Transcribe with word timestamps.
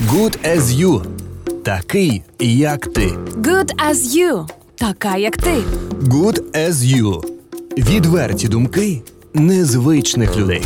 Good 0.00 0.38
as 0.56 0.60
you. 0.60 1.02
Такий, 1.62 2.22
як 2.40 2.86
ти. 2.86 3.06
Good 3.36 3.70
as 3.90 3.94
you. 3.94 4.48
Така, 4.74 5.16
як 5.16 5.36
ти. 5.36 5.54
Good 6.00 6.40
as 6.56 6.72
you. 6.72 7.24
Відверті 7.78 8.48
думки 8.48 9.02
незвичних 9.34 10.36
людей. 10.36 10.62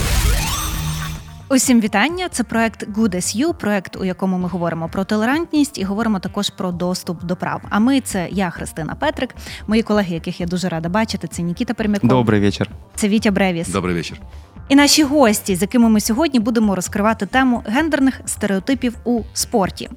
Усім 1.50 1.80
вітання. 1.80 2.28
Це 2.28 2.44
проект 2.44 2.88
Good 2.88 3.14
as 3.14 3.36
You, 3.46 3.54
проект, 3.54 3.96
у 3.96 4.04
якому 4.04 4.38
ми 4.38 4.48
говоримо 4.48 4.88
про 4.88 5.04
толерантність 5.04 5.78
і 5.78 5.84
говоримо 5.84 6.18
також 6.18 6.50
про 6.50 6.72
доступ 6.72 7.24
до 7.24 7.36
прав. 7.36 7.60
А 7.70 7.78
ми 7.78 8.00
це 8.00 8.28
я, 8.30 8.50
Христина 8.50 8.94
Петрик, 8.94 9.34
мої 9.66 9.82
колеги, 9.82 10.14
яких 10.14 10.40
я 10.40 10.46
дуже 10.46 10.68
рада 10.68 10.88
бачити. 10.88 11.28
Це 11.28 11.42
Нікіта 11.42 11.74
Пермяков. 11.74 12.10
Добрий 12.10 12.40
вечір. 12.40 12.70
Це 12.94 13.08
Вітя 13.08 13.30
Бревіс. 13.30 13.68
Добрий 13.68 13.94
вечір. 13.94 14.20
І 14.68 14.76
наші 14.76 15.02
гості, 15.02 15.56
з 15.56 15.62
якими 15.62 15.88
ми 15.88 16.00
сьогодні 16.00 16.40
будемо 16.40 16.74
розкривати 16.74 17.26
тему 17.26 17.62
гендерних 17.66 18.20
стереотипів 18.24 18.96
у 19.04 19.20
спорті. 19.32 19.90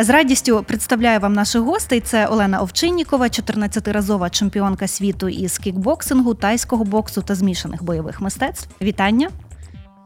З 0.00 0.10
радістю 0.10 0.64
представляю 0.66 1.20
вам 1.20 1.32
наших 1.32 1.62
гостей. 1.62 2.00
Це 2.00 2.26
Олена 2.26 2.60
Овчиннікова, 2.60 3.26
14-разова 3.26 4.30
чемпіонка 4.30 4.88
світу 4.88 5.28
із 5.28 5.58
кікбоксингу, 5.58 6.34
тайського 6.34 6.84
боксу 6.84 7.22
та 7.22 7.34
змішаних 7.34 7.82
бойових 7.82 8.20
мистецтв. 8.20 8.68
Вітання! 8.82 9.30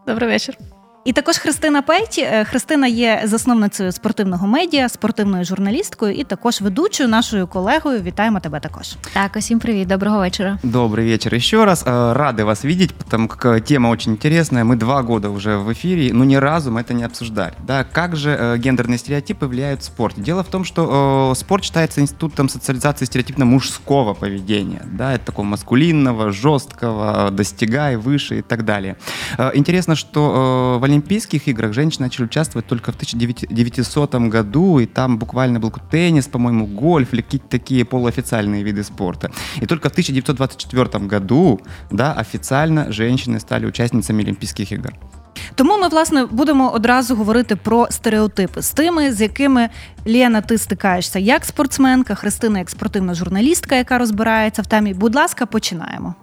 Добрий 0.07 0.29
вечір. 0.29 0.57
І 1.08 1.12
також 1.12 1.38
Христина 1.38 1.82
Петі. 1.82 2.22
Е, 2.22 2.44
Христина 2.44 2.88
є 2.88 3.22
засновницею 3.24 3.92
спортивного 3.92 4.48
медіа, 4.48 4.90
спортивною 4.90 5.46
журналісткою 5.46 6.14
і 6.14 6.24
також 6.24 6.62
ведучою 6.62 7.10
нашою 7.10 7.48
колегою. 7.48 8.02
Вітаємо 8.02 8.40
тебе 8.40 8.60
також. 8.60 8.96
Так, 9.14 9.32
усім 9.36 9.60
привіт, 9.60 9.88
доброго 9.88 10.20
вечора. 10.20 10.60
Добрый 10.64 11.06
вечер 11.12 11.36
еще 11.36 11.66
раз. 11.66 11.84
Э, 11.86 12.14
Рады 12.14 12.44
вас 12.44 12.66
видеть, 12.66 12.94
потому 12.94 13.28
как 13.28 13.46
э, 13.46 13.62
тема 13.62 13.90
очень 13.90 14.12
интересная. 14.14 14.64
Мы 14.64 14.76
два 14.76 15.02
года 15.02 15.30
уже 15.30 15.58
в 15.58 15.72
эфире, 15.74 16.14
но 16.14 16.26
ни 16.26 16.36
разу 16.36 16.72
мы 16.72 16.82
это 16.82 16.94
не 16.94 17.06
обсуждали. 17.06 17.54
Да, 17.68 17.86
как 17.92 18.16
же 18.16 18.38
э, 18.40 18.58
гендерные 18.58 18.98
стереотипы 18.98 19.48
влияют 19.48 19.82
в 19.82 19.86
спорте? 19.86 20.22
Дело 20.22 20.44
в 20.44 20.48
том, 20.48 20.66
что 20.66 21.32
э, 21.32 21.40
спорт 21.40 21.64
считается 21.64 22.02
институтом 22.02 22.50
социализации 22.50 23.06
стереотипно 23.06 23.46
мужского 23.46 24.14
поведения. 24.14 24.82
Да, 24.86 25.14
это 25.14 25.26
такого 25.26 25.46
маскулинного, 25.46 26.32
жесткого, 26.32 27.32
достигай, 27.32 27.96
выше 27.96 28.40
и 28.40 28.42
так 28.42 28.66
далее. 28.66 28.96
Э, 29.38 29.52
Интересно, 29.54 29.96
что 29.96 30.76
э, 30.76 30.80
в 30.80 30.84
Олимпийских 30.92 31.48
играх 31.48 31.74
женщины 31.74 32.06
начали 32.06 32.26
участвовать 32.26 32.68
только 32.68 32.92
в 32.92 32.96
1900 32.96 34.16
году, 34.16 34.80
и 34.80 34.86
там 34.86 35.18
буквально 35.18 35.60
был 35.60 35.74
теннис, 35.92 36.28
по-моему, 36.28 36.68
гольф 36.68 37.14
или 37.14 37.22
какие-то 37.22 37.48
такие 37.48 37.86
полуофициальные 37.86 38.64
виды 38.64 38.84
спорта. 38.84 39.32
И 39.62 39.66
только 39.66 39.90
в 39.90 39.92
1924 39.92 41.06
году, 41.06 41.60
да, 41.92 42.14
официально 42.14 42.92
женщины 42.92 43.40
стали 43.40 43.66
участницами 43.66 44.24
Олимпийских 44.24 44.72
игр. 44.72 44.94
Тому 45.56 45.78
ми 45.78 45.88
власне 45.88 46.26
будемо 46.26 46.72
одразу 46.72 47.16
говорити 47.16 47.56
про 47.56 47.88
стереотипи 47.90 48.62
з 48.62 48.72
тими, 48.72 49.14
з 49.14 49.22
якими 49.22 49.70
Лєна, 50.08 50.42
ти 50.42 50.58
стикаєшся 50.58 51.20
як 51.20 51.46
спортсменка, 51.46 52.16
Христина 52.16 52.60
як 52.60 52.70
спортивна 52.70 53.14
журналістка, 53.14 53.76
яка 53.76 53.98
розбирається 53.98 54.62
в 54.62 54.68
темі. 54.68 54.94
Будь 54.94 55.16
ласка, 55.16 55.46
починаємо. 55.46 56.16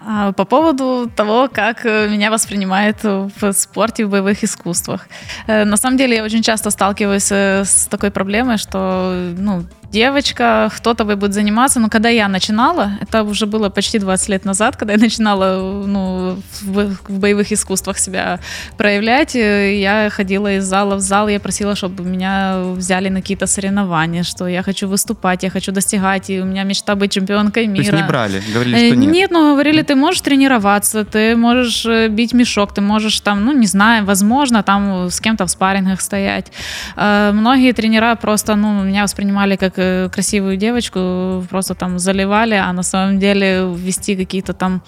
А, 0.00 0.32
По 0.32 0.44
поводу 0.44 1.10
того, 1.14 1.48
как 1.52 1.84
э, 1.84 2.08
меня 2.08 2.30
воспринимают 2.30 3.02
в 3.04 3.52
спорте, 3.52 4.06
в 4.06 4.10
боевых 4.10 4.42
искусствах. 4.42 5.08
Э, 5.46 5.64
На 5.64 5.76
самом 5.76 5.98
деле 5.98 6.16
я 6.16 6.24
очень 6.24 6.42
часто 6.42 6.70
сталкиваюсь 6.70 7.30
э, 7.30 7.64
с 7.64 7.86
такой 7.86 8.10
проблемой, 8.10 8.56
что 8.56 9.32
ну, 9.36 9.64
девочка, 9.92 10.70
кто-то 10.76 11.04
вы 11.04 11.16
будет 11.16 11.34
заниматься, 11.34 11.80
но 11.80 11.88
когда 11.88 12.08
я 12.08 12.28
начинала, 12.28 12.92
это 13.00 13.22
уже 13.24 13.46
было 13.46 13.70
почти 13.70 13.98
20 13.98 14.28
лет 14.28 14.44
назад, 14.44 14.76
когда 14.76 14.94
я 14.94 14.98
начинала 15.04 15.84
ну, 15.86 16.38
в, 16.62 16.96
в 17.08 17.18
боевых 17.18 17.52
искусствах 17.52 17.98
себя 17.98 18.38
проявлять, 18.76 19.34
э, 19.34 19.80
я 19.80 20.08
ходила 20.10 20.52
из 20.54 20.64
зала 20.64 20.94
в 20.94 21.00
зал, 21.00 21.28
я 21.28 21.40
просила, 21.40 21.74
чтобы 21.74 22.04
меня 22.04 22.62
взяли 22.76 23.08
на 23.08 23.20
какие-то 23.20 23.46
соревнования, 23.46 24.22
что 24.22 24.46
я 24.46 24.62
хочу 24.62 24.88
выступать, 24.88 25.42
я 25.42 25.50
хочу 25.50 25.72
достигать, 25.72 26.30
и 26.30 26.40
у 26.40 26.44
меня 26.44 26.62
мечта 26.64 26.94
быть 26.94 27.12
чемпионкой 27.12 27.66
мира. 27.66 27.84
То 27.84 27.90
есть 27.90 28.02
не 28.02 28.08
брали, 28.08 28.42
говорили, 28.52 28.76
Э, 28.76 28.88
что 28.88 28.96
нет. 28.96 29.30
но 29.30 29.52
говорили, 29.52 29.82
ты 29.82 29.94
можешь 29.96 30.20
тренироваться, 30.20 31.04
ты 31.04 31.36
можешь 31.36 31.84
э, 31.86 32.08
бить 32.08 32.32
мешок, 32.32 32.74
ты 32.74 32.80
можешь 32.80 33.20
там, 33.20 33.44
ну, 33.44 33.52
не 33.52 33.66
знаю, 33.66 34.04
возможно, 34.04 34.62
там 34.62 35.10
с 35.10 35.20
кем-то 35.20 35.46
в 35.46 35.50
спаррингах 35.50 36.00
стоять. 36.00 36.52
Многие 36.96 37.72
тренера 37.72 38.14
просто, 38.14 38.54
ну, 38.54 38.82
меня 38.84 39.02
воспринимали 39.02 39.56
как 39.56 39.79
красивую 40.12 40.56
девочку, 40.56 41.44
просто 41.50 41.74
там 41.74 41.98
заливали, 41.98 42.54
а 42.54 42.72
на 42.72 42.82
самом 42.82 43.18
деле 43.18 43.68
вести 43.76 44.16
какие-то 44.16 44.52
там 44.52 44.82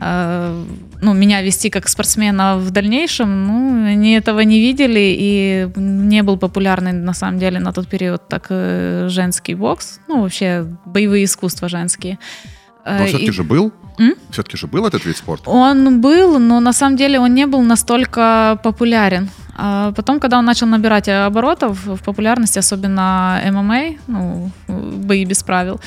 э, 0.00 0.64
ну, 1.02 1.14
меня 1.14 1.42
вести 1.42 1.70
как 1.70 1.88
спортсмена 1.88 2.56
в 2.56 2.70
дальнейшем, 2.70 3.46
ну, 3.46 3.86
они 3.86 4.12
этого 4.12 4.40
не 4.40 4.60
видели, 4.60 5.16
и 5.18 5.68
не 5.76 6.22
был 6.22 6.36
популярный, 6.36 6.92
на 6.92 7.14
самом 7.14 7.38
деле, 7.38 7.60
на 7.60 7.72
тот 7.72 7.88
период 7.88 8.28
так 8.28 8.46
э, 8.50 9.08
женский 9.08 9.54
бокс, 9.54 10.00
ну, 10.08 10.22
вообще 10.22 10.66
боевые 10.84 11.24
искусства 11.24 11.68
женские. 11.68 12.14
Э, 12.14 12.53
Но 12.86 13.04
все-таки 13.06 13.26
и- 13.26 13.32
же 13.32 13.42
был. 13.44 13.72
М? 13.98 14.14
Все-таки 14.30 14.56
же 14.56 14.66
был 14.66 14.86
этот 14.86 15.04
вид 15.06 15.16
спорта. 15.16 15.50
он 15.50 16.00
был, 16.00 16.38
но 16.38 16.60
на 16.60 16.72
самом 16.72 16.96
деле 16.96 17.18
он 17.20 17.34
не 17.34 17.46
был 17.46 17.62
настолько 17.62 18.58
популярен. 18.62 19.28
А 19.56 19.92
потом, 19.92 20.18
когда 20.20 20.38
он 20.38 20.44
начал 20.44 20.66
набирать 20.66 21.08
оборотов 21.08 21.86
в 21.86 22.02
популярности, 22.02 22.58
особенно 22.58 23.40
ММА, 23.52 23.82
ну, 24.08 24.50
бои 24.68 25.24
без 25.24 25.42
правил, 25.44 25.80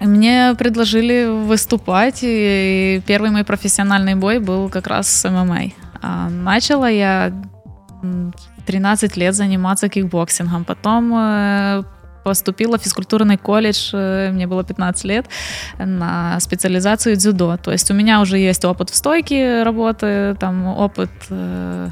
мне 0.00 0.54
предложили 0.58 1.26
выступать, 1.46 2.20
и 2.22 3.02
первый 3.06 3.30
мой 3.30 3.44
профессиональный 3.44 4.14
бой 4.14 4.38
был 4.38 4.68
как 4.70 4.86
раз 4.86 5.08
с 5.08 5.28
ММА. 5.28 5.72
А 6.02 6.28
начала 6.30 6.88
я 6.88 7.32
м, 8.02 8.32
в 8.58 8.62
13 8.66 9.16
лет 9.16 9.34
заниматься 9.34 9.88
кикбоксингом, 9.88 10.64
потом 10.64 11.12
э, 11.14 11.82
поступила 12.24 12.78
в 12.78 12.82
физкультурный 12.82 13.36
колледж, 13.36 13.90
э, 13.92 14.30
мне 14.32 14.46
было 14.46 14.64
15 14.64 15.04
лет, 15.04 15.26
на 15.78 16.38
специализацию 16.40 17.16
дзюдо. 17.16 17.56
То 17.56 17.72
есть 17.72 17.90
у 17.90 17.94
меня 17.94 18.20
уже 18.20 18.38
есть 18.38 18.64
опыт 18.64 18.90
в 18.90 18.94
стойке 18.94 19.62
работы, 19.62 20.36
там 20.38 20.66
опыт 20.66 21.10
э, 21.30 21.88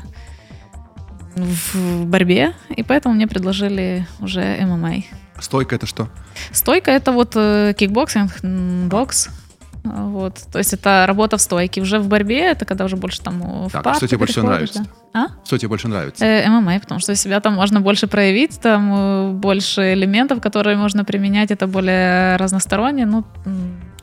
в 1.37 2.05
борьбе, 2.07 2.55
и 2.77 2.83
поэтому 2.83 3.15
мне 3.15 3.27
предложили 3.27 4.07
уже 4.21 4.59
ММА. 4.61 5.05
Стойка 5.41 5.77
это 5.77 5.87
что? 5.87 6.09
Стойка 6.53 6.91
это 6.91 7.13
вот 7.13 7.33
э, 7.37 7.75
кикбоксинг, 7.77 8.43
бокс. 8.89 9.29
А, 9.88 10.06
Вот, 10.06 10.34
то 10.52 10.60
есть 10.60 10.74
это 10.74 11.06
работа 11.08 11.36
в 11.38 11.42
стойке. 11.42 11.82
Уже 11.82 12.00
в 12.00 12.08
борьбе 12.08 12.52
это 12.52 12.66
когда 12.66 12.86
уже 12.86 12.96
больше 12.96 13.22
там 13.22 13.40
в 13.68 13.72
Так, 13.72 13.82
а 13.82 13.84
пар 13.84 13.96
что 13.96 14.06
ты 14.06 14.08
тебе 14.08 14.18
больше 14.20 14.34
всего 14.34 14.48
переходишь, 14.48 14.76
нравится? 14.76 14.94
да. 15.14 15.20
А? 15.22 15.46
Что 15.46 15.58
тебе 15.58 15.70
больше 15.70 15.88
нравится? 15.88 16.26
Э, 16.26 16.50
ММА, 16.50 16.80
потому 16.80 17.00
что 17.02 17.16
себя 17.16 17.40
там 17.40 17.54
можно 17.54 17.82
больше 17.82 18.08
проявить, 18.08 18.60
там 18.62 18.94
э, 18.94 19.32
больше 19.34 19.82
элементов, 19.94 20.40
которые 20.42 20.78
можно 20.78 21.04
применять, 21.04 21.52
это 21.52 21.68
более 21.68 22.38
разносторонне, 22.38 23.06
ну, 23.06 23.24
м, 23.46 23.54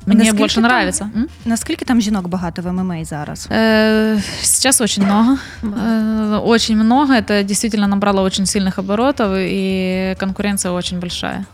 мне 0.07 0.15
Наскільки 0.17 0.37
больше 0.39 0.55
там- 0.55 0.65
нравится. 0.65 1.11
М? 1.17 1.27
Наскільки 1.45 1.85
там 1.85 2.01
жінок 2.01 2.29
багато 2.29 2.63
в 2.63 2.73
ММА 2.73 3.05
зараз? 3.05 3.49
Э, 3.51 4.21
Сейчас 4.43 4.81
очень 4.81 5.05
много. 5.05 5.39
Э, 5.63 6.41
Очень 6.45 6.77
много. 6.77 7.13
Это 7.15 7.45
действительно 7.45 7.87
набрало 7.87 8.23
очень 8.23 8.47
сильных 8.47 8.79
оборотов, 8.81 9.29
и 9.37 10.17
конкуренция 10.19 10.73
очень 10.73 11.01
большая. 11.01 11.45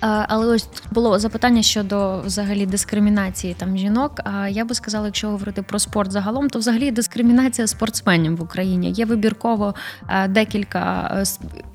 Але 0.00 0.46
ось 0.46 0.68
було 0.90 1.18
запитання 1.18 1.62
щодо 1.62 2.20
взагалі 2.20 2.66
дискримінації 2.66 3.54
там 3.54 3.76
жінок. 3.76 4.20
А 4.24 4.48
я 4.48 4.64
би 4.64 4.74
сказала, 4.74 5.06
якщо 5.06 5.28
говорити 5.28 5.62
про 5.62 5.78
спорт 5.78 6.12
загалом, 6.12 6.50
то 6.50 6.58
взагалі 6.58 6.90
дискримінація 6.90 7.66
спортсменів 7.66 8.36
в 8.36 8.42
Україні 8.42 8.90
є 8.90 9.04
вибірково 9.04 9.74
е, 10.08 10.28
декілька 10.28 11.14
е, 11.16 11.24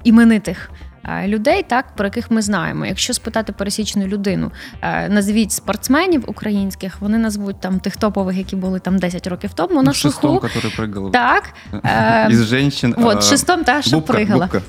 іменитих. 0.04 0.70
Е, 1.08 1.28
Людей, 1.28 1.64
так 1.64 1.86
про 1.96 2.06
яких 2.06 2.32
ми 2.32 2.42
знаємо. 2.42 2.86
Якщо 2.86 3.14
спитати 3.14 3.54
пересічну 3.54 4.08
людину, 4.08 4.52
е, 4.82 5.10
назвіть 5.10 5.52
спортсменів 5.52 6.24
українських, 6.28 7.02
вони 7.02 7.18
назвуть 7.18 7.60
там 7.62 7.80
тих 7.80 7.96
топових, 7.98 8.38
які 8.38 8.56
були 8.56 8.80
там 8.80 8.98
10 8.98 9.28
років 9.28 9.54
тому 9.54 9.70
Ну, 9.76 9.82
на 9.82 9.94
шестом, 9.94 10.38
который 10.38 10.80
прыгал. 10.80 11.12
Так, 11.12 11.44
е, 11.84 12.28
Из 12.32 12.44
женщин. 12.44 12.96
от 12.98 13.24
шестом 13.24 13.64
та 13.64 13.82
що 13.82 14.02
пригала. 14.02 14.46
Бубка. 14.46 14.62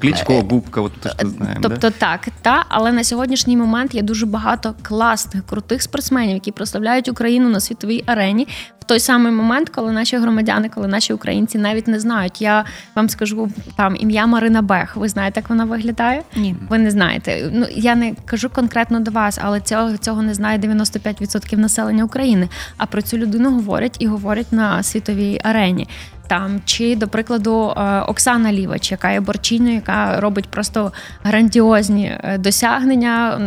Кличко, 0.00 0.42
Бубка, 0.42 0.80
вот 0.80 0.92
то, 1.00 1.08
что 1.08 1.28
знаем, 1.28 1.56
да? 1.60 1.68
Тобто 1.68 1.90
так, 1.90 2.28
та 2.42 2.64
але 2.68 2.92
на 2.92 3.04
сьогоднішній 3.04 3.56
момент 3.56 3.94
є 3.94 4.02
дуже 4.02 4.26
багато 4.26 4.74
класних, 4.82 5.46
крутих 5.46 5.82
спортсменів, 5.82 6.34
які 6.34 6.52
прославляють 6.52 7.08
Україну 7.08 7.48
на 7.48 7.60
світовій 7.60 8.04
арені. 8.06 8.48
Той 8.88 9.00
самий 9.00 9.32
момент, 9.32 9.68
коли 9.68 9.92
наші 9.92 10.16
громадяни, 10.16 10.68
коли 10.68 10.88
наші 10.88 11.12
українці 11.12 11.58
навіть 11.58 11.88
не 11.88 12.00
знають. 12.00 12.42
Я 12.42 12.64
вам 12.94 13.08
скажу 13.08 13.50
там 13.76 13.96
ім'я 14.00 14.26
Марина 14.26 14.62
Бех. 14.62 14.96
Ви 14.96 15.08
знаєте, 15.08 15.40
як 15.40 15.50
вона 15.50 15.64
виглядає? 15.64 16.22
Ні. 16.36 16.56
Ви 16.68 16.78
не 16.78 16.90
знаєте. 16.90 17.50
Ну 17.52 17.66
я 17.70 17.94
не 17.94 18.12
кажу 18.24 18.50
конкретно 18.50 19.00
до 19.00 19.10
вас, 19.10 19.38
але 19.42 19.60
цього 19.60 19.96
цього 19.96 20.22
не 20.22 20.34
знає 20.34 20.58
95% 20.58 21.56
населення 21.56 22.04
України. 22.04 22.48
А 22.76 22.86
про 22.86 23.02
цю 23.02 23.18
людину 23.18 23.50
говорять 23.50 23.96
і 23.98 24.06
говорять 24.06 24.52
на 24.52 24.82
світовій 24.82 25.40
арені. 25.44 25.88
Там 26.28 26.60
чи, 26.64 26.96
до 26.96 27.08
прикладу, 27.08 27.74
е, 27.76 28.00
Оксана 28.00 28.52
Лівач, 28.52 28.90
яка 28.90 29.10
є 29.10 29.20
борчиною, 29.20 29.74
яка 29.74 30.20
робить 30.20 30.46
просто 30.46 30.92
грандіозні 31.22 32.18
е, 32.24 32.38
досягнення. 32.38 33.40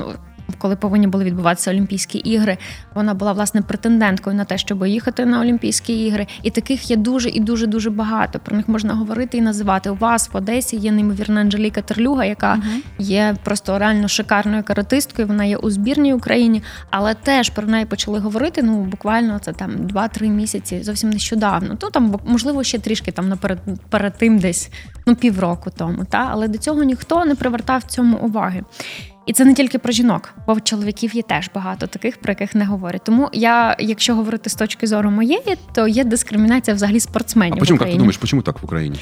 Ну 0.51 0.57
коли 0.57 0.75
повинні 0.75 1.07
були 1.07 1.24
відбуватися 1.24 1.71
Олімпійські 1.71 2.18
ігри. 2.18 2.57
Вона 2.94 3.13
була 3.13 3.33
власне 3.33 3.62
претенденткою 3.62 4.36
на 4.36 4.45
те, 4.45 4.57
щоб 4.57 4.88
їхати 4.88 5.25
на 5.25 5.42
Олімпійські 5.42 6.06
ігри. 6.06 6.27
І 6.44 6.50
таких 6.50 6.92
є 6.92 6.95
дуже 6.95 7.30
і 7.30 7.39
дуже 7.39 7.68
дуже 7.68 7.89
багато. 7.89 8.39
Про 8.39 8.57
них 8.57 8.68
можна 8.68 8.94
говорити 8.94 9.38
і 9.38 9.42
називати. 9.42 9.89
У 9.89 9.95
вас 9.95 10.30
в 10.33 10.38
Одесі 10.38 10.77
є 10.77 10.92
неймовірна 10.92 11.42
Анжеліка 11.42 11.81
Терлюга, 11.81 12.25
яка 12.25 12.59
є 13.00 13.36
просто 13.44 13.80
реально 13.80 14.07
шикарною 14.07 14.63
каратисткою. 14.63 15.27
Вона 15.27 15.44
є 15.44 15.57
у 15.57 15.69
збірній 15.69 16.13
Україні, 16.13 16.63
але 16.89 17.13
теж 17.13 17.50
про 17.50 17.68
неї 17.68 17.86
почали 17.86 18.19
говорити. 18.19 18.63
Ну 18.63 18.83
буквально 18.83 19.39
це 19.39 19.53
там 19.53 19.71
2-3 19.71 20.27
місяці, 20.27 20.83
зовсім 20.83 21.09
нещодавно. 21.09 21.75
То 21.75 21.89
там 21.89 22.19
можливо 22.25 22.63
ще 22.63 22.80
трішки 22.80 23.12
там 23.12 23.30
наперед 23.30 23.59
перед 23.89 24.18
тим, 24.18 24.39
десь 24.39 24.71
ну 25.06 25.15
півроку 25.15 25.69
тому. 25.77 26.06
Та 26.06 26.27
але 26.31 26.48
до 26.48 26.57
цього 26.57 26.83
ніхто 26.83 27.25
не 27.25 27.36
привертав 27.36 27.83
цьому 27.83 28.18
уваги. 28.18 28.63
І 29.25 29.33
це 29.33 29.45
не 29.45 29.53
тільки 29.53 29.77
про 29.77 29.91
жінок, 29.91 30.33
бо 30.47 30.53
в 30.53 30.62
чоловіків 30.62 31.15
є 31.15 31.21
теж 31.21 31.50
багато 31.56 31.88
таких, 31.88 32.18
про 32.18 32.31
яких 32.31 32.56
не 32.56 32.65
говорять. 32.65 33.01
Тому 33.03 33.29
я, 33.33 33.75
якщо 33.79 34.15
говорити 34.15 34.50
з 34.50 34.56
точки 34.56 34.88
зору 34.88 35.12
моєї, 35.12 35.57
то 35.73 35.88
є 35.88 36.03
дискримінація 36.03 36.75
взагалі 36.75 37.00
спортсменів. 37.00 37.57
А 37.57 37.59
как 37.59 37.69
ты 37.69 37.73
Україні. 37.73 37.97
думаешь, 37.97 38.18
почему 38.18 38.41
так 38.41 38.62
в 38.62 38.65
Украине? 38.65 38.95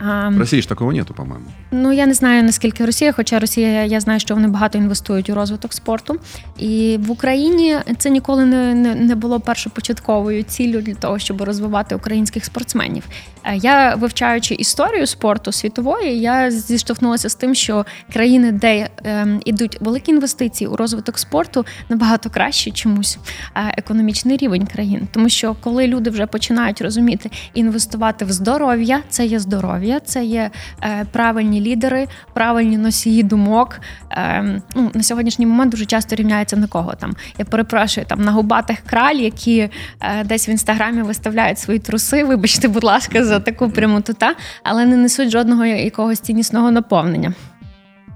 А, 0.00 0.28
В 0.30 0.38
России 0.38 0.60
же 0.60 0.68
такого 0.68 0.92
нету, 0.92 1.14
по-моему. 1.14 1.44
Ну 1.70 1.92
я 1.92 2.06
не 2.06 2.14
знаю 2.14 2.42
наскільки 2.42 2.86
Росія, 2.86 3.12
хоча 3.12 3.38
Росія, 3.38 3.84
я 3.84 4.00
знаю, 4.00 4.20
що 4.20 4.34
вони 4.34 4.48
багато 4.48 4.78
інвестують 4.78 5.30
у 5.30 5.34
розвиток 5.34 5.72
спорту. 5.72 6.16
І 6.58 6.98
в 7.00 7.10
Україні 7.10 7.76
це 7.98 8.10
ніколи 8.10 8.44
не, 8.44 8.74
не, 8.74 8.94
не 8.94 9.14
було 9.14 9.40
першопочатковою 9.40 10.42
ціллю 10.42 10.80
для 10.82 10.94
того, 10.94 11.18
щоб 11.18 11.42
розвивати 11.42 11.94
українських 11.94 12.44
спортсменів. 12.44 13.04
Е, 13.44 13.56
Я 13.56 13.94
вивчаючи 13.94 14.54
історію 14.54 15.06
спорту 15.06 15.52
світової, 15.52 16.20
я 16.20 16.50
зіштовхнулася 16.50 17.28
з 17.28 17.34
тим, 17.34 17.54
що 17.54 17.86
країни, 18.12 18.52
де 18.52 18.88
ем, 19.04 19.40
ідуть 19.44 19.76
великі 19.80 20.12
інвестиції 20.12 20.68
у 20.68 20.76
розвиток 20.76 21.18
спорту, 21.18 21.66
набагато 21.88 22.30
краще 22.30 22.70
чомусь 22.70 23.18
е, 23.56 23.74
економічний 23.78 24.36
рівень 24.36 24.66
країн. 24.66 25.08
Тому 25.12 25.28
що 25.28 25.56
коли 25.60 25.86
люди 25.86 26.10
вже 26.10 26.26
починають 26.26 26.80
розуміти 26.80 27.30
інвестувати 27.54 28.24
в 28.24 28.32
здоров'я, 28.32 29.02
це 29.08 29.26
є 29.26 29.38
здоров'я, 29.38 29.89
це 29.98 30.24
є 30.24 30.50
е, 30.82 31.06
правильні 31.12 31.60
лідери, 31.60 32.08
правильні 32.34 32.78
носії 32.78 33.22
думок. 33.22 33.80
Е, 34.10 34.60
ну, 34.74 34.90
на 34.94 35.02
сьогоднішній 35.02 35.46
момент 35.46 35.70
дуже 35.70 35.86
часто 35.86 36.16
рівняється 36.16 36.56
на 36.56 36.66
кого 36.66 36.94
там. 36.94 37.16
Я 37.38 37.44
перепрошую 37.44 38.06
там 38.06 38.24
на 38.24 38.32
губатих 38.32 38.78
краль, 38.80 39.16
які 39.16 39.58
е, 40.00 40.24
десь 40.24 40.48
в 40.48 40.50
інстаграмі 40.50 41.02
виставляють 41.02 41.58
свої 41.58 41.78
труси. 41.78 42.24
Вибачте, 42.24 42.68
будь 42.68 42.84
ласка, 42.84 43.24
за 43.24 43.40
таку 43.40 43.70
прямоту, 43.70 44.14
але 44.62 44.86
не 44.86 44.96
несуть 44.96 45.30
жодного 45.30 45.64
якогось 45.64 46.20
ціннісного 46.20 46.70
наповнення. 46.70 47.34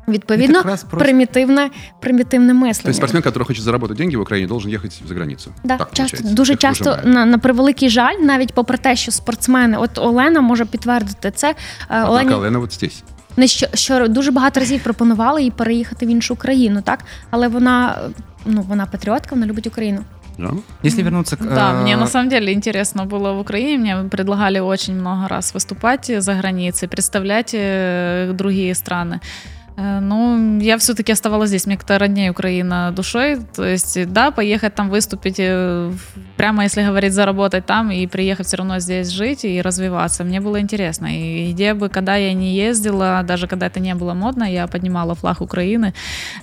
Відповідно, 0.08 0.60
Это 0.60 0.62
как 0.64 0.72
раз 0.72 0.84
просто- 0.84 1.06
примітивне, 1.06 1.70
примітивне 2.00 2.54
мислення. 2.54 2.84
То 2.84 2.90
есть 2.90 2.98
спортсмен, 2.98 3.24
который 3.24 3.48
хочет 3.48 3.64
заработать 3.64 3.98
деньги 3.98 4.18
в 4.18 4.22
Украине, 4.22 4.48
должен 4.48 4.74
ехать 4.74 5.02
за 5.08 5.14
границу. 5.16 5.52
Да, 5.64 5.78
Так 5.78 5.88
часто 5.94 6.18
получается. 6.18 6.36
дуже 6.36 6.54
Их 6.54 6.60
часто 6.60 6.90
выжимают. 6.92 7.06
на, 7.06 7.26
на 7.26 7.38
превеликий 7.38 7.90
жаль, 7.90 8.16
навіть 8.22 8.54
попри 8.54 8.78
те, 8.78 8.96
що 8.96 9.12
спортсмени, 9.12 9.78
от 9.78 9.98
Олена 9.98 10.42
може 10.42 10.66
підтвердити 10.66 11.32
це. 11.32 11.50
Е, 11.50 11.56
Однако 11.90 12.12
Олені 12.12 12.34
Лена 12.34 12.60
вот 12.60 12.74
здесь. 12.74 13.04
не 13.38 13.48
що, 13.48 13.68
що 13.74 14.08
дуже 14.08 14.32
багато 14.32 14.60
разів 14.60 14.84
пропонували 14.84 15.44
їй 15.44 15.52
переїхати 15.52 16.06
в 16.06 16.10
іншу 16.10 16.36
країну, 16.36 16.82
так 16.82 17.00
але 17.30 17.48
вона 17.48 17.98
е, 18.06 18.10
ну 18.46 18.62
вона 18.62 18.86
патріотка, 18.86 19.36
вона 19.36 19.46
любить 19.48 19.68
Україну. 19.68 20.00
Да? 20.38 20.52
Если 20.86 21.04
вернуться 21.04 21.36
к... 21.36 21.44
Да, 21.46 21.74
э, 21.74 21.82
мне 21.82 21.98
на 21.98 22.08
самом 22.08 22.30
деле 22.30 22.52
интересно 22.54 23.06
было 23.06 23.34
в 23.36 23.40
Украине. 23.40 23.78
Мне 23.78 24.10
предлагали 24.10 24.60
очень 24.62 24.96
много 24.96 25.28
раз 25.28 25.56
выступать 25.56 26.22
за 26.22 26.34
границей, 26.34 26.90
представлять 26.90 27.54
э, 27.54 28.34
другие 28.34 28.74
страны. 28.74 29.20
Э, 29.77 30.01
Ну, 30.01 30.61
я 30.61 30.77
все-таки 30.77 31.13
оставалась 31.13 31.49
здесь. 31.49 31.67
Мне 31.67 31.77
как-то 31.77 31.99
роднее 31.99 32.31
Украина 32.31 32.93
душой. 32.93 33.39
То 33.57 33.65
есть, 33.65 34.13
да, 34.13 34.31
поехать 34.31 34.75
там 34.75 34.91
выступить, 34.91 35.37
э, 35.39 35.93
прямо 36.37 36.63
если 36.65 36.83
говорить, 36.87 37.13
заработать 37.13 37.67
там 37.67 37.91
и 37.91 38.07
приехать 38.07 38.47
все 38.47 38.57
равно 38.57 38.81
здесь 38.81 39.09
жить 39.09 39.45
и 39.45 39.63
развиваться. 39.63 40.25
Мне 40.25 40.41
было 40.41 40.61
интересно. 40.61 41.07
И 41.07 41.53
где 41.53 41.75
бы, 41.75 41.89
когда 41.89 42.17
я 42.17 42.35
не 42.35 42.55
ездила, 42.55 43.23
даже 43.23 43.47
когда 43.47 43.67
это 43.67 43.81
не 43.81 43.95
было 43.95 44.15
модно, 44.15 44.45
я 44.45 44.67
поднимала 44.67 45.15
флаг 45.15 45.41
Украины. 45.41 45.95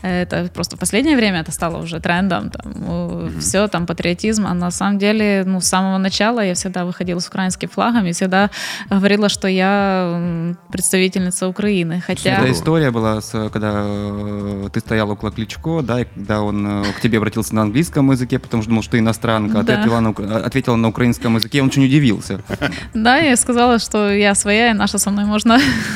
Это 0.01 0.49
просто 0.53 0.75
в 0.75 0.79
последнее 0.79 1.15
время 1.15 1.41
это 1.41 1.51
стало 1.51 1.77
уже 1.77 1.99
трендом. 1.99 2.49
Там, 2.49 3.29
Все, 3.39 3.67
там, 3.67 3.85
патриотизм. 3.85 4.45
А 4.47 4.53
на 4.53 4.71
самом 4.71 4.97
деле, 4.97 5.43
ну, 5.45 5.59
с 5.59 5.67
самого 5.67 5.97
начала 5.97 6.41
я 6.43 6.53
всегда 6.53 6.83
выходила 6.85 7.19
с 7.19 7.27
украинским 7.27 7.69
флагом 7.69 8.05
и 8.05 8.11
всегда 8.11 8.49
говорила, 8.89 9.29
что 9.29 9.47
я 9.47 10.53
представительница 10.71 11.47
Украины. 11.47 12.01
Хотя... 12.07 12.37
Эта 12.37 12.51
история 12.51 12.91
была, 12.91 13.20
с, 13.21 13.50
когда 13.50 13.71
э, 13.85 14.69
ты 14.73 14.79
стоял 14.79 15.09
около 15.12 15.31
Кличко, 15.31 15.81
да, 15.81 16.01
и 16.01 16.06
когда 16.06 16.41
он 16.41 16.83
э, 16.83 16.83
к 16.97 17.00
тебе 17.01 17.18
обратился 17.19 17.56
на 17.56 17.62
английском 17.63 18.12
языке, 18.12 18.39
потому 18.39 18.62
что 18.63 18.69
думал, 18.69 18.81
что 18.83 18.91
ты 18.94 19.00
иностранка, 19.00 19.59
а 19.59 19.62
ты 19.62 19.68
Да. 19.68 19.73
ответила 19.75 20.00
на, 20.00 20.09
ук- 20.09 20.45
ответила 20.45 20.75
на 20.75 20.88
украинском 20.89 21.35
языке, 21.35 21.62
он 21.62 21.68
очень 21.68 21.85
удивился. 21.85 22.41
Да, 22.94 23.18
я 23.18 23.35
сказала, 23.38 23.79
что 23.79 24.12
я 24.12 24.35
своя, 24.35 24.71
и 24.71 24.73
наша 24.73 24.97
со 24.97 25.09
мной 25.12 25.25
можно 25.25 25.59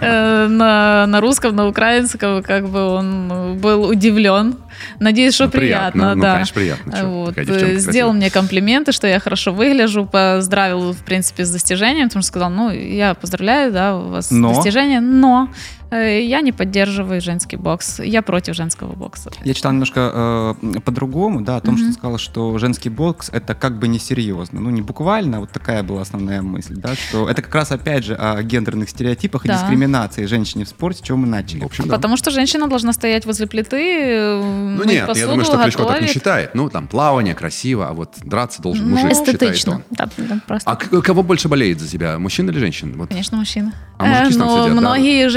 э, 0.00 0.46
на, 0.48 1.20
русском, 1.20 1.54
на 1.56 1.66
украинском, 1.68 2.42
как 2.42 2.68
бы 2.68 2.80
он 2.86 3.58
был 3.60 3.84
удивлен. 3.88 4.56
Надеюсь, 4.98 5.34
что 5.34 5.44
Ну, 5.44 5.50
приятно, 5.50 6.14
ну, 6.14 6.22
да. 6.22 6.32
конечно, 6.34 6.54
приятно. 6.54 7.32
Э, 7.36 7.76
сделал 7.78 8.12
мне 8.12 8.30
комплименты, 8.30 8.92
что 8.92 9.06
я 9.06 9.20
хорошо 9.20 9.52
выгляжу, 9.52 10.06
поздравил, 10.06 10.92
в 10.92 10.98
принципе, 11.04 11.44
с 11.44 11.50
достижением, 11.50 12.08
потому 12.08 12.22
что 12.22 12.28
сказал, 12.28 12.50
ну, 12.50 12.70
я 12.70 13.14
поздравляю, 13.14 13.72
да, 13.72 13.96
у 13.96 14.08
вас 14.08 14.30
достижение, 14.30 15.00
но 15.00 15.48
э, 15.52 15.79
я 15.90 16.40
не 16.40 16.52
поддерживаю 16.52 17.20
женский 17.20 17.56
бокс, 17.56 17.98
я 18.00 18.22
против 18.22 18.54
женского 18.54 18.92
бокса. 18.94 19.30
Я 19.44 19.54
читал 19.54 19.72
немножко 19.72 20.56
э, 20.62 20.80
по-другому, 20.84 21.40
да, 21.40 21.56
о 21.56 21.60
том, 21.60 21.76
что 21.76 21.84
Мгм. 21.84 21.92
ты 21.92 21.98
сказала, 21.98 22.18
что 22.18 22.58
женский 22.58 22.88
бокс 22.90 23.28
это 23.32 23.54
как 23.54 23.78
бы 23.78 23.88
несерьезно. 23.88 24.60
Ну, 24.60 24.70
не 24.70 24.82
буквально, 24.82 25.38
а 25.38 25.40
вот 25.40 25.50
такая 25.50 25.82
была 25.82 26.02
основная 26.02 26.42
мысль, 26.42 26.74
да, 26.76 26.94
что 26.94 27.28
это 27.28 27.42
как 27.42 27.54
раз 27.54 27.72
опять 27.72 28.04
же 28.04 28.14
о 28.14 28.42
гендерных 28.42 28.88
стереотипах 28.90 29.44
и 29.44 29.48
Да. 29.48 29.54
дискриминации 29.54 30.26
женщины 30.26 30.64
в 30.64 30.68
спорте, 30.68 31.00
с 31.00 31.02
чего 31.02 31.18
мы 31.18 31.26
начали. 31.26 31.60
В 31.60 31.66
общем, 31.66 31.88
да. 31.88 31.96
Потому 31.96 32.16
что 32.16 32.30
женщина 32.30 32.68
должна 32.68 32.92
стоять 32.92 33.26
возле 33.26 33.46
плиты, 33.46 33.76
э, 33.80 34.40
Ну 34.42 34.76
мыть 34.78 34.86
нет, 34.86 35.06
посуду, 35.06 35.20
я 35.20 35.26
думаю, 35.30 35.44
что 35.44 35.62
Кличко 35.62 35.84
так 35.84 36.00
не 36.02 36.08
считает. 36.08 36.54
Ну, 36.54 36.68
там, 36.70 36.86
плавание 36.88 37.34
красиво, 37.34 37.88
а 37.88 37.92
вот 37.92 38.14
драться 38.22 38.62
должен 38.62 38.88
Ну, 38.88 38.96
мужик, 38.96 39.10
считает 39.26 39.68
он. 39.68 39.82
Так, 39.96 40.10
так, 40.14 40.44
просто. 40.44 40.70
А 40.70 40.76
к- 40.76 41.02
кого 41.02 41.22
больше 41.22 41.48
болеет 41.48 41.80
за 41.80 41.88
тебя, 41.88 42.18
мужчина 42.18 42.50
или 42.50 42.58
женщина? 42.58 42.92
Вот. 42.96 43.08
Конечно, 43.08 43.36
мужчина. 43.36 43.72
А 43.98 44.04
мужики 44.06 44.36
Э, 44.36 44.38
там 44.38 44.46
но 44.48 44.54
сидят, 44.64 44.74
да, 44.74 44.80
многие 44.80 45.28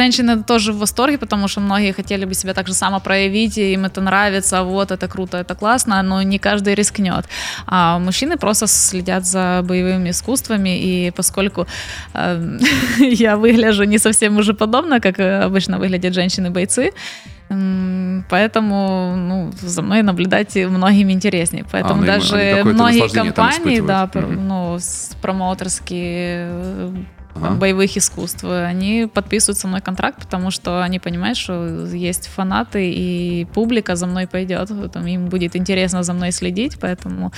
тоже 0.43 0.73
в 0.73 0.77
восторге, 0.77 1.17
потому 1.17 1.47
что 1.47 1.61
многие 1.61 1.93
хотели 1.93 2.25
бы 2.25 2.33
себя 2.33 2.53
так 2.53 2.67
же 2.67 2.73
само 2.73 2.99
проявить, 2.99 3.57
и 3.57 3.73
им 3.73 3.85
это 3.85 4.01
нравится, 4.01 4.63
вот 4.63 4.91
это 4.91 5.07
круто, 5.07 5.37
это 5.37 5.55
классно, 5.55 6.03
но 6.03 6.21
не 6.21 6.39
каждый 6.39 6.75
рискнет. 6.75 7.25
А 7.67 7.99
мужчины 7.99 8.37
просто 8.37 8.67
следят 8.67 9.25
за 9.25 9.61
боевыми 9.63 10.09
искусствами, 10.09 10.77
и 10.79 11.11
поскольку 11.11 11.67
э, 12.13 12.59
я 12.99 13.35
выгляжу 13.35 13.83
не 13.83 13.99
совсем 13.99 14.33
мужеподобно, 14.33 14.99
как 14.99 15.19
э, 15.19 15.43
обычно 15.43 15.79
выглядят 15.79 16.13
женщины-бойцы, 16.13 16.91
Поэтому 18.29 19.15
ну, 19.15 19.51
за 19.61 19.81
мной 19.81 20.01
наблюдать 20.01 20.55
многим 20.55 21.11
интереснее. 21.11 21.65
Поэтому 21.71 21.95
ну, 21.95 22.01
им- 22.01 22.07
даже 22.07 22.61
многие 22.63 23.07
компании, 23.09 23.79
да, 23.79 24.09
Мгм. 24.13 24.47
ну, 24.47 24.79
промоутерские 25.21 26.47
э, 26.49 26.91
Ага. 27.35 27.55
боевых 27.55 27.97
искусств, 27.97 28.43
они 28.43 29.07
подписывают 29.11 29.57
со 29.57 29.67
мной 29.67 29.81
контракт, 29.81 30.19
потому 30.19 30.51
что 30.51 30.83
они 30.83 30.99
понимают, 30.99 31.37
что 31.37 31.85
есть 31.93 32.27
фанаты 32.27 32.91
и 32.91 33.45
публика 33.53 33.95
за 33.95 34.05
мной 34.07 34.27
пойдет, 34.27 34.71
там, 34.91 35.07
им 35.07 35.25
будет 35.27 35.55
интересно 35.55 36.03
за 36.03 36.13
мной 36.13 36.31
следить, 36.31 36.77
поэтому 36.79 37.31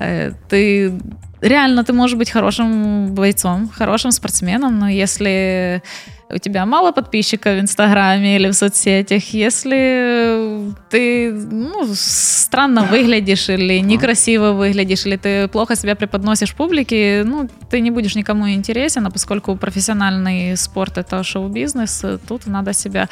э, 0.00 0.32
ты 0.48 0.92
реально 1.40 1.84
ты 1.84 1.92
можешь 1.92 2.16
быть 2.16 2.30
хорошим 2.30 3.14
бойцом, 3.14 3.68
хорошим 3.68 4.10
спортсменом, 4.12 4.78
но 4.78 4.88
если 4.88 5.82
у 6.30 6.38
тебя 6.38 6.66
мало 6.66 6.92
подписчиков 6.92 7.54
в 7.54 7.60
Инстаграме 7.60 8.36
или 8.36 8.48
в 8.48 8.54
соцсетях, 8.54 9.22
если 9.32 10.57
ты 10.90 11.32
ну, 11.32 11.86
странно 11.94 12.84
выглядишь 12.84 13.48
или 13.48 13.80
некрасиво 13.80 14.52
выглядишь, 14.52 15.06
или 15.06 15.16
ты 15.16 15.48
плохо 15.48 15.76
себя 15.76 15.94
преподносишь 15.94 16.54
публике, 16.54 17.22
ну, 17.24 17.48
ты 17.70 17.80
не 17.80 17.90
будешь 17.90 18.14
никому 18.14 18.48
интересен, 18.50 19.06
а 19.06 19.10
поскольку 19.10 19.56
профессиональный 19.56 20.56
спорт— 20.56 20.92
это 20.98 21.22
шоу-бизнес, 21.22 22.04
тут 22.26 22.46
надо 22.46 22.72
себя 22.72 23.08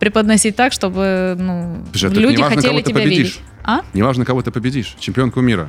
преподносить 0.00 0.56
так, 0.56 0.72
чтобы 0.72 1.36
ну, 1.38 1.84
Слушай, 1.92 2.10
а 2.10 2.20
люди 2.20 2.36
неважно, 2.36 2.56
хотели 2.56 2.82
тебя 2.82 3.00
победишь. 3.00 3.18
видеть. 3.18 3.40
А? 3.64 3.80
Неважно, 3.94 4.24
кого 4.24 4.42
ты 4.42 4.50
победишь, 4.50 4.96
чемпионку 4.98 5.40
мира. 5.40 5.68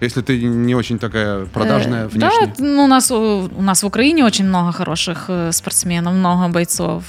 Если 0.00 0.22
ты 0.22 0.42
не 0.42 0.74
очень 0.74 0.98
такая 0.98 1.44
продажная 1.44 2.04
Э, 2.04 2.08
внешне. 2.08 2.46
Да, 2.46 2.64
ну, 2.64 2.84
у 2.84 2.86
нас, 2.86 3.10
у 3.10 3.62
нас 3.62 3.82
в 3.82 3.86
Украине 3.86 4.24
очень 4.24 4.46
много 4.46 4.72
хороших 4.72 5.26
э, 5.28 5.52
спортсменов, 5.52 6.14
много 6.14 6.48
бойцов. 6.48 7.04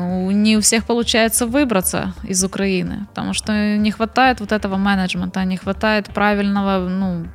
Ну, 0.00 0.30
не 0.30 0.56
у 0.56 0.62
всех 0.62 0.86
получается 0.86 1.46
выбраться 1.46 2.14
из 2.22 2.42
Украины, 2.42 3.06
потому 3.10 3.34
что 3.34 3.76
не 3.76 3.90
хватает 3.90 4.40
вот 4.40 4.50
этого 4.50 4.76
менеджмента, 4.76 5.44
не 5.44 5.58
хватает 5.58 6.06
правильного, 6.06 6.88
ну, 6.88 7.26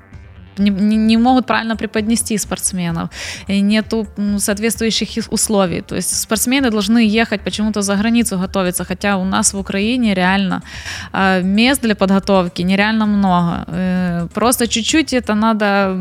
не, 0.58 0.98
не, 0.98 1.18
могут 1.18 1.46
правильно 1.46 1.76
преподнести 1.76 2.38
спортсменов, 2.38 3.10
и 3.48 3.62
нету 3.62 4.08
соответствующих 4.38 5.18
их 5.18 5.32
условий. 5.32 5.82
То 5.82 5.96
есть 5.96 6.22
спортсмены 6.22 6.72
должны 6.72 7.00
ехать 7.00 7.42
почему-то 7.42 7.82
за 7.82 7.96
границу 7.96 8.40
готовиться, 8.40 8.86
хотя 8.86 9.18
у 9.18 9.26
нас 9.26 9.54
в 9.54 9.60
Украине 9.60 10.14
реально 10.14 10.62
э, 11.14 11.42
мест 11.42 11.82
для 11.82 11.96
подготовки 11.96 12.62
нереально 12.62 13.06
много. 13.06 13.66
Э, 13.68 14.28
просто 14.34 14.68
чуть-чуть 14.68 15.14
это 15.14 15.36
надо 15.36 15.96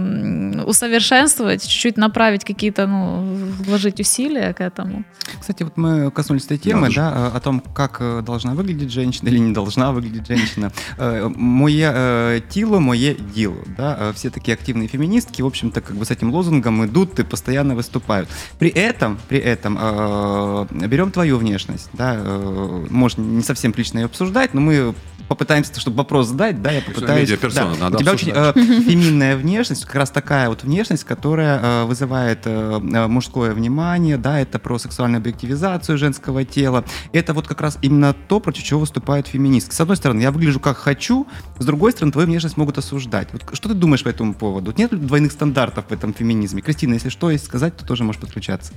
усовершенствовать, 0.67 1.63
чуть-чуть 1.63 1.97
направить 1.97 2.45
какие-то, 2.45 2.87
ну, 2.87 3.37
вложить 3.67 4.01
усилия 4.01 4.53
к 4.53 4.61
этому. 4.61 5.05
Кстати, 5.41 5.63
вот 5.63 5.77
мы 5.77 6.11
коснулись 6.11 6.45
этой 6.45 6.59
темы, 6.59 6.91
да, 6.95 7.29
о 7.35 7.41
том, 7.41 7.61
как 7.61 7.99
э, 8.01 8.23
должна 8.23 8.55
выглядеть 8.55 8.93
женщина 8.93 9.29
или 9.29 9.39
не 9.39 9.53
должна 9.53 9.93
выглядеть 9.93 10.27
женщина. 10.27 10.73
Э, 10.99 11.31
Мое 11.37 12.41
тело, 12.51 12.81
мое 12.81 13.15
дело, 13.15 13.57
да, 13.77 14.13
все 14.15 14.31
такие 14.31 14.44
активные 14.53 14.89
феминистки, 14.89 15.43
в 15.43 15.47
общем-то, 15.47 15.81
как 15.81 15.97
бы 15.97 16.05
с 16.05 16.11
этим 16.11 16.31
лозунгом 16.33 16.85
идут 16.85 17.19
и 17.19 17.25
постоянно 17.25 17.75
выступают. 17.75 18.29
При 18.59 18.71
этом, 18.71 19.19
при 19.29 19.39
этом, 19.39 19.79
э, 19.81 20.67
берем 20.87 21.11
твою 21.11 21.39
внешность, 21.39 21.89
да, 21.93 22.15
э, 22.17 22.87
можно 22.91 23.23
не 23.23 23.43
совсем 23.43 23.73
лично 23.77 23.99
ее 23.99 24.07
обсуждать, 24.07 24.55
но 24.55 24.61
мы 24.61 24.95
попытаемся, 25.29 25.79
чтобы 25.81 25.99
вопрос 25.99 26.29
задать, 26.29 26.61
да, 26.63 26.71
я 26.71 26.81
попытаюсь. 26.83 27.23
медиаперсона, 27.29 27.75
да. 27.75 27.81
надо 27.85 27.97
У 27.97 28.01
тебя 28.01 28.13
очень 28.13 28.31
обсуждать. 28.31 28.57
э, 28.57 28.83
феминная 28.83 29.37
внешность, 29.37 29.85
как 29.85 29.95
раз 29.97 30.11
такая 30.11 30.49
вот 30.49 30.63
внешность, 30.65 31.05
которая 31.05 31.61
э, 31.61 31.85
вызывает 31.85 32.41
э, 32.45 32.81
э, 32.83 33.07
мужское 33.07 33.53
внимание, 33.53 34.17
да, 34.17 34.41
это 34.41 34.59
про 34.59 34.79
сексуальную 34.79 35.19
объективизацию 35.21 35.99
женского 35.99 36.45
тела. 36.45 36.85
Это 37.13 37.33
вот 37.35 37.47
как 37.47 37.61
раз 37.61 37.79
именно 37.83 38.15
то, 38.29 38.41
против 38.41 38.63
чего 38.63 38.81
выступают 38.81 39.27
феминистки. 39.27 39.75
С 39.75 39.81
одной 39.81 39.97
стороны, 39.97 40.21
я 40.21 40.31
выгляжу 40.31 40.61
как 40.61 40.77
хочу, 40.77 41.27
с 41.59 41.65
другой 41.65 41.93
стороны, 41.93 42.13
твою 42.13 42.27
внешность 42.27 42.57
могут 42.57 42.79
осуждать. 42.79 43.29
Вот 43.33 43.43
что 43.53 43.69
ты 43.69 43.75
думаешь 43.75 44.03
по 44.03 44.09
этому 44.09 44.35
поводу? 44.35 44.75
Нет 44.77 44.93
ли 44.93 44.99
двойных 44.99 45.33
стандартов 45.33 45.87
в 45.89 45.93
этом 45.93 46.13
феминизме? 46.15 46.63
Кристина, 46.63 46.95
если 46.95 47.09
что 47.09 47.31
есть 47.31 47.45
сказать, 47.45 47.77
то 47.77 47.87
тоже 47.87 48.05
можешь 48.05 48.21
подключаться. 48.21 48.73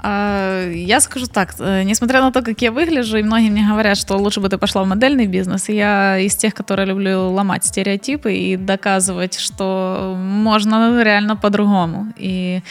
А, 0.00 0.70
Я 0.70 1.00
скажу 1.00 1.26
так, 1.26 1.54
э, 1.58 1.82
несмотря 1.82 2.20
на 2.20 2.30
то, 2.30 2.42
как 2.42 2.62
я 2.62 2.70
выгляжу, 2.70 3.18
и 3.18 3.22
многие 3.22 3.50
мне 3.50 3.66
говорят, 3.68 3.98
что 3.98 4.16
лучше 4.16 4.40
бы 4.40 4.48
ты 4.48 4.58
пошла 4.58 4.84
в 4.84 4.86
модельный 4.86 5.26
бизнес, 5.26 5.68
я 5.68 6.18
из 6.18 6.36
тех, 6.36 6.54
которые 6.54 6.86
люблю 6.86 7.30
ломать 7.30 7.64
стереотипы 7.64 8.32
и 8.32 8.56
доказывать, 8.56 9.38
что 9.38 10.14
можно 10.16 11.02
реально 11.02 11.36
по-другому. 11.36 12.12
И 12.16 12.62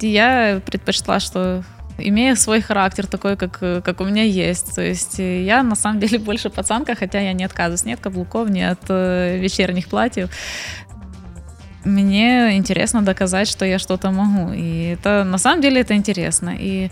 я 0.00 0.60
предпочла, 0.64 1.20
что 1.20 1.62
имея 1.98 2.34
свой 2.36 2.60
характер 2.60 3.06
такой, 3.06 3.36
как, 3.36 3.58
как 3.58 4.00
у 4.00 4.04
меня 4.04 4.22
есть. 4.22 4.74
То 4.74 4.82
есть 4.82 5.20
э, 5.20 5.42
я 5.44 5.62
на 5.62 5.74
самом 5.74 6.00
деле 6.00 6.18
больше 6.30 6.50
пацанка, 6.50 6.94
хотя 6.94 7.20
я 7.20 7.32
не 7.32 7.44
отказываюсь 7.44 7.84
ни 7.84 7.92
от 7.92 8.00
каблуков, 8.00 8.48
ни 8.50 8.60
от 8.60 8.80
э, 8.88 9.38
вечерних 9.38 9.88
платьев. 9.88 10.30
Мне 11.84 12.56
интересно 12.56 13.02
доказать, 13.02 13.48
что 13.48 13.64
я 13.64 13.78
что-то 13.78 14.10
могу. 14.10 14.52
И 14.52 14.94
это 14.94 15.24
на 15.24 15.38
самом 15.38 15.60
деле 15.60 15.80
это 15.80 15.94
интересно. 15.94 16.54
И 16.58 16.90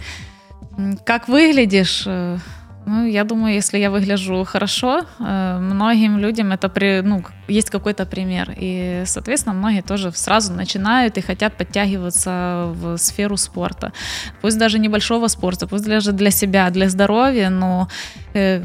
как 1.05 1.29
выглядишь, 1.29 2.05
э, 2.07 2.39
ну, 2.87 3.07
я 3.07 3.25
думаю, 3.25 3.55
если 3.55 3.79
я 3.79 3.91
выгляжу 3.91 4.45
хорошо, 4.45 5.03
э, 5.21 5.59
многим 5.61 6.19
людям 6.19 6.53
это 6.53 6.69
при, 6.69 7.03
ну, 7.03 7.23
есть 7.49 7.71
какой-то 7.71 8.07
пример. 8.07 8.55
И, 8.57 9.03
соответственно, 9.07 9.55
многие 9.55 9.83
тоже 9.83 10.11
сразу 10.13 10.53
начинают 10.53 11.19
и 11.19 11.21
хотят 11.21 11.57
подтягиваться 11.57 12.73
в 12.75 12.97
сферу 12.97 13.37
спорта. 13.37 13.93
Пусть 14.41 14.59
даже 14.59 14.79
небольшого 14.79 15.29
спорта, 15.29 15.67
пусть 15.67 15.85
даже 15.85 16.13
для 16.13 16.31
себя, 16.31 16.71
для 16.71 16.89
здоровья, 16.89 17.51
но 17.51 17.89
э, 18.35 18.63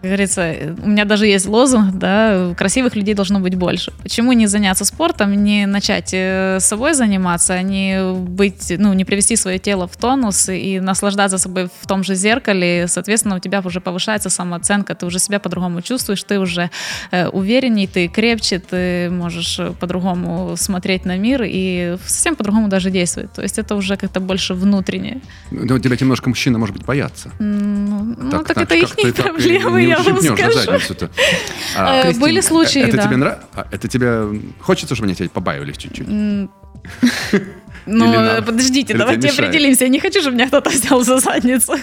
как 0.00 0.10
говорится, 0.10 0.54
у 0.82 0.88
меня 0.88 1.04
даже 1.04 1.26
есть 1.26 1.46
лозунг, 1.46 1.94
да, 1.94 2.54
красивых 2.56 2.96
людей 2.96 3.14
должно 3.14 3.40
быть 3.40 3.54
больше. 3.54 3.92
Почему 4.02 4.32
не 4.32 4.46
заняться 4.46 4.84
спортом, 4.84 5.32
не 5.32 5.66
начать 5.66 6.10
э, 6.12 6.58
собой 6.60 6.94
заниматься, 6.94 7.54
а 7.54 7.62
не 7.62 8.12
быть, 8.14 8.72
ну, 8.78 8.92
не 8.92 9.04
привести 9.04 9.36
свое 9.36 9.58
тело 9.58 9.88
в 9.88 9.96
тонус 9.96 10.48
и 10.48 10.80
наслаждаться 10.80 11.38
собой 11.38 11.68
в 11.80 11.86
том 11.86 12.04
же 12.04 12.14
зеркале, 12.14 12.86
соответственно, 12.88 13.36
у 13.36 13.38
тебя 13.38 13.62
уже 13.64 13.80
повышается 13.80 14.28
самооценка, 14.28 14.94
ты 14.94 15.06
уже 15.06 15.18
себя 15.18 15.40
по-другому 15.40 15.82
чувствуешь, 15.82 16.22
ты 16.22 16.38
уже 16.38 16.70
э, 17.10 17.28
уверенней, 17.28 17.86
ты 17.86 18.08
крепче, 18.08 18.58
ты 18.58 19.10
можешь 19.10 19.60
по-другому 19.80 20.56
смотреть 20.56 21.04
на 21.04 21.16
мир 21.16 21.42
и 21.44 21.96
совсем 22.04 22.36
по-другому 22.36 22.68
даже 22.68 22.90
действовать. 22.90 23.32
То 23.32 23.42
есть 23.42 23.58
это 23.58 23.74
уже 23.74 23.96
как-то 23.96 24.20
больше 24.20 24.54
внутреннее. 24.54 25.20
Ну, 25.50 25.78
тебя 25.78 25.96
немножко 25.98 26.28
мужчина, 26.28 26.58
может 26.58 26.76
быть, 26.76 26.84
боятся. 26.84 27.30
Ну, 27.38 28.14
так, 28.30 28.50
это 28.50 28.66
как 28.66 28.72
их 28.72 28.96
ты 28.96 29.12
так 29.12 29.26
и 29.26 29.30
проблемы, 29.30 29.82
я 29.82 29.95
вам 30.02 30.18
ущипнешь 30.18 30.54
за 30.54 30.62
задницу-то. 30.62 31.10
А, 31.76 32.02
Э, 32.10 32.12
были 32.14 32.40
случаи, 32.40 32.82
Это 32.82 32.96
да. 32.96 33.02
тебе 33.04 33.16
нравится? 33.16 33.46
Это 33.70 33.88
тебе 33.88 34.40
хочется, 34.60 34.94
чтобы 34.94 35.06
они 35.08 35.14
тебя 35.14 35.28
побаивались 35.28 35.76
чуть-чуть? 35.76 36.06
Ну, 37.86 38.12
надо? 38.12 38.42
подождите, 38.42 38.92
Или 38.92 38.98
давайте 38.98 39.28
определимся. 39.28 39.84
Я 39.84 39.90
не 39.90 40.00
хочу, 40.00 40.20
чтобы 40.20 40.36
меня 40.36 40.48
кто-то 40.48 40.70
взял 40.70 41.02
за 41.02 41.18
задницу. 41.18 41.74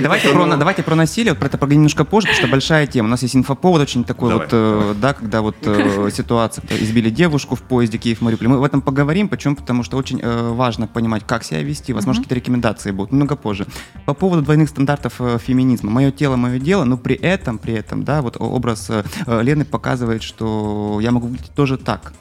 Давайте 0.00 0.28
про, 0.28 0.56
давайте 0.56 0.82
про 0.82 0.94
насилие, 0.94 1.32
вот 1.32 1.38
про 1.38 1.46
это 1.46 1.58
поговорим 1.58 1.80
немножко 1.80 2.04
позже, 2.04 2.28
потому 2.28 2.42
что 2.42 2.50
большая 2.50 2.86
тема. 2.86 3.06
У 3.06 3.10
нас 3.10 3.22
есть 3.22 3.36
инфоповод 3.36 3.80
очень 3.80 4.04
такой 4.04 4.30
Давай, 4.30 4.46
вот, 4.46 4.52
э, 4.52 4.94
да, 5.00 5.12
когда 5.14 5.40
вот 5.40 5.56
э, 5.62 6.10
ситуация, 6.14 6.62
когда 6.62 6.76
избили 6.84 7.10
девушку 7.10 7.54
в 7.54 7.62
поезде 7.62 7.98
Киев-Мариуполь. 7.98 8.48
Мы 8.48 8.58
в 8.58 8.64
этом 8.64 8.82
поговорим, 8.82 9.28
почему? 9.28 9.56
Потому 9.56 9.82
что 9.82 9.96
очень 9.96 10.20
э, 10.22 10.50
важно 10.50 10.86
понимать, 10.86 11.22
как 11.26 11.44
себя 11.44 11.62
вести, 11.62 11.92
возможно, 11.92 12.22
какие-то 12.22 12.34
рекомендации 12.34 12.90
будут, 12.90 13.12
немного 13.12 13.36
позже. 13.36 13.66
По 14.04 14.14
поводу 14.14 14.42
двойных 14.42 14.68
стандартов 14.68 15.14
э, 15.20 15.38
феминизма. 15.38 15.90
Мое 15.90 16.10
тело, 16.10 16.36
мое 16.36 16.58
дело, 16.58 16.84
но 16.84 16.96
при 16.96 17.16
этом, 17.16 17.58
при 17.58 17.74
этом, 17.74 18.04
да, 18.04 18.22
вот 18.22 18.36
образ 18.38 18.90
э, 18.90 19.04
э, 19.26 19.42
Лены 19.42 19.64
показывает, 19.64 20.22
что 20.22 20.98
я 21.00 21.10
могу 21.10 21.28
выглядеть 21.28 21.54
тоже 21.54 21.78
так. 21.78 22.12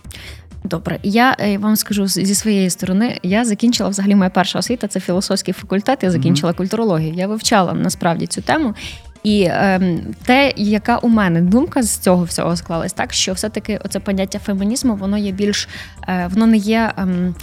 Добре, 0.63 0.99
я 1.03 1.35
е, 1.39 1.57
вам 1.57 1.75
скажу 1.75 2.07
зі 2.07 2.35
своєї 2.35 2.69
сторони. 2.69 3.19
Я 3.23 3.45
закінчила 3.45 3.89
взагалі 3.89 4.15
моя 4.15 4.29
перша 4.29 4.59
освіта 4.59 4.87
це 4.87 4.99
філософський 4.99 5.53
факультет. 5.53 6.03
Я 6.03 6.11
закінчила 6.11 6.53
культурологію. 6.53 7.13
Я 7.13 7.27
вивчала 7.27 7.73
насправді 7.73 8.27
цю 8.27 8.41
тему. 8.41 8.75
І 9.23 9.47
ем, 9.51 10.01
те, 10.25 10.53
яка 10.57 10.97
у 10.97 11.07
мене 11.07 11.41
думка 11.41 11.83
з 11.83 11.97
цього 11.97 12.23
всього 12.23 12.55
склалась, 12.55 12.93
так 12.93 13.13
що 13.13 13.33
все-таки 13.33 13.79
оце 13.85 13.99
поняття 13.99 14.39
фемінізму, 14.39 14.95
воно 14.95 15.17
є 15.17 15.31
більш 15.31 15.69
е, 16.07 16.29
воно 16.33 16.47
не 16.47 16.57
є. 16.57 16.93
Ем, 16.97 17.35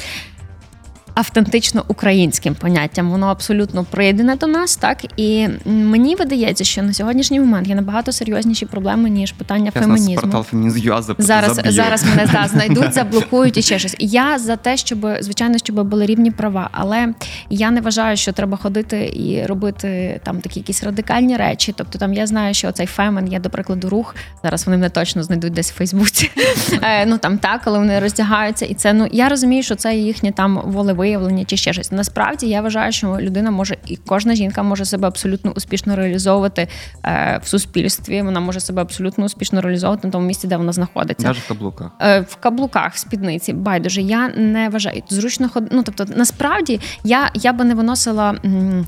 Автентично 1.19 1.85
українським 1.89 2.55
поняттям, 2.55 3.11
воно 3.11 3.27
абсолютно 3.27 3.85
прийдене 3.85 4.37
до 4.37 4.47
нас, 4.47 4.77
так 4.77 5.05
і 5.17 5.49
мені 5.65 6.15
видається, 6.15 6.65
що 6.65 6.83
на 6.83 6.93
сьогоднішній 6.93 7.41
момент 7.41 7.69
є 7.69 7.75
набагато 7.75 8.13
серйозніші 8.13 8.67
проблеми 8.67 9.11
ніж 9.11 9.33
питання 9.33 9.73
нас 9.75 9.85
фемінізму. 9.85 10.15
портал 10.15 10.43
Феминизм.ua 10.43 11.03
за- 11.03 11.15
Зараз, 11.19 11.61
зараз 11.67 12.05
мене 12.05 12.29
да, 12.33 12.49
знайдуть, 12.53 12.95
заблокують 12.95 13.57
і 13.57 13.63
ще 13.63 13.79
щось. 13.79 13.97
Я 13.99 14.39
за 14.39 14.57
те, 14.57 14.77
щоб 14.77 15.07
звичайно, 15.21 15.59
щоб 15.59 15.89
були 15.89 16.07
рівні 16.07 16.31
права, 16.31 16.69
але 16.73 17.15
я 17.51 17.71
не 17.71 17.81
вважаю, 17.81 18.17
що 18.17 18.33
треба 18.33 18.57
ходити 18.57 19.13
і 19.15 19.47
робити 19.47 20.21
там 20.25 20.41
такі 20.41 20.61
якісь 20.61 20.85
радикальні 20.85 21.37
речі. 21.37 21.75
Тобто, 21.77 21.99
там 21.99 22.13
я 22.15 22.27
знаю, 22.27 22.55
що 22.55 22.73
цей 22.73 22.87
фемен 22.87 23.33
є, 23.33 23.41
до 23.41 23.51
прикладу, 23.51 23.89
рух. 23.89 24.15
Зараз 24.45 24.67
вони 24.67 24.77
мене 24.79 24.91
точно 24.91 25.23
знайдуть 25.23 25.53
десь 25.53 25.71
в 25.73 25.75
Фейсбуці. 25.75 26.31
Е, 26.83 27.07
Ну 27.07 27.19
там 27.19 27.39
так, 27.39 27.61
але 27.65 27.79
вони 27.79 28.01
роздягаються, 28.01 28.67
і 28.67 28.75
це 28.75 28.93
ну 28.93 29.09
я 29.13 29.29
розумію, 29.29 29.63
що 29.63 29.75
це 29.75 29.95
їхнє 29.95 30.33
там 30.33 30.61
волевиявлення 30.65 31.08
чи 31.47 31.57
ще 31.57 31.73
щось. 31.73 31.93
Насправді 31.93 32.47
я 32.47 32.61
вважаю, 32.63 32.93
що 32.93 33.17
людина 33.21 33.51
може 33.51 33.77
і 33.87 33.97
кожна 33.97 34.35
жінка 34.35 34.63
може 34.63 34.85
себе 34.85 35.09
абсолютно 35.09 35.51
успішно 35.51 35.97
реалізовувати 35.97 36.69
е, 37.05 37.41
в 37.45 37.49
суспільстві. 37.49 38.23
Вона 38.23 38.41
може 38.41 38.61
себе 38.61 38.83
абсолютно 38.83 39.25
успішно 39.25 39.61
реалізовувати 39.61 40.07
на 40.09 40.13
тому 40.13 40.27
місці, 40.27 40.47
де 40.47 40.57
вона 40.57 40.73
знаходиться. 40.73 41.27
Навіть 41.27 41.41
в 41.41 41.49
каблуках. 41.49 41.91
Е, 42.01 42.21
В 42.21 42.37
каблуках, 42.37 42.95
в 42.95 42.99
спідниці, 42.99 43.53
байдуже, 43.53 44.03
я 44.03 44.29
не 44.29 44.69
вважаю 44.69 45.03
зручно 45.09 45.49
ход... 45.49 45.65
Ну, 45.73 45.83
тобто, 45.83 46.05
насправді 46.17 46.81
я, 47.05 47.31
я 47.35 47.53
би 47.53 47.65
не 47.65 47.75
виносила. 47.75 48.35
м, 48.45 48.87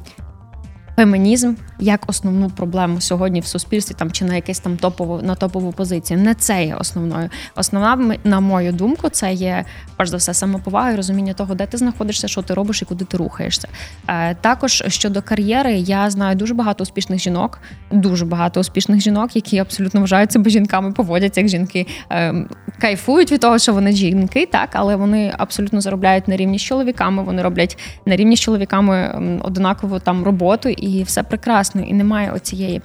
Фемінізм 0.96 1.54
як 1.80 2.00
основну 2.06 2.50
проблему 2.50 3.00
сьогодні 3.00 3.40
в 3.40 3.46
суспільстві, 3.46 3.94
там 3.98 4.10
чи 4.10 4.24
на 4.24 4.34
якесь 4.34 4.58
там 4.58 4.76
топову 4.76 5.20
на 5.22 5.34
топову 5.34 5.72
позицію. 5.72 6.20
Не 6.20 6.34
це 6.34 6.64
є 6.64 6.74
основною. 6.74 7.28
Основна, 7.56 8.16
на 8.24 8.40
мою 8.40 8.72
думку, 8.72 9.08
це 9.08 9.32
є 9.32 9.64
перш 9.96 10.10
за 10.10 10.16
все 10.16 10.34
самоповага 10.34 10.90
і 10.90 10.96
розуміння 10.96 11.32
того, 11.32 11.54
де 11.54 11.66
ти 11.66 11.76
знаходишся, 11.76 12.28
що 12.28 12.42
ти 12.42 12.54
робиш 12.54 12.82
і 12.82 12.84
куди 12.84 13.04
ти 13.04 13.16
рухаєшся. 13.16 13.68
Е, 14.08 14.34
також 14.34 14.84
щодо 14.88 15.22
кар'єри, 15.22 15.72
я 15.74 16.10
знаю 16.10 16.36
дуже 16.36 16.54
багато 16.54 16.82
успішних 16.82 17.20
жінок, 17.20 17.60
дуже 17.90 18.24
багато 18.24 18.60
успішних 18.60 19.00
жінок, 19.00 19.36
які 19.36 19.58
абсолютно 19.58 20.00
вважають 20.00 20.32
себе 20.32 20.50
жінками, 20.50 20.92
поводяться 20.92 21.40
як 21.40 21.48
жінки, 21.50 21.86
е, 22.12 22.34
кайфують 22.80 23.32
від 23.32 23.40
того, 23.40 23.58
що 23.58 23.72
вони 23.72 23.92
жінки, 23.92 24.46
так, 24.52 24.68
але 24.72 24.96
вони 24.96 25.34
абсолютно 25.38 25.80
заробляють 25.80 26.28
на 26.28 26.36
рівні 26.36 26.58
з 26.58 26.62
чоловіками. 26.62 27.22
Вони 27.22 27.42
роблять 27.42 27.78
на 28.06 28.16
рівні 28.16 28.36
з 28.36 28.40
чоловіками 28.40 29.20
однакову 29.42 29.98
там 29.98 30.24
роботу, 30.24 30.68
і 30.80 31.02
все 31.02 31.22
прекрасно. 31.22 31.82
І 31.82 31.92
немає 31.94 32.32
оцієї. 32.32 32.82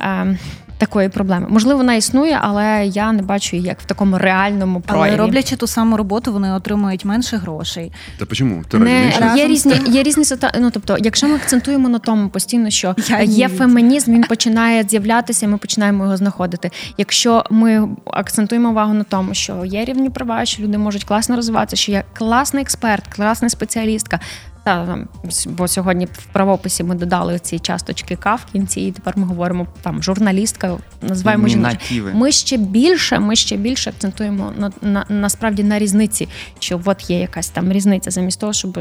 Е, 0.00 0.38
такої 0.78 1.08
проблеми. 1.08 1.46
Можливо, 1.50 1.78
вона 1.78 1.94
існує, 1.94 2.38
але 2.42 2.86
я 2.86 3.12
не 3.12 3.22
бачу 3.22 3.56
її 3.56 3.68
як 3.68 3.80
в 3.80 3.84
такому 3.84 4.18
реальному 4.18 4.80
прояві. 4.80 5.08
Але 5.08 5.16
роблячи 5.16 5.56
ту 5.56 5.66
саму 5.66 5.96
роботу, 5.96 6.32
вони 6.32 6.52
отримують 6.52 7.04
менше 7.04 7.36
грошей. 7.36 7.92
Та 8.18 8.26
чому? 8.26 8.64
Ти 8.68 8.78
Не, 8.78 9.12
є 9.36 9.46
різні, 9.46 9.74
є 9.86 10.02
різні 10.02 10.24
ситуації. 10.24 10.62
Ну 10.62 10.70
тобто, 10.70 10.96
якщо 10.98 11.28
ми 11.28 11.34
акцентуємо 11.34 11.88
на 11.88 11.98
тому 11.98 12.28
постійно, 12.28 12.70
що 12.70 12.94
Я 13.08 13.22
є 13.22 13.48
ні. 13.48 13.54
фемінізм, 13.54 14.12
він 14.12 14.22
починає 14.22 14.82
з'являтися, 14.82 15.46
і 15.46 15.48
ми 15.48 15.58
починаємо 15.58 16.04
його 16.04 16.16
знаходити. 16.16 16.70
Якщо 16.98 17.44
ми 17.50 17.88
акцентуємо 18.12 18.70
увагу 18.70 18.94
на 18.94 19.04
тому, 19.04 19.34
що 19.34 19.64
є 19.64 19.84
рівні 19.84 20.10
права, 20.10 20.44
що 20.44 20.62
люди 20.62 20.78
можуть 20.78 21.04
класно 21.04 21.36
розвиватися, 21.36 21.82
що 21.82 21.92
є 21.92 22.04
класний 22.12 22.62
експерт, 22.62 23.06
класна 23.06 23.48
спеціалістка. 23.48 24.20
Та 24.66 24.86
там, 24.86 25.08
бо 25.46 25.68
сьогодні 25.68 26.04
в 26.06 26.26
правописі 26.32 26.84
ми 26.84 26.94
додали 26.94 27.38
ці 27.38 27.58
часточки 27.58 28.16
К 28.16 28.34
в 28.34 28.44
кінці, 28.52 28.80
і 28.80 28.92
тепер 28.92 29.18
ми 29.18 29.26
говоримо 29.26 29.66
там 29.82 30.02
журналістка, 30.02 30.78
називаємо 31.02 31.48
жіночою. 31.48 32.10
Ми 32.14 32.32
ще 32.32 32.56
більше, 32.56 33.18
ми 33.18 33.36
ще 33.36 33.56
більше 33.56 33.90
акцентуємо 33.90 34.52
на, 34.58 34.72
на 34.82 35.06
насправді 35.08 35.64
на 35.64 35.78
різниці, 35.78 36.28
що 36.58 36.80
от 36.84 37.10
є 37.10 37.20
якась 37.20 37.48
там 37.48 37.72
різниця, 37.72 38.10
замість 38.10 38.40
того, 38.40 38.52
щоб 38.52 38.78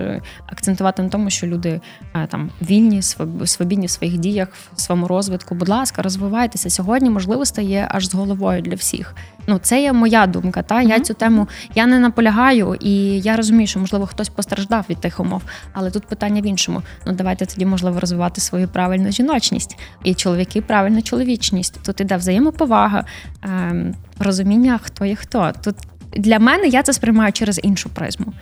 акцентувати 0.48 1.04
на 1.04 1.10
тому, 1.10 1.30
що 1.30 1.48
люди 1.48 1.82
е, 2.16 2.28
там 2.28 2.50
вільні, 2.62 3.02
свобідні 3.46 3.88
в 3.88 3.90
своїх 3.90 4.18
діях, 4.18 4.48
в 4.76 4.82
своєму 4.82 5.08
розвитку. 5.08 5.56
Будь 5.56 5.70
ласка, 5.70 6.02
розвивайтеся. 6.02 6.70
Сьогодні 6.70 7.10
можливостей 7.10 7.66
є 7.66 7.88
аж 7.92 8.10
з 8.10 8.14
головою 8.14 8.62
для 8.62 8.76
всіх. 8.76 9.16
Ну, 9.48 9.60
це 9.62 9.82
є 9.82 9.94
моя 9.94 10.28
думка. 10.28 10.62
Та 10.62 10.82
я 10.82 11.00
цю 11.00 11.14
тему 11.14 11.48
я 11.76 11.86
не 11.86 12.00
наполягаю, 12.00 12.76
і 12.80 13.20
я 13.20 13.36
розумію, 13.36 13.68
що 13.68 13.80
можливо 13.80 14.06
хтось 14.06 14.30
постраждав 14.30 14.86
від 14.90 15.00
тих 15.00 15.20
умов. 15.20 15.42
Але 15.74 15.92
тут 15.92 16.06
питання 16.06 16.42
в 16.42 16.46
іншому. 16.46 16.82
Ну 17.06 17.14
давайте 17.14 17.46
тоді 17.46 17.66
можливо 17.66 18.00
розвивати 18.00 18.42
свою 18.42 18.68
правильну 18.68 19.12
жіночність 19.12 19.78
і 20.04 20.14
чоловіки 20.14 20.62
правильну 20.62 21.02
чоловічність. 21.02 21.80
Тут 21.86 22.02
іде 22.02 22.18
взаємоповага, 22.18 23.06
ем, 23.44 23.96
розуміння, 24.20 24.80
хто 24.84 25.06
є 25.06 25.16
хто. 25.16 25.54
Тут 25.64 25.76
для 26.18 26.40
мене 26.40 26.68
я 26.68 26.84
це 26.84 26.94
сприймаю 26.94 27.32
через 27.32 27.60
іншу 27.64 27.90
призму. 27.90 28.34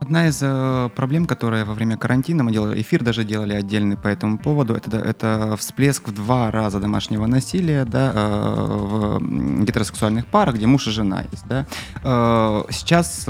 Одна 0.00 0.28
из 0.28 0.38
э, 0.40 0.88
проблем, 0.96 1.26
которая 1.26 1.66
во 1.66 1.74
время 1.74 1.98
карантина, 1.98 2.42
мы 2.42 2.52
делали 2.52 2.80
эфир, 2.80 3.04
даже 3.04 3.22
делали 3.22 3.52
отдельный 3.52 3.98
по 3.98 4.08
этому 4.08 4.38
поводу, 4.38 4.74
это, 4.74 4.96
это 4.96 5.56
всплеск 5.58 6.08
в 6.08 6.14
два 6.14 6.50
раза 6.50 6.80
домашнего 6.80 7.26
насилия 7.26 7.84
да, 7.84 8.10
э, 8.14 8.76
в 8.80 9.64
гетеросексуальных 9.64 10.24
парах, 10.24 10.54
где 10.54 10.66
муж 10.66 10.86
и 10.86 10.90
жена 10.90 11.24
есть. 11.30 11.46
Да. 11.46 11.66
Э, 12.02 12.62
сейчас 12.70 13.26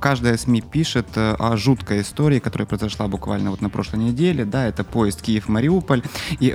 каждая 0.00 0.36
СМИ 0.36 0.60
пишет 0.60 1.08
о 1.16 1.56
жуткой 1.56 2.02
истории, 2.02 2.38
которая 2.38 2.66
произошла 2.66 3.08
буквально 3.08 3.50
вот 3.50 3.60
на 3.60 3.68
прошлой 3.68 3.98
неделе. 3.98 4.44
Да, 4.44 4.64
это 4.64 4.84
поезд 4.84 5.22
Киев-Мариуполь. 5.22 6.04
И 6.38 6.50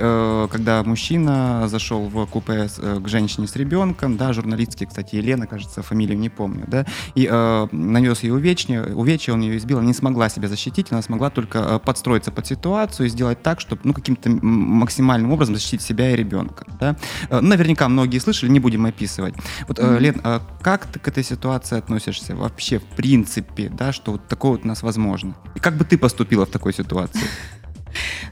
когда 0.50 0.82
мужчина 0.82 1.68
зашел 1.68 2.08
в 2.08 2.24
купе 2.26 2.68
к 2.68 3.06
женщине 3.06 3.46
с 3.46 3.54
ребенком, 3.56 4.16
да, 4.16 4.32
журналистки, 4.32 4.86
кстати, 4.86 5.16
Елена, 5.16 5.46
кажется, 5.46 5.82
фамилию 5.82 6.18
не 6.18 6.30
помню, 6.30 6.64
да, 6.66 6.86
и 7.14 7.28
э, 7.30 7.68
нанес 7.70 8.18
ей 8.22 8.30
увечья, 8.30 8.84
увечья, 8.94 9.34
он 9.34 9.41
ее 9.42 9.58
избил, 9.58 9.78
она 9.78 9.86
не 9.86 9.94
смогла 9.94 10.28
себя 10.28 10.48
защитить, 10.48 10.88
она 10.90 11.02
смогла 11.02 11.30
только 11.30 11.58
э, 11.58 11.78
подстроиться 11.78 12.30
под 12.30 12.46
ситуацию 12.46 13.06
и 13.06 13.08
сделать 13.08 13.42
так, 13.42 13.60
чтобы 13.60 13.82
ну, 13.84 13.92
каким-то 13.92 14.30
максимальным 14.30 15.32
образом 15.32 15.54
защитить 15.54 15.82
себя 15.82 16.10
и 16.10 16.16
ребенка. 16.16 16.66
Да? 16.80 16.96
Э, 17.30 17.40
Наверняка 17.40 17.88
многие 17.88 18.18
слышали, 18.18 18.50
не 18.50 18.60
будем 18.60 18.86
описывать. 18.86 19.34
Вот, 19.68 19.78
э, 19.78 19.98
Лен, 19.98 20.20
а 20.24 20.42
как 20.62 20.86
ты 20.86 20.98
к 20.98 21.08
этой 21.08 21.24
ситуации 21.24 21.78
относишься 21.78 22.34
вообще, 22.36 22.78
в 22.78 22.84
принципе, 22.96 23.68
да, 23.68 23.92
что 23.92 24.12
вот 24.12 24.26
такое 24.28 24.52
вот 24.52 24.64
у 24.64 24.68
нас 24.68 24.82
возможно? 24.82 25.34
И 25.54 25.60
как 25.60 25.76
бы 25.76 25.84
ты 25.84 25.98
поступила 25.98 26.46
в 26.46 26.50
такой 26.50 26.72
ситуации? 26.72 27.20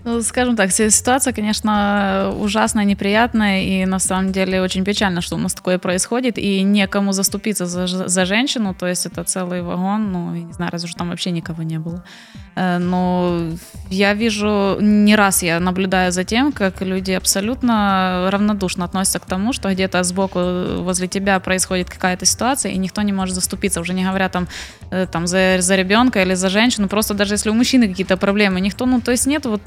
Ну, 0.05 0.23
скажем 0.23 0.57
так, 0.57 0.73
си- 0.73 0.91
ситуация, 0.91 1.33
конечно, 1.35 2.33
ужасная, 2.41 2.85
неприятная, 2.85 3.63
и 3.63 3.85
на 3.85 3.99
самом 3.99 4.33
деле 4.33 4.63
очень 4.63 4.83
печально, 4.85 5.21
что 5.21 5.37
у 5.37 5.39
нас 5.39 5.53
такое 5.55 5.79
происходит, 5.79 6.39
и 6.39 6.63
некому 6.63 7.13
заступиться 7.13 7.67
за, 7.67 7.87
за 7.87 8.25
женщину, 8.25 8.75
то 8.75 8.87
есть 8.87 9.07
это 9.07 9.25
целый 9.25 9.63
вагон, 9.63 10.13
ну, 10.13 10.35
я 10.35 10.43
не 10.43 10.53
знаю, 10.53 10.73
разве 10.73 10.89
что 10.89 10.99
там 10.99 11.11
вообще 11.11 11.31
никого 11.33 11.63
не 11.63 11.79
было. 11.79 12.03
Э, 12.57 12.79
Но 12.79 13.51
я 13.91 14.15
вижу, 14.15 14.79
не 14.81 15.17
раз 15.17 15.43
я 15.43 15.61
наблюдаю 15.61 16.13
за 16.13 16.25
тем, 16.25 16.53
как 16.53 16.81
люди 16.81 17.13
абсолютно 17.13 18.29
равнодушно 18.31 18.85
относятся 18.87 19.19
к 19.19 19.27
тому, 19.27 19.53
что 19.53 19.71
где-то 19.71 20.03
сбоку 20.03 20.39
э, 20.39 20.77
возле 20.81 21.09
тебя 21.09 21.39
происходит 21.41 21.91
какая-то 21.91 22.25
ситуация, 22.25 22.73
и 22.73 22.79
никто 22.79 23.03
не 23.03 23.13
может 23.13 23.35
заступиться, 23.35 23.81
уже 23.81 23.93
не 23.93 24.05
говоря 24.05 24.29
там, 24.31 24.49
э, 24.91 25.07
там 25.13 25.27
за, 25.27 25.57
за 25.61 25.77
ребенка 25.77 26.23
или 26.23 26.35
за 26.35 26.49
женщину, 26.49 26.89
просто 26.89 27.13
даже 27.15 27.35
если 27.35 27.51
у 27.51 27.55
мужчины 27.55 27.87
какие-то 27.89 28.17
проблемы, 28.17 28.61
никто, 28.61 28.87
ну, 28.87 29.01
то 29.01 29.11
есть 29.11 29.27
нет 29.27 29.45
вот 29.45 29.63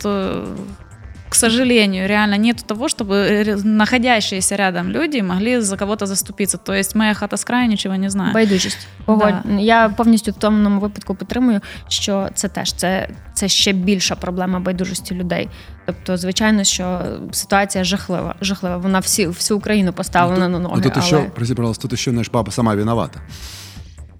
к 1.33 1.35
сожалению, 1.35 2.07
реально 2.07 2.37
нет 2.37 2.63
того, 2.67 2.87
чтобы 2.87 3.15
э, 3.15 3.55
находящиеся 3.63 4.55
рядом 4.55 4.91
люди 4.91 5.21
могли 5.21 5.61
за 5.61 5.77
кого-то 5.77 6.05
заступиться. 6.05 6.57
То 6.57 6.73
есть 6.73 6.95
моя 6.95 7.13
хата 7.13 7.37
з 7.37 7.43
краю 7.43 7.67
нічого 7.67 7.97
не 7.97 8.09
знає. 8.09 8.33
Байдужість. 8.33 8.87
Погодь. 9.05 9.33
Я 9.59 9.89
повністю 9.89 10.31
в 10.31 10.35
тому 10.35 10.79
випадку 10.79 11.15
підтримую, 11.15 11.61
що 11.87 12.29
це 12.35 12.47
теж 12.47 12.73
це, 12.73 13.09
це 13.33 13.47
ще 13.47 13.71
більша 13.73 14.15
проблема 14.15 14.59
байдужості 14.59 15.15
людей. 15.15 15.49
Тобто, 15.85 16.17
звичайно, 16.17 16.63
що 16.63 17.01
ситуація 17.31 17.83
жахлива. 17.83 18.35
Жахлива. 18.41 18.77
Вона 18.77 18.99
всі, 18.99 19.27
всю 19.27 19.57
Україну 19.57 19.93
поставлена 19.93 20.49
на 20.49 20.59
ноги. 20.59 20.75
Ну, 20.75 20.81
тут 20.81 20.93
але... 20.95 21.05
еще, 21.05 21.31
прости, 21.35 21.55
пожалуйста, 21.55 21.81
тут 21.81 21.93
еще, 21.93 22.11
знаешь, 22.11 22.29
баба 22.29 22.51
сама 22.51 22.75
виновата. 22.75 23.21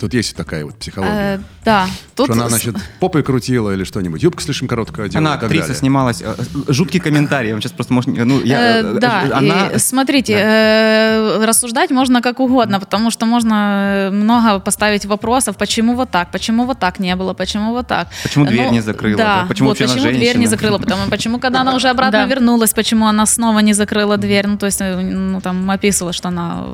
Тут 0.03 0.13
есть 0.13 0.35
такая 0.35 0.65
вот 0.65 0.75
психология. 0.75 1.37
Э, 1.37 1.39
да, 1.63 1.87
тут 2.13 2.25
что 2.25 2.33
она, 2.33 2.49
значит, 2.49 2.75
попой 2.99 3.23
крутила 3.23 3.71
или 3.71 3.85
что-нибудь. 3.85 4.21
Юбка 4.21 4.43
слишком 4.43 4.67
короткая 4.67 5.05
одела 5.05 5.19
Она 5.19 5.29
и 5.29 5.33
так 5.35 5.43
актриса 5.43 5.67
далее. 5.67 5.79
снималась. 5.79 6.21
э, 6.21 6.35
Жуткий 6.67 6.99
комментарий. 6.99 7.53
Он 7.53 7.61
сейчас 7.61 7.71
просто 7.71 7.93
может... 7.93 8.09
Ну, 8.13 8.41
я, 8.43 8.79
Э, 8.79 8.81
э, 8.95 8.99
да, 8.99 9.29
она... 9.31 9.67
и 9.67 9.77
смотрите, 9.79 10.33
э, 10.37 11.45
рассуждать 11.45 11.89
можно 11.89 12.21
как 12.21 12.41
угодно, 12.41 12.81
потому 12.81 13.11
что 13.11 13.25
можно 13.25 14.09
э, 14.09 14.11
много 14.11 14.59
поставить 14.59 15.05
вопросов, 15.05 15.55
почему 15.55 15.95
вот 15.95 16.11
так, 16.11 16.31
почему 16.31 16.65
вот 16.65 16.79
так 16.79 16.99
не 16.99 17.15
было, 17.15 17.33
почему 17.33 17.71
вот 17.71 17.87
так. 17.87 18.09
Почему 18.23 18.45
дверь 18.45 18.65
Ну, 18.65 18.71
не 18.73 18.81
закрыла? 18.81 19.17
Да, 19.17 19.41
да? 19.43 19.45
Почему 19.47 19.69
вот, 19.69 19.77
почему 19.77 20.01
дверь 20.01 20.15
не 20.17 20.25
женщина? 20.25 20.47
закрыла, 20.49 20.79
потому 20.79 21.09
почему, 21.09 21.39
когда 21.39 21.61
она 21.61 21.75
уже 21.75 21.87
обратно 21.93 22.19
Да. 22.19 22.25
вернулась, 22.25 22.73
почему 22.73 23.07
она 23.07 23.25
снова 23.25 23.59
не 23.59 23.71
закрыла 23.71 24.17
дверь, 24.17 24.47
ну, 24.47 24.57
то 24.57 24.65
есть, 24.65 24.81
э, 24.81 24.97
ну, 24.99 25.39
там 25.39 25.71
описывала, 25.71 26.11
что 26.11 26.27
она 26.27 26.65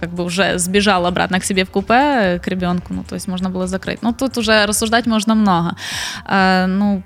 как 0.00 0.10
бы 0.10 0.24
уже 0.24 0.58
сбежала 0.58 1.08
обратно 1.08 1.40
к 1.40 1.44
себе 1.44 1.64
в 1.64 1.70
купе, 1.70 1.94
э, 1.94 2.38
к 2.38 2.48
ребенку, 2.48 2.94
ну, 2.94 3.04
то 3.04 3.14
есть 3.14 3.28
можно 3.28 3.50
было 3.50 3.66
закрыть. 3.66 4.02
Ну, 4.02 4.12
тут 4.12 4.38
уже 4.38 4.66
рассуждать 4.66 5.06
можно 5.06 5.34
много. 5.34 5.76
А, 6.24 6.66
ну, 6.66 7.02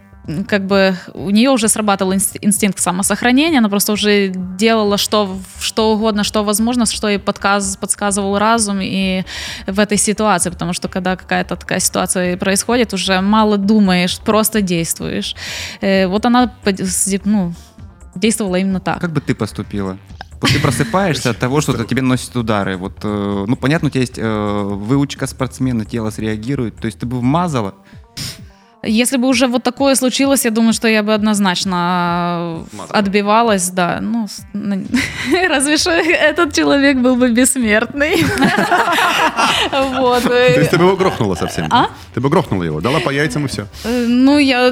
как 0.46 0.66
бы 0.66 0.94
у 1.14 1.30
нее 1.30 1.50
уже 1.50 1.68
срабатывал 1.68 2.12
инст- 2.12 2.38
инстинкт 2.40 2.78
самосохранения, 2.78 3.58
она 3.58 3.68
просто 3.68 3.92
уже 3.92 4.28
делала 4.28 4.98
что, 4.98 5.38
что 5.60 5.92
угодно, 5.92 6.24
что 6.24 6.44
возможно, 6.44 6.86
что 6.86 7.08
ей 7.08 7.18
подказ, 7.18 7.76
подсказывал 7.76 8.38
разум 8.38 8.80
и 8.82 9.24
в 9.66 9.80
этой 9.80 9.96
ситуации, 9.96 10.50
потому 10.50 10.72
что 10.72 10.88
когда 10.88 11.16
какая-то 11.16 11.56
такая 11.56 11.80
ситуация 11.80 12.36
происходит, 12.36 12.92
уже 12.94 13.20
мало 13.20 13.56
думаешь, 13.56 14.18
просто 14.18 14.60
действуешь. 14.60 15.34
Э, 15.80 16.06
вот 16.06 16.26
она 16.26 16.52
ну, 17.24 17.54
действовала 18.14 18.56
именно 18.56 18.80
так. 18.80 19.00
Как 19.00 19.12
бы 19.12 19.20
ты 19.20 19.34
поступила? 19.34 19.98
Ты 20.40 20.58
просыпаешься 20.58 21.30
от 21.30 21.38
того, 21.38 21.60
что 21.60 21.84
тебе 21.84 22.02
носят 22.02 22.34
удары. 22.34 22.76
Вот, 22.76 22.94
э, 23.02 23.44
ну, 23.46 23.56
понятно, 23.56 23.88
у 23.88 23.90
тебя 23.90 24.00
есть 24.00 24.18
э, 24.18 24.62
выучка 24.62 25.26
спортсмена, 25.26 25.84
тело 25.84 26.10
среагирует. 26.10 26.76
То 26.76 26.86
есть 26.86 26.98
ты 26.98 27.06
бы 27.06 27.18
вмазала. 27.18 27.74
Если 28.82 29.18
бы 29.18 29.28
уже 29.28 29.46
вот 29.46 29.62
такое 29.62 29.94
случилось, 29.94 30.44
я 30.44 30.50
думаю, 30.50 30.72
что 30.72 30.88
я 30.88 31.02
бы 31.02 31.12
однозначно 31.12 32.64
Мазала. 32.72 32.98
отбивалась, 32.98 33.68
да. 33.70 33.98
Ну, 34.00 34.26
на- 34.54 34.82
разве 35.48 35.76
что 35.76 35.90
этот 35.90 36.54
человек 36.54 36.96
был 36.98 37.16
бы 37.16 37.28
бессмертный. 37.30 38.24
То 39.70 40.60
есть 40.60 40.70
ты 40.70 40.78
бы 40.78 40.84
его 40.84 40.96
грохнула 40.96 41.34
совсем? 41.34 41.66
А? 41.70 41.88
Ты 42.14 42.20
бы 42.20 42.28
грохнула 42.30 42.62
его, 42.64 42.80
дала 42.80 43.00
по 43.00 43.10
яйцам 43.10 43.44
и 43.44 43.48
все. 43.48 43.66
Э, 43.84 44.06
Ну, 44.06 44.38
я, 44.38 44.70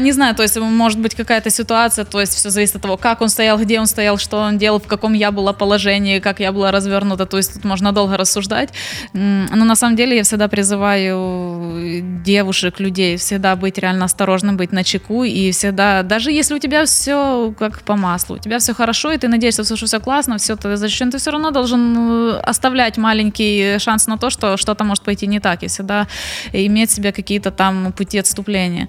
не 0.00 0.12
знаю, 0.12 0.34
то 0.34 0.42
есть 0.42 0.58
может 0.58 0.98
быть 1.00 1.14
какая-то 1.14 1.50
ситуация, 1.50 2.04
то 2.04 2.20
есть 2.20 2.34
все 2.34 2.50
зависит 2.50 2.76
от 2.76 2.82
того, 2.82 2.96
как 2.96 3.20
он 3.22 3.28
стоял, 3.28 3.58
где 3.58 3.78
он 3.80 3.86
стоял, 3.86 4.18
что 4.18 4.38
он 4.38 4.58
делал, 4.58 4.80
в 4.80 4.86
каком 4.86 5.12
я 5.12 5.30
была 5.30 5.52
положении, 5.52 6.18
как 6.20 6.40
я 6.40 6.52
была 6.52 6.72
развернута, 6.72 7.26
то 7.26 7.36
есть 7.36 7.54
тут 7.54 7.64
можно 7.64 7.92
долго 7.92 8.16
рассуждать. 8.16 8.70
Но 9.12 9.64
на 9.64 9.76
самом 9.76 9.96
деле 9.96 10.16
я 10.16 10.22
всегда 10.22 10.48
призываю 10.48 12.02
девушек, 12.24 12.80
людей 12.80 13.16
всегда 13.16 13.43
быть 13.56 13.78
реально 13.78 14.04
осторожным, 14.06 14.56
быть 14.56 14.72
на 14.72 14.82
чеку 14.82 15.24
и 15.24 15.50
всегда, 15.50 16.02
даже 16.02 16.32
если 16.32 16.54
у 16.54 16.58
тебя 16.58 16.84
все 16.84 17.54
как 17.58 17.82
по 17.82 17.96
маслу, 17.96 18.36
у 18.36 18.38
тебя 18.38 18.58
все 18.58 18.74
хорошо, 18.74 19.12
и 19.12 19.18
ты 19.18 19.28
надеешься, 19.28 19.64
что 19.64 19.86
все 19.86 20.00
классно, 20.00 20.36
все 20.38 20.56
ты 20.56 20.76
защищен, 20.76 21.10
ты 21.10 21.18
все 21.18 21.30
равно 21.30 21.50
должен 21.50 21.96
э, 21.96 22.40
оставлять 22.50 22.98
маленький 22.98 23.78
шанс 23.78 24.06
на 24.06 24.16
то, 24.16 24.30
что 24.30 24.56
что-то 24.56 24.84
может 24.84 25.04
пойти 25.04 25.26
не 25.26 25.40
так, 25.40 25.62
и 25.62 25.66
всегда 25.66 26.06
иметь 26.52 26.90
себе 26.90 27.12
какие-то 27.12 27.50
там 27.50 27.92
пути 27.92 28.18
отступления. 28.18 28.88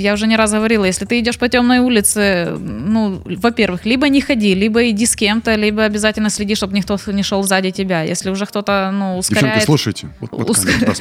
Я 0.00 0.14
уже 0.14 0.26
не 0.26 0.36
раз 0.36 0.50
говорила, 0.50 0.86
если 0.86 1.04
ты 1.04 1.20
идешь 1.20 1.38
по 1.38 1.48
темной 1.48 1.78
улице, 1.78 2.56
ну, 2.58 3.20
во-первых, 3.24 3.84
либо 3.84 4.08
не 4.08 4.22
ходи, 4.22 4.54
либо 4.54 4.88
иди 4.88 5.04
с 5.04 5.14
кем-то, 5.14 5.54
либо 5.56 5.84
обязательно 5.84 6.30
следи, 6.30 6.54
чтобы 6.54 6.74
никто 6.74 6.96
не 7.08 7.22
шел 7.22 7.42
сзади 7.42 7.70
тебя. 7.70 8.02
Если 8.02 8.30
уже 8.30 8.46
кто-то, 8.46 8.90
ну, 8.94 9.18
ускоряет... 9.18 9.44
Девчонки, 9.44 9.66
слушайте. 9.66 10.08
Вот, 10.20 10.30
вот 10.32 10.50
Ус- 10.50 10.64
камера 10.64 10.94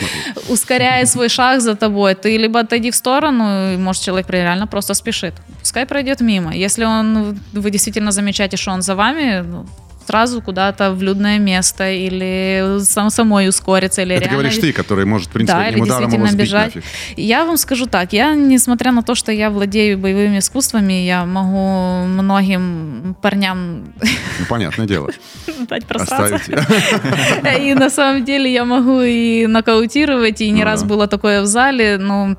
ускоряет 0.50 1.08
свой 1.08 1.30
шаг 1.30 1.62
за 1.62 1.76
тобой, 1.76 2.14
ты 2.16 2.36
либо 2.36 2.60
отойди 2.60 2.92
в 2.92 2.96
сторону, 2.96 3.74
и, 3.74 3.78
может, 3.78 4.04
человек 4.04 4.30
реально 4.30 4.68
просто 4.68 4.94
спешит. 4.94 5.34
Пускай 5.62 5.86
пройдет 5.86 6.20
мимо. 6.20 6.54
Если 6.54 6.84
он, 6.84 7.40
вы 7.54 7.72
действительно 7.72 8.12
замечаете, 8.12 8.58
что 8.58 8.72
он 8.72 8.82
за 8.82 8.96
вами, 8.96 9.46
ну, 9.48 9.66
сразу 10.10 10.42
куда-то 10.42 10.92
в 10.92 11.04
людное 11.04 11.38
место 11.38 11.92
или 11.92 12.80
сам 12.82 13.12
самой 13.12 13.48
ускориться, 13.48 14.02
или 14.02 14.16
Это 14.16 14.24
реально... 14.24 14.40
говоришь 14.40 14.58
ты, 14.58 14.74
который 14.74 15.06
может, 15.06 15.28
в 15.28 15.32
принципе, 15.32 15.60
Да, 15.60 15.66
одним 15.66 15.84
ударом 15.84 16.12
его 16.12 16.26
сбить 16.26 16.42
бежать. 16.42 16.76
нафиг. 16.76 16.84
Я 17.16 17.46
вам 17.46 17.58
скажу 17.58 17.86
так, 17.86 18.12
я, 18.12 18.34
несмотря 18.34 18.92
на 18.92 19.04
то, 19.04 19.14
что 19.14 19.32
я 19.32 19.52
владею 19.52 20.00
боевыми 20.00 20.40
искусствами, 20.40 20.94
я 20.94 21.26
могу 21.26 22.08
многим 22.08 23.16
парням 23.22 23.94
Ну, 24.40 24.46
понятное 24.50 24.88
дело. 24.88 25.12
дать 25.70 25.86
просраться. 25.86 26.40
И 27.62 27.76
на 27.76 27.92
самом 27.92 28.26
деле 28.26 28.52
я 28.52 28.66
могу 28.66 29.02
и 29.02 29.46
нокаутировать, 29.46 30.42
и 30.42 30.50
не 30.50 30.64
раз 30.64 30.82
да. 30.82 30.88
было 30.88 31.08
такое 31.08 31.42
в 31.42 31.46
зале, 31.46 31.98
ну, 32.00 32.36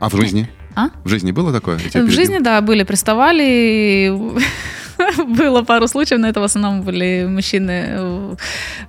А 0.00 0.08
в 0.08 0.16
жизни? 0.16 0.48
А? 0.74 0.88
В 1.04 1.08
жизни 1.08 1.30
было 1.30 1.52
такое? 1.52 1.78
В 1.78 2.10
жизни, 2.10 2.38
да, 2.40 2.60
были, 2.60 2.82
приставали, 2.82 4.12
было 5.38 5.62
пару 5.62 5.88
случаев, 5.88 6.20
но 6.20 6.28
это 6.28 6.40
в 6.40 6.44
основном 6.44 6.82
были 6.82 7.26
мужчины 7.26 8.36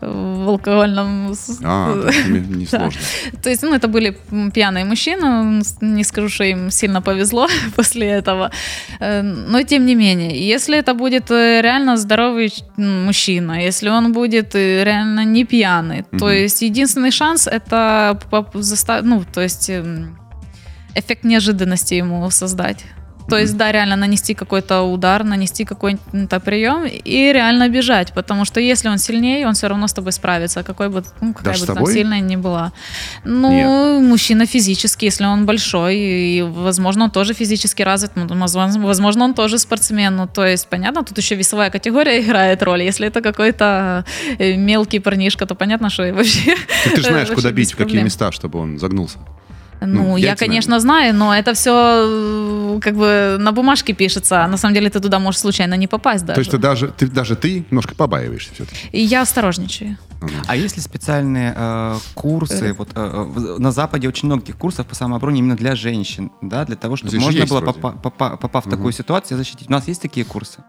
в- 0.01 0.49
алкогольном... 0.49 1.33
А, 1.63 2.09
тебе 2.11 2.39
не 2.57 2.65
сложно. 2.65 3.01
То 3.43 3.49
есть, 3.49 3.63
ну, 3.63 3.73
это 3.73 3.87
были 3.87 4.17
пьяные 4.53 4.85
мужчины, 4.85 5.61
не 5.81 6.03
скажу, 6.03 6.29
что 6.29 6.43
им 6.43 6.71
сильно 6.71 7.01
повезло 7.01 7.47
после 7.75 8.07
этого, 8.07 8.51
Э, 8.99 9.21
но 9.21 9.63
тем 9.63 9.85
не 9.85 9.95
менее, 9.95 10.47
если 10.47 10.77
это 10.77 10.93
будет 10.93 11.31
э, 11.31 11.61
реально 11.61 11.97
здоровый 11.97 12.53
мужчина, 12.77 13.63
если 13.63 13.89
он 13.89 14.13
будет 14.13 14.55
э, 14.55 14.83
реально 14.83 15.25
не 15.25 15.45
пьяный, 15.45 16.03
то 16.19 16.29
есть 16.29 16.61
единственный 16.61 17.11
шанс 17.11 17.47
это 17.47 18.19
ну, 19.03 19.23
то 19.33 19.41
есть 19.41 19.69
эм, 19.69 20.17
эффект 20.95 21.23
неожиданности 21.23 21.95
ему 21.95 22.29
создать. 22.31 22.85
То 23.29 23.37
есть, 23.37 23.57
да, 23.57 23.71
реально 23.71 23.95
нанести 23.95 24.33
какой-то 24.33 24.81
удар, 24.81 25.23
нанести 25.23 25.65
какой-то 25.65 26.39
прием 26.39 26.85
и 26.85 27.33
реально 27.33 27.69
бежать. 27.69 28.13
Потому 28.13 28.45
что 28.45 28.59
если 28.59 28.89
он 28.89 28.97
сильнее, 28.97 29.47
он 29.47 29.53
все 29.53 29.67
равно 29.67 29.87
с 29.87 29.93
тобой 29.93 30.11
справится, 30.11 30.63
какой 30.63 30.89
бы, 30.89 31.03
ну, 31.21 31.33
какая 31.33 31.53
Даже 31.53 31.65
бы 31.65 31.73
там 31.73 31.85
сильная 31.87 32.19
ни 32.19 32.35
была. 32.35 32.71
Ну, 33.23 33.51
Нет. 33.51 34.09
мужчина 34.09 34.45
физически, 34.45 35.05
если 35.05 35.25
он 35.25 35.45
большой, 35.45 35.97
и, 35.97 36.41
возможно, 36.41 37.05
он 37.05 37.11
тоже 37.11 37.33
физически 37.33 37.81
развит, 37.83 38.11
ну, 38.15 38.27
возможно, 38.27 39.25
он 39.25 39.33
тоже 39.33 39.57
спортсмен. 39.57 40.15
Ну, 40.15 40.27
то 40.27 40.45
есть, 40.45 40.67
понятно, 40.67 41.03
тут 41.03 41.17
еще 41.17 41.35
весовая 41.35 41.69
категория 41.69 42.21
играет 42.25 42.63
роль. 42.63 42.83
Если 42.83 43.07
это 43.07 43.21
какой-то 43.21 44.05
э, 44.37 44.55
мелкий 44.55 44.99
парнишка, 44.99 45.45
то 45.45 45.55
понятно, 45.55 45.89
что 45.89 46.05
и 46.05 46.11
вообще... 46.11 46.55
Так 46.83 46.95
ты 46.95 47.01
же 47.01 47.07
знаешь, 47.07 47.29
куда 47.35 47.51
бить, 47.51 47.73
в 47.73 47.77
какие 47.77 48.01
места, 48.01 48.31
чтобы 48.31 48.59
он 48.59 48.79
загнулся. 48.79 49.17
Ну, 49.85 50.03
Ну, 50.03 50.17
я, 50.17 50.29
яйца, 50.29 50.45
конечно, 50.45 50.79
знаю, 50.79 51.13
но 51.13 51.35
это 51.35 51.53
все 51.53 52.79
как 52.81 52.95
бы 52.95 53.37
на 53.39 53.51
бумажке 53.51 53.93
пишется, 53.93 54.43
а 54.43 54.47
на 54.47 54.57
самом 54.57 54.73
деле 54.75 54.89
ты 54.89 54.99
туда 54.99 55.19
можешь 55.19 55.41
случайно 55.41 55.75
не 55.75 55.87
попасть 55.87 56.25
даже. 56.25 56.35
То 56.35 56.41
есть 56.41 56.51
ты 56.51 56.57
даже, 56.57 56.87
ты, 56.87 57.07
даже 57.07 57.35
ты 57.35 57.65
немножко 57.69 57.95
побаиваешься 57.95 58.53
все-таки. 58.53 58.77
Я 58.91 59.21
осторожничаю. 59.21 59.97
А 60.47 60.55
есть 60.55 60.75
ли 60.77 60.81
специальные 60.81 61.53
э, 61.55 61.97
курсы? 62.13 62.73
Вот 62.73 62.89
э, 62.95 63.23
в- 63.27 63.59
на 63.59 63.71
Западе 63.71 64.07
очень 64.07 64.27
много 64.27 64.41
таких 64.41 64.57
курсов 64.57 64.85
по 64.87 64.95
самообороне 64.95 65.39
именно 65.39 65.55
для 65.55 65.75
женщин, 65.75 66.31
да, 66.41 66.65
для 66.65 66.75
того, 66.75 66.95
чтобы 66.95 67.09
Здесь 67.11 67.23
можно 67.23 67.37
есть 67.39 67.49
было, 67.51 67.61
попа- 67.61 67.95
попа- 68.01 68.37
попав 68.37 68.65
в 68.65 68.69
такую 68.69 68.91
ситуацию, 68.93 69.37
защитить. 69.37 69.69
У 69.69 69.71
нас 69.71 69.87
есть 69.87 70.01
такие 70.01 70.25
курсы? 70.25 70.59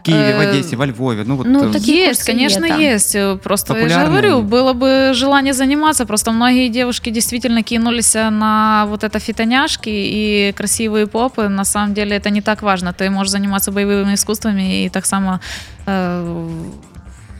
В 0.00 0.02
Киеве, 0.02 0.36
в 0.36 0.40
Э, 0.40 0.50
Одессе, 0.50 0.76
во 0.76 0.86
Львове. 0.86 1.24
Ну, 1.24 1.36
вот, 1.36 1.46
ну, 1.46 1.68
э, 1.68 1.72
такие 1.72 2.06
есть, 2.08 2.20
курсы 2.20 2.32
конечно, 2.32 2.64
есть. 2.64 3.14
Э, 3.14 3.36
Просто 3.42 3.76
я 3.76 3.88
же 3.88 4.06
говорю, 4.06 4.42
было 4.42 4.72
бы 4.72 5.10
желание 5.14 5.52
заниматься. 5.54 6.04
Просто 6.06 6.32
многие 6.32 6.68
девушки 6.68 7.10
действительно 7.10 7.62
кинулись 7.62 8.14
на 8.14 8.84
вот 8.88 9.04
это 9.04 9.18
фитоняшки 9.18 9.88
и 9.90 10.52
красивые 10.56 11.06
попы. 11.06 11.48
На 11.48 11.64
самом 11.64 11.94
деле 11.94 12.16
это 12.16 12.30
не 12.30 12.40
так 12.42 12.62
важно. 12.62 12.92
Ты 12.92 13.10
можешь 13.10 13.32
заниматься 13.32 13.72
боевыми 13.72 14.14
искусствами 14.14 14.84
и 14.84 14.88
так 14.88 15.06
само 15.06 15.40
э, 15.86 16.50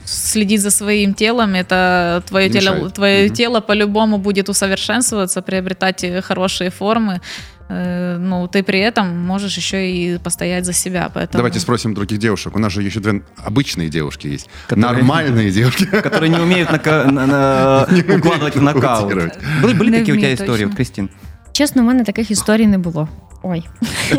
следить 0.04 0.60
за 0.60 0.70
своим 0.70 1.14
телом. 1.14 1.54
Это 1.54 2.22
твое, 2.28 2.48
тело, 2.50 2.90
твое 2.90 3.26
Мгм. 3.26 3.34
тело 3.34 3.60
по-любому 3.60 4.18
будет 4.18 4.48
усовершенствоваться, 4.48 5.42
приобретать 5.42 6.04
э, 6.04 6.20
хорошие 6.22 6.70
формы. 6.70 7.20
Э, 7.68 8.18
Ну, 8.18 8.46
ты 8.46 8.62
при 8.62 8.78
этом 8.80 9.18
можешь 9.26 9.56
еще 9.56 9.90
и 9.90 10.18
постоять 10.18 10.64
за 10.66 10.72
себя. 10.74 11.10
Поэтому... 11.14 11.38
Давайте 11.38 11.60
спросим 11.60 11.94
других 11.94 12.18
девушек. 12.18 12.54
У 12.54 12.58
нас 12.58 12.72
же 12.72 12.82
еще 12.82 13.00
две 13.00 13.22
обычные 13.42 13.88
девушки 13.88 14.26
есть. 14.26 14.48
Которые- 14.68 14.98
Нормальные 14.98 15.50
девушки. 15.50 15.84
которые 15.86 16.28
не 16.30 16.38
умеют 16.38 16.70
нака- 16.70 17.10
на- 17.10 17.26
на- 17.26 17.88
укладывать 18.18 18.56
в 18.56 18.62
нокаут. 18.62 19.14
Были, 19.62 19.98
такие 19.98 20.14
у 20.14 20.18
тебя 20.18 20.34
истории, 20.34 20.48
точно. 20.50 20.66
вот, 20.68 20.76
Кристин? 20.76 21.10
Чесно, 21.53 21.81
у 21.81 21.85
мене 21.85 22.03
таких 22.03 22.31
історій 22.31 22.67
не 22.67 22.77
було. 22.77 23.07
Ой. 23.43 23.63
То 24.09 24.15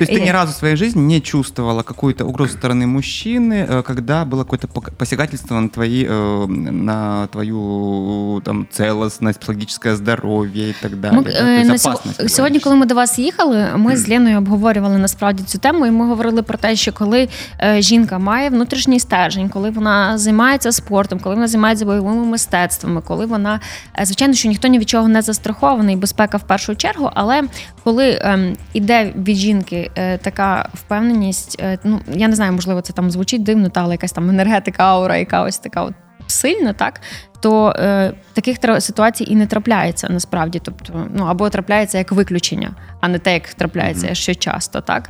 есть 0.00 0.12
ты 0.12 0.18
Э. 0.18 0.24
ни 0.26 0.30
разу 0.32 0.52
в 0.52 0.54
своей 0.54 0.76
жизни 0.76 1.02
не 1.02 1.20
чувствовала 1.20 1.82
какую-то 1.82 2.24
угрозу 2.24 2.52
со 2.52 2.58
стороны 2.58 2.86
мужчины, 2.86 3.66
э, 3.68 3.82
когда 3.82 4.24
было 4.24 4.44
какое-то 4.44 4.68
пок- 4.68 4.92
посягательство 4.96 5.60
на 5.60 5.68
твои, 5.68 6.04
э, 6.06 6.46
на 6.72 7.26
твою 7.26 8.40
там 8.44 8.66
целостность, 8.70 9.40
психологическое 9.40 9.96
здоровье 9.96 10.68
и 10.70 10.74
так 10.82 10.96
далее. 11.00 11.18
Ми, 11.18 11.24
да? 11.24 11.30
е, 11.30 11.64
То 11.64 11.72
есть 11.72 11.84
на 11.84 11.90
опасность 11.90 12.20
сьо- 12.20 12.28
сьогодні, 12.28 12.58
говоришь. 12.58 12.62
коли 12.64 12.76
ми 12.76 12.86
до 12.86 12.94
вас 12.94 13.18
їхали, 13.18 13.66
ми 13.76 13.96
з 13.96 14.08
Леною 14.08 14.38
обговорювали 14.38 14.98
насправді 14.98 15.42
цю 15.42 15.58
тему, 15.58 15.86
і 15.86 15.90
ми 15.90 16.06
говорили 16.06 16.42
про 16.42 16.58
те, 16.58 16.76
що 16.76 16.92
коли 16.92 17.28
е, 17.60 17.82
жінка 17.82 18.18
має 18.18 18.50
внутрішній 18.50 19.00
стержень, 19.00 19.48
коли 19.48 19.70
вона 19.70 20.18
займається 20.18 20.72
спортом, 20.72 21.18
коли 21.22 21.34
вона 21.34 21.48
займається 21.48 21.84
бойовими 21.84 22.24
мистецтвами, 22.26 23.00
коли 23.06 23.26
вона 23.26 23.60
е, 24.00 24.04
звичайно, 24.04 24.34
що 24.34 24.48
ніхто 24.48 24.68
ні 24.68 24.78
від 24.78 24.88
чого 24.88 25.08
не 25.08 25.22
застрахований, 25.22 25.96
безпека 25.96 26.25
в 26.33 26.43
першу 26.43 26.75
чергу. 26.75 27.11
Але 27.13 27.43
коли 27.83 28.19
ем, 28.21 28.57
іде 28.73 29.13
від 29.15 29.35
жінки 29.35 29.91
е, 29.95 30.17
така 30.17 30.69
впевненість, 30.73 31.61
е, 31.61 31.77
ну 31.83 32.01
я 32.13 32.27
не 32.27 32.35
знаю, 32.35 32.53
можливо, 32.53 32.81
це 32.81 32.93
там 32.93 33.11
звучить 33.11 33.43
дивно, 33.43 33.69
та 33.69 33.81
але 33.81 33.93
якась 33.93 34.11
там 34.11 34.29
енергетика, 34.29 34.83
аура, 34.83 35.17
яка 35.17 35.43
ось 35.43 35.57
така 35.57 35.83
от. 35.83 35.93
Сильно, 36.29 36.73
так 36.73 37.01
то 37.39 37.69
е, 37.69 38.13
таких 38.33 38.57
ситуацій 38.79 39.25
і 39.27 39.35
не 39.35 39.47
трапляється 39.47 40.07
насправді. 40.09 40.61
Тобто, 40.63 41.07
ну 41.13 41.25
або 41.25 41.49
трапляється 41.49 41.97
як 41.97 42.11
виключення, 42.11 42.71
а 43.01 43.07
не 43.07 43.19
те, 43.19 43.33
як 43.33 43.53
трапляється 43.53 44.13
ще 44.13 44.35
часто, 44.35 44.81
так 44.81 45.09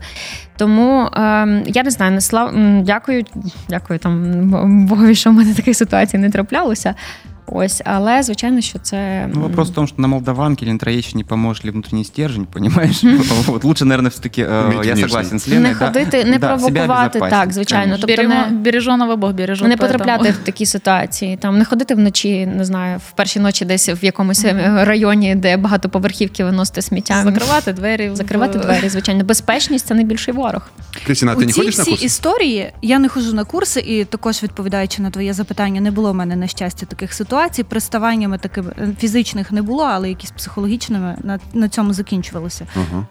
тому 0.57 1.01
е, 1.01 1.63
я 1.65 1.83
не 1.83 1.91
знаю, 1.91 2.11
не 2.11 2.21
слав 2.21 2.53
дякую, 2.81 3.23
дякую 3.69 3.99
там 3.99 4.85
Богові, 4.87 5.15
що 5.15 5.29
в 5.29 5.33
мене 5.33 5.53
таких 5.53 5.77
ситуацій 5.77 6.17
не 6.17 6.29
траплялося. 6.29 6.95
Ось, 7.51 7.81
але 7.85 8.23
звичайно, 8.23 8.61
що 8.61 8.79
це 8.79 9.29
Ну, 9.33 9.41
вопрос 9.41 9.69
в 9.69 9.73
том, 9.73 9.87
что 9.87 10.01
на 10.01 10.07
молдаванке 10.07 10.65
или 10.65 10.73
на 10.73 10.79
троещине 10.79 11.23
поможет 11.23 11.65
ли 11.65 11.71
внутренний 11.71 12.03
стержень, 12.05 12.45
понимаешь? 12.45 13.03
Вот 13.47 13.63
лучше, 13.63 13.85
наверное, 13.85 14.11
все-таки 14.11 14.41
я 14.41 14.73
нежно. 14.93 15.07
согласен 15.07 15.39
с 15.39 15.47
Леной. 15.47 15.69
не 15.69 15.75
ходити, 15.75 16.25
не 16.25 16.39
провокувати 16.39 17.19
так, 17.19 17.53
звичайно. 17.53 17.97
Тобто 18.01 18.23
не, 18.23 18.47
береженого 18.51 19.17
Бог 19.17 19.33
бережет. 19.33 19.67
не 19.67 19.77
потрапляти 19.77 20.31
в 20.31 20.37
такі 20.37 20.65
ситуації, 20.65 21.37
там 21.37 21.57
не 21.57 21.65
ходити 21.65 21.95
вночі, 21.95 22.45
не 22.45 22.65
знаю, 22.65 22.97
в 23.09 23.11
перші 23.11 23.39
ночі 23.39 23.65
десь 23.65 23.89
в 23.89 24.05
якомусь 24.05 24.45
е, 24.45 24.85
районі, 24.85 25.35
де 25.35 25.57
багатоповерхівки 25.57 26.43
виносити 26.43 26.81
сміття. 26.81 27.21
Закривати 27.23 27.73
двері. 27.73 28.11
Закривати 28.13 28.59
двері, 28.59 28.89
звичайно. 28.89 29.23
Безпечність 29.23 29.87
це 29.87 29.93
найбільший 29.93 30.33
ворог. 30.33 30.69
Кристина, 31.05 31.35
ти 31.35 31.45
не 31.45 31.53
ходиш 31.53 31.77
на 31.77 31.83
всі 31.83 31.91
курс? 31.91 32.03
історії 32.03 32.71
я 32.81 32.99
не 32.99 33.09
ходжу 33.09 33.33
на 33.33 33.43
курси, 33.43 33.79
і 33.79 34.05
також 34.05 34.43
відповідаючи 34.43 35.01
на 35.01 35.11
твоє 35.11 35.33
запитання, 35.33 35.81
не 35.81 35.91
було 35.91 36.11
в 36.11 36.15
мене 36.15 36.35
на 36.35 36.47
щастя 36.47 36.85
таких 36.85 37.13
ситуацій. 37.13 37.36
Приставаннями 37.63 38.37
такими 38.37 38.73
е, 38.79 38.95
фізичних 38.99 39.51
не 39.51 39.61
було, 39.61 39.83
але 39.83 40.09
якісь 40.09 40.31
психологічними 40.31 41.17
на, 41.23 41.39
на 41.53 41.69
цьому 41.69 41.93
закінчувалося. 41.93 42.67
Ага. 42.75 43.07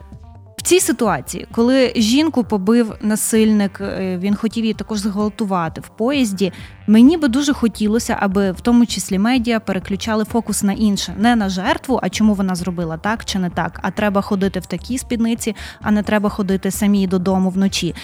В 0.56 0.62
цій 0.62 0.80
ситуації, 0.80 1.46
коли 1.52 1.92
жінку 1.96 2.44
побив 2.44 2.94
насильник, 3.00 3.80
е, 3.80 4.18
він 4.18 4.34
хотів 4.34 4.64
її 4.64 4.74
також 4.74 4.98
зґвалтувати 4.98 5.80
в 5.80 5.88
поїзді. 5.88 6.52
Мені 6.86 7.16
би 7.16 7.28
дуже 7.28 7.52
хотілося, 7.52 8.16
аби 8.20 8.52
в 8.52 8.60
тому 8.60 8.86
числі 8.86 9.18
медіа 9.18 9.60
переключали 9.60 10.24
фокус 10.24 10.62
на 10.62 10.72
інше, 10.72 11.14
не 11.18 11.36
на 11.36 11.48
жертву, 11.48 12.00
а 12.02 12.08
чому 12.08 12.34
вона 12.34 12.54
зробила 12.54 12.96
так 12.96 13.24
чи 13.24 13.38
не 13.38 13.50
так. 13.50 13.80
А 13.82 13.90
треба 13.90 14.20
ходити 14.20 14.60
в 14.60 14.66
такій 14.66 14.98
спідниці, 14.98 15.56
а 15.80 15.90
не 15.90 16.02
треба 16.02 16.28
ходити 16.28 16.70
самій 16.70 17.06
додому 17.06 17.50
вночі. 17.50 17.94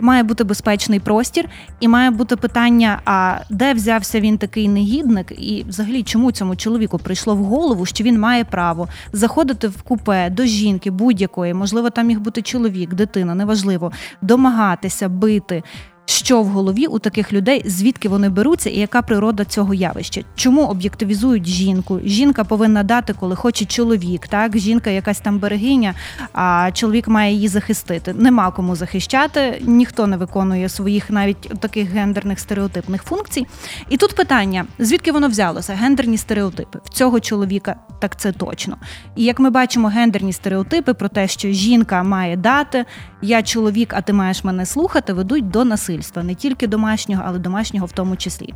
Має 0.00 0.22
бути 0.22 0.44
безпечний 0.44 1.00
простір, 1.00 1.48
і 1.80 1.88
має 1.88 2.10
бути 2.10 2.36
питання: 2.36 3.00
а 3.04 3.38
де 3.50 3.74
взявся 3.74 4.20
він 4.20 4.38
такий 4.38 4.68
негідник, 4.68 5.32
і 5.38 5.64
взагалі 5.68 6.02
чому 6.02 6.32
цьому 6.32 6.56
чоловіку 6.56 6.98
прийшло 6.98 7.34
в 7.34 7.44
голову, 7.44 7.86
що 7.86 8.04
він 8.04 8.20
має 8.20 8.44
право 8.44 8.88
заходити 9.12 9.68
в 9.68 9.82
купе 9.82 10.30
до 10.30 10.44
жінки 10.44 10.90
будь-якої, 10.90 11.54
можливо, 11.54 11.90
там 11.90 12.06
міг 12.06 12.20
бути 12.20 12.42
чоловік, 12.42 12.94
дитина, 12.94 13.34
неважливо, 13.34 13.92
домагатися, 14.22 15.08
бити. 15.08 15.62
Що 16.06 16.42
в 16.42 16.46
голові 16.46 16.86
у 16.86 16.98
таких 16.98 17.32
людей, 17.32 17.62
звідки 17.66 18.08
вони 18.08 18.28
беруться, 18.28 18.70
і 18.70 18.78
яка 18.78 19.02
природа 19.02 19.44
цього 19.44 19.74
явища? 19.74 20.22
Чому 20.34 20.66
об'єктивізують 20.66 21.46
жінку? 21.46 22.00
Жінка 22.04 22.44
повинна 22.44 22.82
дати, 22.82 23.12
коли 23.12 23.36
хоче 23.36 23.64
чоловік. 23.64 24.28
Так, 24.28 24.58
жінка 24.58 24.90
якась 24.90 25.20
там 25.20 25.38
берегиня, 25.38 25.94
а 26.32 26.70
чоловік 26.72 27.08
має 27.08 27.34
її 27.34 27.48
захистити. 27.48 28.14
Нема 28.14 28.50
кому 28.50 28.76
захищати, 28.76 29.62
ніхто 29.66 30.06
не 30.06 30.16
виконує 30.16 30.68
своїх 30.68 31.10
навіть 31.10 31.40
таких 31.60 31.88
гендерних 31.88 32.40
стереотипних 32.40 33.02
функцій. 33.02 33.46
І 33.88 33.96
тут 33.96 34.16
питання: 34.16 34.64
звідки 34.78 35.12
воно 35.12 35.28
взялося? 35.28 35.74
Гендерні 35.74 36.18
стереотипи 36.18 36.78
в 36.84 36.88
цього 36.88 37.20
чоловіка, 37.20 37.76
так 38.00 38.20
це 38.20 38.32
точно. 38.32 38.76
І 39.16 39.24
як 39.24 39.38
ми 39.38 39.50
бачимо, 39.50 39.88
гендерні 39.88 40.32
стереотипи 40.32 40.94
про 40.94 41.08
те, 41.08 41.28
що 41.28 41.48
жінка 41.48 42.02
має 42.02 42.36
дати, 42.36 42.84
я 43.24 43.42
чоловік, 43.42 43.94
а 43.94 44.00
ти 44.00 44.12
маєш 44.12 44.44
мене 44.44 44.66
слухати, 44.66 45.12
ведуть 45.12 45.48
до 45.48 45.64
насильства 45.64 46.22
не 46.22 46.34
тільки 46.34 46.66
домашнього, 46.66 47.22
але 47.26 47.38
домашнього 47.38 47.86
в 47.86 47.92
тому 47.92 48.16
числі. 48.16 48.54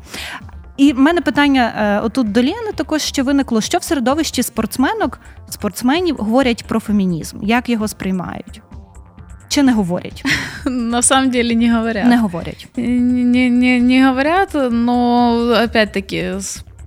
І 0.77 0.93
в 0.93 0.99
мене 0.99 1.21
питання 1.21 1.73
е, 1.77 2.01
отут 2.07 2.33
до 2.33 2.41
Лєни 2.41 2.73
також 2.75 3.03
ще 3.03 3.23
виникло, 3.23 3.61
що 3.61 3.79
в 3.79 3.83
середовищі 3.83 4.43
спортсменок, 4.43 5.21
спортсменів 5.49 6.17
говорять 6.17 6.65
про 6.65 6.81
фемінізм, 6.81 7.39
як 7.43 7.69
його 7.69 7.89
сприймають? 7.89 8.63
Чи 9.49 9.63
не 9.63 9.73
говорять? 9.73 10.25
На 10.67 11.03
самом 11.03 11.31
деле 11.31 11.55
не 11.55 11.75
говорят. 11.75 12.07
Не 12.07 12.19
говорять. 12.19 12.69
Не, 12.77 13.51
не, 13.51 13.81
не 13.81 14.09
говорят, 14.09 14.55
но 14.71 15.33
опять-таки 15.65 16.35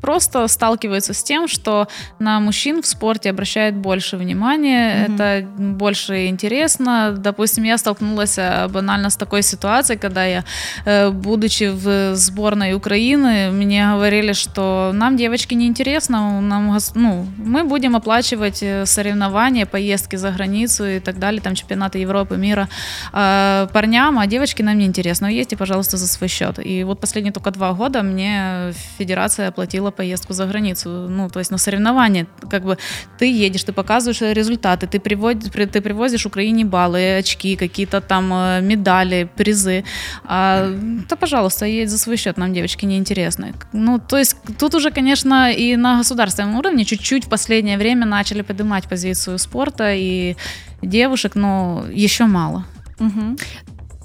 просто 0.02 0.48
сталкиваются 0.48 1.14
с 1.14 1.24
тем, 1.24 1.48
что 1.48 1.88
на 2.20 2.40
мужчин 2.40 2.82
в 2.82 2.88
спорте 2.88 3.30
обращают 3.30 3.76
больше 3.76 4.18
внимания, 4.18 5.06
mm-hmm. 5.08 5.14
это 5.14 5.48
больше 5.48 6.28
интересно. 6.28 7.16
Допустим, 7.18 7.64
я 7.64 7.78
столкнулась 7.78 8.38
э, 8.38 8.68
банально 8.68 9.10
с 9.10 9.16
такой 9.16 9.44
ситуацией, 9.44 10.00
когда 10.00 10.26
я, 10.26 10.44
э, 10.86 11.10
будучи 11.12 11.70
в 11.70 12.16
сборной 12.16 12.74
Украины, 12.74 13.52
мне 13.52 13.92
говорили, 13.92 14.34
что 14.34 14.92
нам, 14.94 15.18
девочки, 15.18 15.54
не 15.54 15.68
интересно, 15.68 16.42
нам, 16.42 16.78
ну, 16.96 17.28
мы 17.38 17.64
будем 17.64 17.96
оплачивать 17.96 18.64
э, 18.64 18.86
соревнования, 18.86 19.66
поездки 19.66 20.16
за 20.16 20.32
границу 20.32 20.86
и 20.86 21.00
так 21.00 21.20
далее, 21.20 21.42
там 21.42 21.56
чемпионаты 21.56 22.00
Европы, 22.00 22.38
мира 22.38 22.68
парням, 23.12 24.18
а 24.20 24.28
девочки 24.28 24.64
нам 24.64 24.78
не 24.78 24.86
интересно. 24.86 25.28
Ездите, 25.28 25.58
пожалуйста, 25.58 25.98
за 25.98 26.08
свой 26.08 26.28
счет. 26.28 26.60
И 26.64 26.84
вот 26.84 27.00
последние 27.00 27.34
только 27.34 27.52
два 27.52 27.74
года 27.74 28.02
мне 28.02 28.74
федерация 28.98 29.50
оплатила 29.50 29.91
поездку 29.92 30.34
за 30.34 30.46
границу, 30.46 30.90
ну, 30.90 31.30
то 31.30 31.40
есть 31.40 31.52
на 31.52 31.58
соревнования, 31.58 32.28
как 32.50 32.64
бы 32.64 32.78
ты 33.18 33.26
едешь, 33.32 33.64
ты 33.64 33.74
показываешь 33.74 34.22
результаты, 34.22 34.88
ты, 34.88 35.00
приводишь, 35.00 35.52
ты 35.52 35.82
привозишь 35.82 36.26
Украине 36.26 36.66
баллы, 36.66 37.18
очки, 37.18 37.56
какие-то 37.56 38.02
там 38.02 38.32
э, 38.34 38.62
медали, 38.62 39.30
призы. 39.36 39.84
А, 40.24 40.70
да, 41.10 41.16
пожалуйста, 41.16 41.66
едь 41.66 41.90
за 41.90 41.98
свой 41.98 42.18
счет, 42.18 42.38
нам 42.38 42.54
девочки 42.54 42.86
неинтересны. 42.86 43.54
Ну, 43.74 44.00
то 44.00 44.18
есть 44.18 44.36
тут 44.60 44.76
уже, 44.76 44.92
конечно, 44.92 45.52
и 45.52 45.76
на 45.76 45.98
государственном 45.98 46.56
уровне 46.56 46.86
чуть-чуть 46.86 47.26
в 47.26 47.30
последнее 47.30 47.78
время 47.78 48.06
начали 48.06 48.42
поднимать 48.42 48.88
позицию 48.88 49.40
спорта 49.40 49.94
и 49.94 50.36
девушек, 50.82 51.36
но 51.36 51.86
еще 51.92 52.26
мало. 52.26 52.66
Угу. 53.00 53.38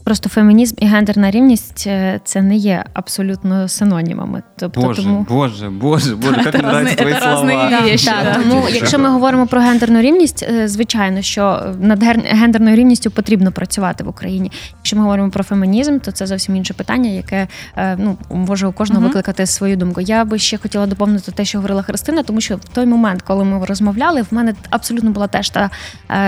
Просто 0.07 0.29
фемінізм 0.29 0.75
і 0.79 0.87
гендерна 0.87 1.31
рівність 1.31 1.85
е, 1.87 2.21
це 2.25 2.43
не 2.43 2.57
є 2.57 2.85
абсолютно 2.95 3.69
синонімами. 3.69 4.43
Тобто, 4.57 4.81
Боже, 4.81 5.03
тому... 5.03 5.27
Боже, 5.29 5.71
Боже, 5.71 6.17
Боже, 6.17 6.43
як 6.45 6.65
мені 6.65 6.95
твої 6.95 7.15
слова. 7.15 7.83
Так, 8.05 8.43
Тому, 8.43 8.65
якщо 8.73 8.99
ми 8.99 9.09
говоримо 9.09 9.47
про 9.47 9.61
гендерну 9.61 10.01
рівність, 10.01 10.47
е, 10.51 10.69
звичайно, 10.69 11.23
що 11.23 11.75
над 11.81 12.03
гендерною 12.25 12.77
рівністю 12.77 13.11
потрібно 13.11 13.53
працювати 13.53 14.05
в 14.05 14.09
Україні. 14.09 14.53
Якщо 14.77 14.97
ми 14.97 15.03
говоримо 15.03 15.31
про 15.31 15.45
фемінізм, 15.45 15.99
то 15.99 16.13
це 16.13 16.27
зовсім 16.27 16.57
інше 16.57 16.75
питання, 16.75 17.11
яке 17.11 17.49
е, 17.77 17.97
ну 17.99 18.17
може 18.31 18.67
у 18.67 18.73
кожного 18.73 19.03
uh 19.03 19.07
викликати 19.07 19.47
свою 19.47 19.77
думку. 19.77 20.01
Я 20.01 20.25
би 20.25 20.39
ще 20.39 20.59
хотіла 20.59 20.87
доповнити 20.87 21.33
те, 21.33 21.45
що 21.45 21.59
говорила 21.59 21.83
Христина, 21.83 22.23
тому 22.23 22.41
що 22.41 22.57
в 22.57 22.65
той 22.65 22.87
момент, 22.87 23.23
коли 23.23 23.45
ми 23.45 23.65
розмовляли, 23.65 24.23
в 24.23 24.29
мене 24.31 24.55
абсолютно 24.71 25.11
була 25.11 25.27
теж 25.27 25.51
та 25.51 25.71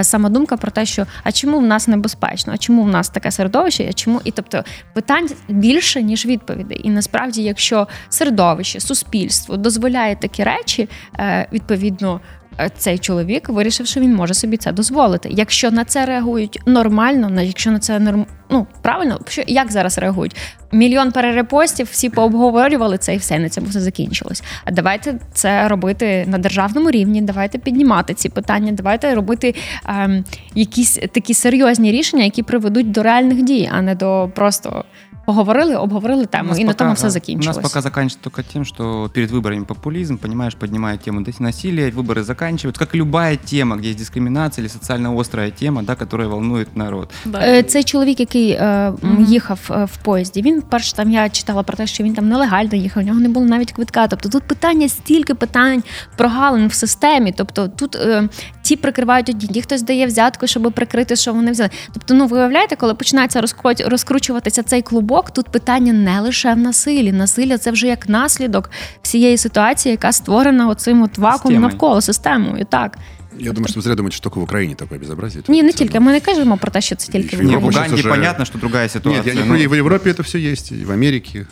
сама 0.03 0.29
думка 0.29 0.57
про 0.57 0.71
те, 0.71 0.87
що 0.87 1.07
а 1.25 1.33
чому 1.33 1.59
в 1.59 1.67
нас 1.67 1.88
небезпечно, 1.88 2.53
а 2.53 2.59
чому 2.59 2.83
в 2.83 2.88
нас 2.88 3.09
таке 3.09 3.31
середовище, 3.31 3.67
середовище, 3.67 3.93
чому 3.93 4.22
і 4.24 4.32
тобто 4.32 4.63
питань 4.93 5.30
більше 5.50 6.04
ніж 6.04 6.26
відповідей. 6.26 6.82
І 6.84 6.89
насправді, 6.89 7.43
якщо 7.43 7.88
середовище, 8.10 8.80
суспільство 8.80 9.58
дозволяє 9.58 10.15
такі 10.15 10.43
речі, 10.43 10.89
е, 11.19 11.48
відповідно. 11.54 12.22
Е, 12.61 12.71
цей 12.77 12.99
чоловік 12.99 13.49
вирішив, 13.49 13.87
що 13.87 14.01
він 14.01 14.14
може 14.14 14.35
собі 14.35 14.57
це 14.57 14.73
дозволити. 14.73 15.29
Якщо 15.33 15.71
на 15.71 15.85
це 15.85 16.07
реагують 16.07 16.61
нормально, 16.66 17.42
якщо 17.42 17.71
на 17.71 17.79
це 17.79 17.99
норм... 17.99 18.27
ну, 18.51 18.66
правильно, 18.83 19.21
як 19.47 19.73
зараз 19.73 19.99
реагують? 19.99 20.37
Мільйон 20.73 21.12
перерепостів, 21.12 21.88
всі 21.90 22.11
пообговорювали 22.11 22.99
це 22.99 23.14
і 23.14 23.18
все 23.18 23.38
на 23.38 23.49
цьому 23.49 23.66
все 23.66 23.81
закінчилось. 23.81 24.42
А 24.64 24.71
давайте 24.71 25.18
це 25.33 25.68
робити 25.68 26.25
на 26.29 26.38
державному 26.38 26.90
рівні. 26.90 27.23
Давайте 27.23 27.59
піднімати 27.59 28.14
ці 28.14 28.29
питання. 28.29 28.73
Давайте 28.73 29.14
робити 29.14 29.55
ем, 29.88 30.25
якісь 30.55 30.99
такі 31.12 31.35
серйозні 31.35 31.92
рішення, 31.92 32.25
які 32.25 32.42
приведуть 32.42 32.90
до 32.90 33.03
реальних 33.03 33.42
дій, 33.42 33.71
а 33.73 33.83
не 33.83 33.94
до 33.94 34.31
просто 34.35 34.85
поговорили, 35.28 35.74
обговорили 35.74 36.26
тему, 36.26 36.56
и 36.56 36.63
на 36.63 36.74
том 36.74 36.96
все 36.96 37.10
закончилось. 37.10 37.58
У 37.58 37.62
нас 37.62 37.69
пока 37.69 37.82
заканчивается 37.82 38.24
только 38.24 38.43
тем, 38.43 38.65
что 38.65 39.10
перед 39.13 39.32
выборами 39.32 39.63
популизм, 39.63 40.17
понимаешь, 40.17 40.56
поднимает 40.56 41.02
тему 41.02 41.24
насилия, 41.39 41.91
выборы 41.91 42.24
заканчиваются, 42.24 42.86
как 42.86 42.96
и 42.96 42.98
любая 42.98 43.38
тема, 43.38 43.78
где 43.78 43.89
есть 43.89 44.00
дискриминация 44.00 44.63
или 44.63 44.69
социально 44.69 45.19
острая 45.19 45.52
тема, 45.52 45.84
да, 45.84 45.96
которая 45.96 46.28
волнует 46.28 46.76
народ. 46.76 47.12
Да. 47.26 47.39
Е, 47.39 47.63
цей 47.63 47.84
чоловік, 47.84 48.19
який 48.19 48.52
е, 48.52 48.60
mm-hmm. 48.62 49.26
їхав 49.26 49.60
е, 49.69 49.86
в 49.86 49.98
поїзді, 49.98 50.41
він 50.41 50.62
перш 50.62 50.93
там 50.93 51.12
я 51.12 51.30
читала 51.30 51.63
про 51.63 51.78
те, 51.78 51.88
що 51.88 52.04
він 52.04 52.13
там 52.13 52.30
нелегально 52.30 52.76
їхав, 52.76 53.04
у 53.04 53.06
нього 53.06 53.19
не 53.19 53.30
було 53.30 53.46
навіть 53.46 53.72
квитка. 53.72 54.08
Тобто 54.08 54.30
тут 54.30 54.43
питання 54.43 54.89
стільки 54.89 55.36
питань 55.36 55.84
прогалин 56.17 56.67
в 56.67 56.74
системі. 56.74 57.34
Тобто 57.38 57.67
тут 57.67 57.96
е, 57.96 58.30
ті 58.68 58.76
прикривають 58.76 59.28
одні, 59.28 59.48
ті 59.48 59.62
хтось 59.62 59.83
дає 59.83 60.07
взятку, 60.07 60.46
щоб 60.46 60.72
прикрити, 60.72 61.16
що 61.16 61.33
вони 61.33 61.50
взяли. 61.50 61.70
Тобто, 61.92 62.14
ну 62.14 62.26
ви 62.26 62.38
уявляєте, 62.38 62.76
коли 62.76 62.94
починається 62.94 63.42
розкручуватися 63.87 64.62
цей 64.62 64.83
клубок 64.83 65.31
тут 65.31 65.48
питання 65.48 65.92
не 65.92 66.20
лише 66.20 66.54
в 66.54 66.59
насиллі. 66.59 67.12
Насилля 67.12 67.59
це 67.59 67.70
вже 67.70 67.87
як 67.87 68.09
наслідок 68.09 68.70
всієї 69.02 69.37
ситуації, 69.37 69.90
яка 69.90 70.12
створена 70.12 70.68
оцим 70.68 71.02
от 71.02 71.18
вакуумом 71.18 71.62
навколо 71.62 72.00
системою. 72.00 72.66
Так. 72.70 72.98
Я 73.38 73.52
думаю, 73.52 73.68
что 73.68 73.81
вы 73.81 73.83
зря 73.83 73.94
думаете, 73.94 74.16
что 74.16 74.31
только 74.31 74.40
в 74.40 74.42
Украине 74.42 74.74
такое 74.74 74.98
безобразие. 74.98 75.42
Ні, 75.48 75.62
не 75.62 75.72
тільки. 75.72 76.00
Ми 76.00 76.12
не 76.12 76.20
кажемо 76.20 76.57
про 76.57 76.70
те, 76.70 76.81
що 76.81 76.96
це 76.96 77.12
тільки 77.12 77.37
в 77.37 77.40
Україні. 77.40 77.57
В 77.57 77.66
Уганді 77.66 77.94
уже... 77.94 78.09
понятно, 78.09 78.44
що 78.44 78.59
другая 78.59 78.88
ситуація. 78.88 79.24
Нет, 79.24 79.35
я 79.35 79.52
не 79.52 79.62
ну... 79.62 79.70
в 79.70 79.74
Європі 79.74 80.12
це 80.12 80.22
все 80.22 80.38
є, 80.38 80.54
і 80.70 80.85
в 80.85 80.92
Америці 80.92 81.46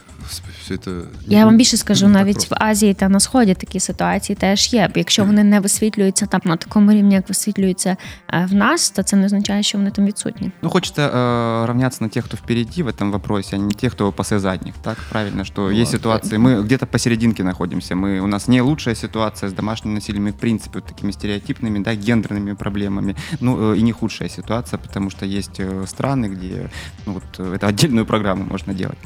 все 0.66 0.78
це... 0.78 0.92
Я 1.28 1.46
вам 1.46 1.58
більше 1.58 1.78
скажу, 1.78 2.08
навіть 2.08 2.52
в 2.52 2.56
Азії 2.60 2.94
та 2.94 3.10
на 3.10 3.20
Сході 3.20 3.54
такі 3.54 3.80
ситуації 3.80 4.36
теж 4.36 4.74
є. 4.74 4.90
Якщо 4.96 5.26
вони 5.26 5.44
не 5.44 5.60
висвітлюються 5.60 6.26
там 6.26 6.42
на 6.44 6.58
такому 6.58 6.92
рівні, 6.92 7.16
як 7.16 7.30
висвітлюються 7.30 7.98
в 8.34 8.54
нас, 8.54 8.90
то 8.90 9.04
це 9.04 9.16
не 9.16 9.26
означає, 9.26 9.64
що 9.64 9.78
вони 9.78 9.92
там 9.92 10.06
відсутні. 10.06 10.52
Ну, 10.62 10.70
хочеться 10.70 11.10
э, 11.10 11.66
равняться 11.66 12.04
на 12.04 12.10
тих, 12.10 12.26
хто 12.26 12.38
впереди 12.38 12.84
в 12.84 12.88
этом 12.88 13.12
вопросе, 13.12 13.56
а 13.56 13.60
не 13.60 13.74
тех, 13.74 13.94
кто 13.94 14.12
пасе 14.12 14.40
задних. 14.40 14.76
Так, 14.84 14.98
правильно, 15.10 15.46
что 15.46 15.62
вот. 15.62 15.74
есть 15.74 15.92
ситуации, 15.92 16.38
мы 16.38 16.64
где-то 16.64 16.86
посерединке 16.86 17.44
находимся, 17.44 17.96
мы, 17.96 18.20
у 18.20 18.28
нас 18.28 18.48
не 18.48 18.62
лучшая 18.62 18.96
ситуация 18.96 19.50
с 19.50 19.54
домашним 19.54 19.94
насилием 19.94 20.28
и, 20.28 20.32
в 20.32 20.36
принципе, 20.36 20.80
вот 20.80 20.86
такими 20.86 21.12
стереотипными, 21.12 21.84
да, 21.84 21.96
гендерными 21.96 22.54
проблемами, 22.54 23.16
ну, 23.40 23.74
э, 23.74 23.78
и 23.78 23.82
не 23.82 23.92
худшая 23.92 24.30
ситуация, 24.30 24.80
потому 24.80 25.10
что 25.10 25.26
есть 25.26 25.60
э, 25.60 25.86
страны, 25.88 26.26
где, 26.28 26.70
ну, 27.06 27.14
вот, 27.14 27.56
это 27.56 27.68
отдельную 27.68 28.06
программу 28.06 28.44
можно 28.44 28.74
делать. 28.74 28.98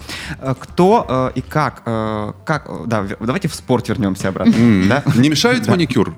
Кто 0.59 1.31
и 1.35 1.41
как, 1.50 1.82
э, 1.84 2.32
как, 2.44 2.70
да, 2.86 3.06
давайте 3.18 3.48
в 3.48 3.54
спорт 3.54 3.88
вернемся 3.88 4.28
обратно. 4.28 4.52
Mm. 4.52 4.86
Да? 4.88 5.02
Не 5.16 5.28
мешает 5.28 5.66
маникюр? 5.66 6.14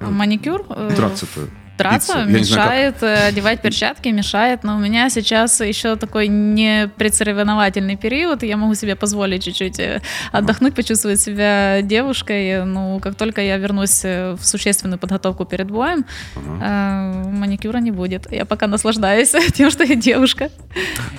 Маникюр? 0.00 0.66
Драться-то 0.96 1.48
драться, 1.82 2.24
Биться. 2.24 2.54
мешает, 2.54 2.98
знаю, 2.98 3.28
одевать 3.28 3.60
перчатки 3.60 4.08
мешает, 4.08 4.64
но 4.64 4.76
у 4.76 4.78
меня 4.78 5.10
сейчас 5.10 5.60
еще 5.60 5.96
такой 5.96 6.28
не 6.28 6.88
предсоревновательный 6.96 7.96
период, 7.96 8.42
я 8.42 8.56
могу 8.56 8.74
себе 8.74 8.96
позволить 8.96 9.44
чуть-чуть 9.44 9.78
э, 9.80 10.00
отдохнуть, 10.32 10.74
почувствовать 10.74 11.20
себя 11.20 11.82
девушкой, 11.82 12.64
ну, 12.64 13.00
как 13.00 13.14
только 13.14 13.40
я 13.40 13.56
вернусь 13.58 14.04
э, 14.04 14.36
в 14.38 14.44
существенную 14.44 14.98
подготовку 14.98 15.44
перед 15.44 15.70
боем, 15.70 16.04
uh-huh. 16.34 17.30
маникюра 17.30 17.78
не 17.78 17.90
будет. 17.90 18.30
Я 18.32 18.44
пока 18.44 18.66
наслаждаюсь 18.66 19.34
тем, 19.54 19.70
что 19.70 19.84
я 19.84 19.94
девушка. 19.94 20.50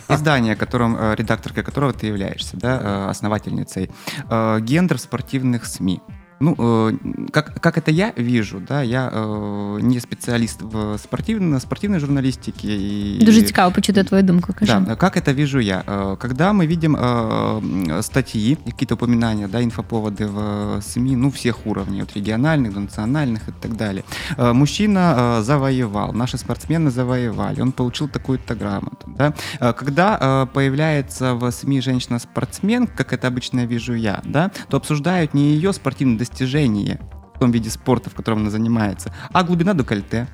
Издание, 0.09 0.55
которым, 0.55 1.13
редакторкой 1.13 1.63
которого 1.63 1.93
ты 1.93 2.07
являешься, 2.07 2.57
да, 2.57 3.09
основательницей, 3.09 3.89
гендер 4.29 4.97
в 4.97 5.01
спортивных 5.01 5.65
СМИ. 5.65 6.01
Ну, 6.39 6.55
э, 6.59 6.93
как, 7.31 7.61
как 7.61 7.77
это 7.77 7.91
я 7.91 8.13
вижу, 8.17 8.59
да, 8.59 8.81
я 8.81 9.09
э, 9.13 9.79
не 9.81 9.99
специалист 9.99 10.61
в 10.61 10.97
спортивной, 10.97 11.59
спортивной 11.59 11.99
журналистике. 11.99 12.67
И, 12.67 13.19
Дуже 13.25 13.41
цікаво 13.41 13.71
почути 13.71 14.03
твою 14.03 14.23
думку, 14.23 14.53
кажи. 14.59 14.79
Да, 14.85 14.95
как 14.95 15.17
это 15.17 15.33
вижу 15.33 15.59
я? 15.59 15.83
Э, 15.87 16.17
когда 16.17 16.53
мы 16.53 16.67
видим 16.67 16.95
э, 16.95 18.01
статьи, 18.01 18.57
какие-то 18.65 18.95
упоминания, 18.95 19.47
да, 19.47 19.63
инфоповоды 19.63 20.27
в 20.27 20.81
СМИ, 20.81 21.15
ну, 21.15 21.29
всех 21.29 21.67
уровней, 21.67 22.01
от 22.01 22.15
региональных 22.15 22.73
до 22.73 22.79
национальных 22.79 23.41
и 23.49 23.51
так 23.61 23.75
далее. 23.77 24.03
Э, 24.37 24.53
мужчина 24.53 25.41
завоевал, 25.41 26.13
наши 26.13 26.37
спортсмены 26.37 26.91
завоевали, 26.91 27.61
он 27.61 27.71
получил 27.71 28.07
такую-то 28.07 28.55
грамоту, 28.55 29.07
да. 29.17 29.33
Когда 29.73 30.45
появляется 30.53 31.33
в 31.35 31.51
СМИ 31.51 31.81
женщина-спортсмен, 31.81 32.87
как 32.87 33.13
это 33.13 33.27
обычно 33.27 33.65
вижу 33.65 33.93
я, 33.93 34.21
да, 34.25 34.51
то 34.69 34.77
обсуждают 34.77 35.33
не 35.33 35.53
ее 35.53 35.73
спортивные 35.73 36.17
достижения 36.23 36.99
в 37.35 37.39
том 37.39 37.51
виде 37.51 37.69
спорта, 37.69 38.09
в 38.09 38.15
котором 38.15 38.39
она 38.39 38.49
занимается, 38.49 39.13
а 39.31 39.43
глубина 39.43 39.73
декольте, 39.73 40.27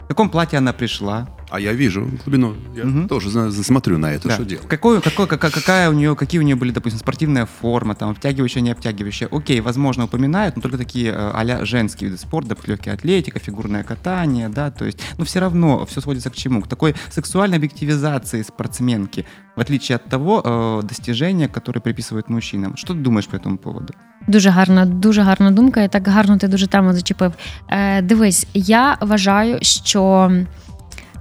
в 0.00 0.08
каком 0.08 0.30
платье 0.30 0.58
она 0.58 0.72
пришла, 0.72 1.28
а 1.50 1.58
я 1.58 1.72
вижу 1.72 2.08
глубину, 2.24 2.54
я 2.74 2.84
угу. 2.84 3.08
тоже 3.08 3.28
засмотрю 3.50 3.98
на 3.98 4.12
это, 4.12 4.28
да. 4.28 4.34
что 4.34 4.44
делать. 4.44 4.68
Какой, 4.68 5.00
какой, 5.02 5.26
какая, 5.26 5.50
какая 5.50 5.90
у 5.90 5.92
нее, 5.92 6.14
какие 6.14 6.40
у 6.40 6.44
нее 6.44 6.54
были, 6.54 6.70
допустим, 6.70 7.00
спортивная 7.00 7.46
форма, 7.46 7.96
там, 7.96 8.10
обтягивающая, 8.10 8.62
не 8.62 8.70
обтягивающая. 8.70 9.28
Окей, 9.30 9.60
возможно, 9.60 10.04
упоминают, 10.04 10.54
но 10.54 10.62
только 10.62 10.78
такие 10.78 11.12
а 11.12 11.64
женские 11.64 12.10
виды 12.10 12.20
спорта, 12.20 12.56
легкая 12.66 12.94
атлетика, 12.94 13.40
фигурное 13.40 13.82
катание, 13.82 14.48
да, 14.48 14.70
то 14.70 14.84
есть, 14.84 15.00
но 15.18 15.24
все 15.24 15.40
равно 15.40 15.84
все 15.86 16.00
сводится 16.00 16.30
к 16.30 16.36
чему? 16.36 16.62
К 16.62 16.68
такой 16.68 16.94
сексуальной 17.10 17.56
объективизации 17.56 18.42
спортсменки, 18.42 19.26
в 19.59 19.61
отличие 19.61 19.95
от 19.95 20.09
того 20.09 20.41
э, 20.45 20.81
достижения, 20.83 21.47
которые 21.47 21.81
приписывают 21.81 22.29
мужчинам. 22.29 22.75
Что 22.75 22.93
ты 22.93 22.99
думаешь 22.99 23.27
по 23.27 23.35
этому 23.35 23.57
поводу? 23.57 23.93
Дуже 24.27 24.49
гарна, 24.49 24.85
дуже 24.85 25.21
гарна 25.21 25.51
думка, 25.51 25.83
і 25.83 25.87
так 25.87 26.07
гарно 26.07 26.37
ти 26.37 26.47
дуже 26.47 26.67
тему 26.67 26.93
зачепив. 26.93 27.33
Е, 27.69 28.01
Дивись, 28.01 28.47
я 28.53 28.97
вважаю, 29.01 29.57
що 29.61 30.31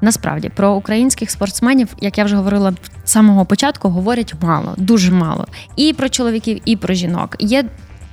Насправді 0.00 0.48
про 0.48 0.72
українських 0.72 1.30
спортсменів, 1.30 1.88
як 2.00 2.18
я 2.18 2.24
вже 2.24 2.36
говорила 2.36 2.72
з 3.04 3.10
самого 3.10 3.44
початку, 3.44 3.88
говорять 3.88 4.34
мало, 4.42 4.74
дуже 4.76 5.12
мало. 5.12 5.46
І 5.76 5.92
про 5.92 6.08
чоловіків, 6.08 6.60
і 6.64 6.76
про 6.76 6.94
жінок. 6.94 7.36
Є 7.38 7.64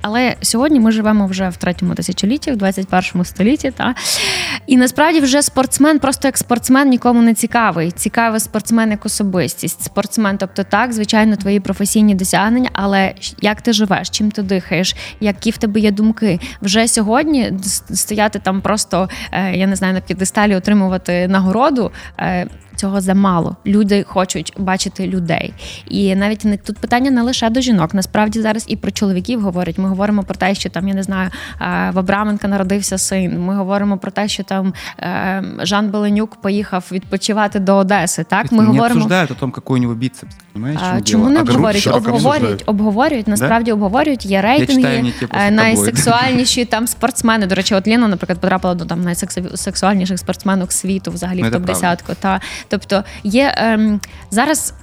але 0.07 0.35
сьогодні 0.41 0.79
ми 0.79 0.91
живемо 0.91 1.27
вже 1.27 1.49
в 1.49 1.57
третьому 1.57 1.95
тисячолітті, 1.95 2.51
в 2.51 2.57
21 2.57 3.25
столітті. 3.25 3.71
Та? 3.71 3.95
І 4.67 4.77
насправді 4.77 5.19
вже 5.19 5.41
спортсмен, 5.41 5.99
просто 5.99 6.27
як 6.27 6.37
спортсмен 6.37 6.89
нікому 6.89 7.21
не 7.21 7.33
цікавий. 7.33 7.91
Цікавий 7.91 8.39
спортсмен 8.39 8.91
як 8.91 9.05
особистість. 9.05 9.83
Спортсмен, 9.83 10.37
тобто 10.37 10.63
так, 10.63 10.93
звичайно, 10.93 11.35
твої 11.35 11.59
професійні 11.59 12.15
досягнення, 12.15 12.69
але 12.73 13.13
як 13.41 13.61
ти 13.61 13.73
живеш, 13.73 14.09
чим 14.09 14.31
ти 14.31 14.41
дихаєш, 14.41 14.95
які 15.19 15.51
в 15.51 15.57
тебе 15.57 15.79
є 15.79 15.91
думки. 15.91 16.39
Вже 16.61 16.87
сьогодні 16.87 17.53
стояти 17.93 18.39
там 18.39 18.61
просто, 18.61 19.09
е, 19.31 19.55
я 19.55 19.67
не 19.67 19.75
знаю, 19.75 19.93
на 19.93 20.01
п'єдесталі 20.01 20.55
отримувати 20.55 21.27
нагороду. 21.27 21.91
Е, 22.77 22.79
цього 22.79 23.01
замало. 23.01 23.55
Люди 23.65 24.03
хочуть 24.07 24.53
бачити 24.57 25.07
людей. 25.07 25.53
І 25.87 26.15
навіть 26.15 26.45
не 26.45 26.57
тут 26.57 26.77
питання 26.77 27.11
не 27.11 27.21
лише 27.21 27.49
до 27.49 27.61
жінок. 27.61 27.93
Насправді 27.93 28.41
зараз 28.41 28.65
і 28.67 28.75
про 28.75 28.91
чоловіків 28.91 29.41
говорять. 29.41 29.77
Ми 29.77 29.89
говоримо 29.89 30.23
про 30.23 30.35
те, 30.35 30.55
що 30.55 30.69
там 30.69 30.87
я 30.87 30.93
не 30.93 31.03
знаю, 31.03 31.29
в 31.93 31.99
Абраменка 31.99 32.47
народився 32.47 32.97
син. 32.97 33.41
Ми 33.41 33.55
говоримо 33.55 33.97
про 33.97 34.11
те, 34.11 34.27
що 34.27 34.43
там 34.43 34.73
е, 34.99 35.43
Жан 35.59 35.89
Беленюк 35.89 36.35
поїхав 36.35 36.89
відпочивати 36.91 37.59
до 37.59 37.75
Одеси. 37.75 38.23
Так 38.23 38.51
ми 38.51 38.57
не 38.57 38.65
говоримо 38.65 38.95
обсуждають 38.95 39.31
о 39.31 39.33
том, 39.33 39.53
який 39.55 39.75
у 39.75 39.77
нього 39.77 39.95
біцепс. 39.95 40.35
А, 40.81 41.01
чому 41.01 41.29
не 41.29 41.41
обговорюють? 41.41 41.87
Обговорюють, 41.87 42.63
обговорюють. 42.65 43.27
Насправді 43.27 43.71
обговорюють. 43.71 44.25
Є 44.25 44.41
рейтинги 44.41 45.13
е, 45.31 45.51
найсексуальніші 45.51 46.65
там 46.65 46.87
спортсмени. 46.87 47.45
До 47.45 47.55
речі, 47.55 47.75
от 47.75 47.87
Ліна, 47.87 48.07
наприклад, 48.07 48.39
потрапила 48.39 48.75
до 48.75 48.85
там 48.85 49.01
найсексуальніших 49.01 50.19
спортсменок 50.19 50.71
світу, 50.71 51.11
взагалі 51.11 51.43
в 51.43 51.51
топ 51.51 51.63
десятку. 51.63 52.13
Та 52.19 52.41
Тобто 52.67 53.03
є 53.23 53.53
ем, 53.57 53.99
зараз. 54.31 54.73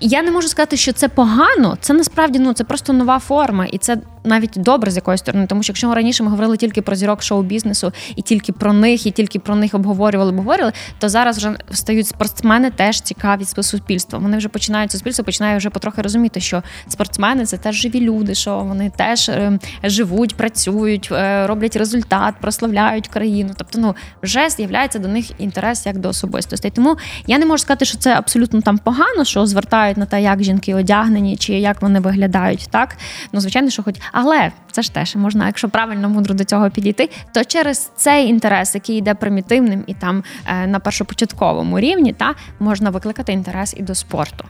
Я 0.00 0.22
не 0.22 0.30
можу 0.30 0.48
сказати, 0.48 0.76
що 0.76 0.92
це 0.92 1.08
погано. 1.08 1.78
Це 1.80 1.94
насправді 1.94 2.38
ну 2.38 2.52
це 2.52 2.64
просто 2.64 2.92
нова 2.92 3.18
форма, 3.18 3.66
і 3.66 3.78
це 3.78 3.96
навіть 4.24 4.52
добре 4.56 4.90
з 4.90 4.96
якоїсь 4.96 5.20
сторони, 5.20 5.46
тому 5.46 5.62
що 5.62 5.70
якщо 5.70 5.94
раніше 5.94 6.22
ми 6.22 6.30
говорили 6.30 6.56
тільки 6.56 6.82
про 6.82 6.96
зірок 6.96 7.22
шоу-бізнесу 7.22 7.92
і 8.16 8.22
тільки 8.22 8.52
про 8.52 8.72
них, 8.72 9.06
і 9.06 9.10
тільки 9.10 9.38
про 9.38 9.56
них 9.56 9.74
обговорювали, 9.74 10.30
обговорювали, 10.30 10.72
то 10.98 11.08
зараз 11.08 11.36
вже 11.36 11.56
стають 11.70 12.06
спортсмени 12.06 12.70
теж 12.70 13.00
цікаві 13.00 13.44
суспільства. 13.44 14.18
Вони 14.18 14.36
вже 14.36 14.48
починають 14.48 14.92
суспільство, 14.92 15.24
починає 15.24 15.56
вже 15.56 15.70
потрохи 15.70 16.02
розуміти, 16.02 16.40
що 16.40 16.62
спортсмени 16.88 17.46
це 17.46 17.56
теж 17.56 17.76
живі 17.76 18.00
люди, 18.00 18.34
що 18.34 18.58
вони 18.58 18.92
теж 18.96 19.28
е, 19.28 19.58
живуть, 19.84 20.36
працюють, 20.36 21.08
е, 21.12 21.46
роблять 21.46 21.76
результат, 21.76 22.34
прославляють 22.40 23.08
країну. 23.08 23.50
Тобто, 23.56 23.78
ну 23.78 23.94
вже 24.22 24.48
з'являється 24.48 24.98
до 24.98 25.08
них 25.08 25.40
інтерес 25.40 25.86
як 25.86 25.98
до 25.98 26.08
особистостей. 26.08 26.70
Тому 26.70 26.96
я 27.26 27.38
не 27.38 27.46
можу 27.46 27.62
сказати, 27.62 27.84
що 27.84 27.98
це 27.98 28.14
абсолютно 28.14 28.60
там 28.60 28.78
погано, 28.78 29.24
що 29.24 29.40
звертають 29.87 29.97
на 29.97 30.05
те, 30.05 30.21
як 30.21 30.43
жінки 30.43 30.75
одягнені 30.75 31.37
чи 31.37 31.53
як 31.53 31.81
вони 31.81 31.99
виглядають. 31.99 32.67
Так 32.71 32.97
ну 33.33 33.39
звичайно, 33.39 33.69
що 33.69 33.83
хоч. 33.83 33.95
Але 34.11 34.51
це 34.71 34.81
ж 34.81 34.93
теж 34.93 35.15
можна, 35.15 35.45
якщо 35.45 35.69
правильно 35.69 36.09
мудро 36.09 36.35
до 36.35 36.43
цього 36.43 36.69
підійти, 36.69 37.09
то 37.33 37.43
через 37.43 37.91
цей 37.95 38.27
інтерес, 38.27 38.75
який 38.75 38.97
йде 38.97 39.13
примітивним 39.13 39.83
і 39.87 39.93
там 39.93 40.23
е, 40.45 40.67
на 40.67 40.79
першопочатковому 40.79 41.79
рівні, 41.79 42.13
та 42.13 42.35
можна 42.59 42.89
викликати 42.89 43.33
інтерес 43.33 43.73
і 43.77 43.81
до 43.81 43.95
спорту. 43.95 44.45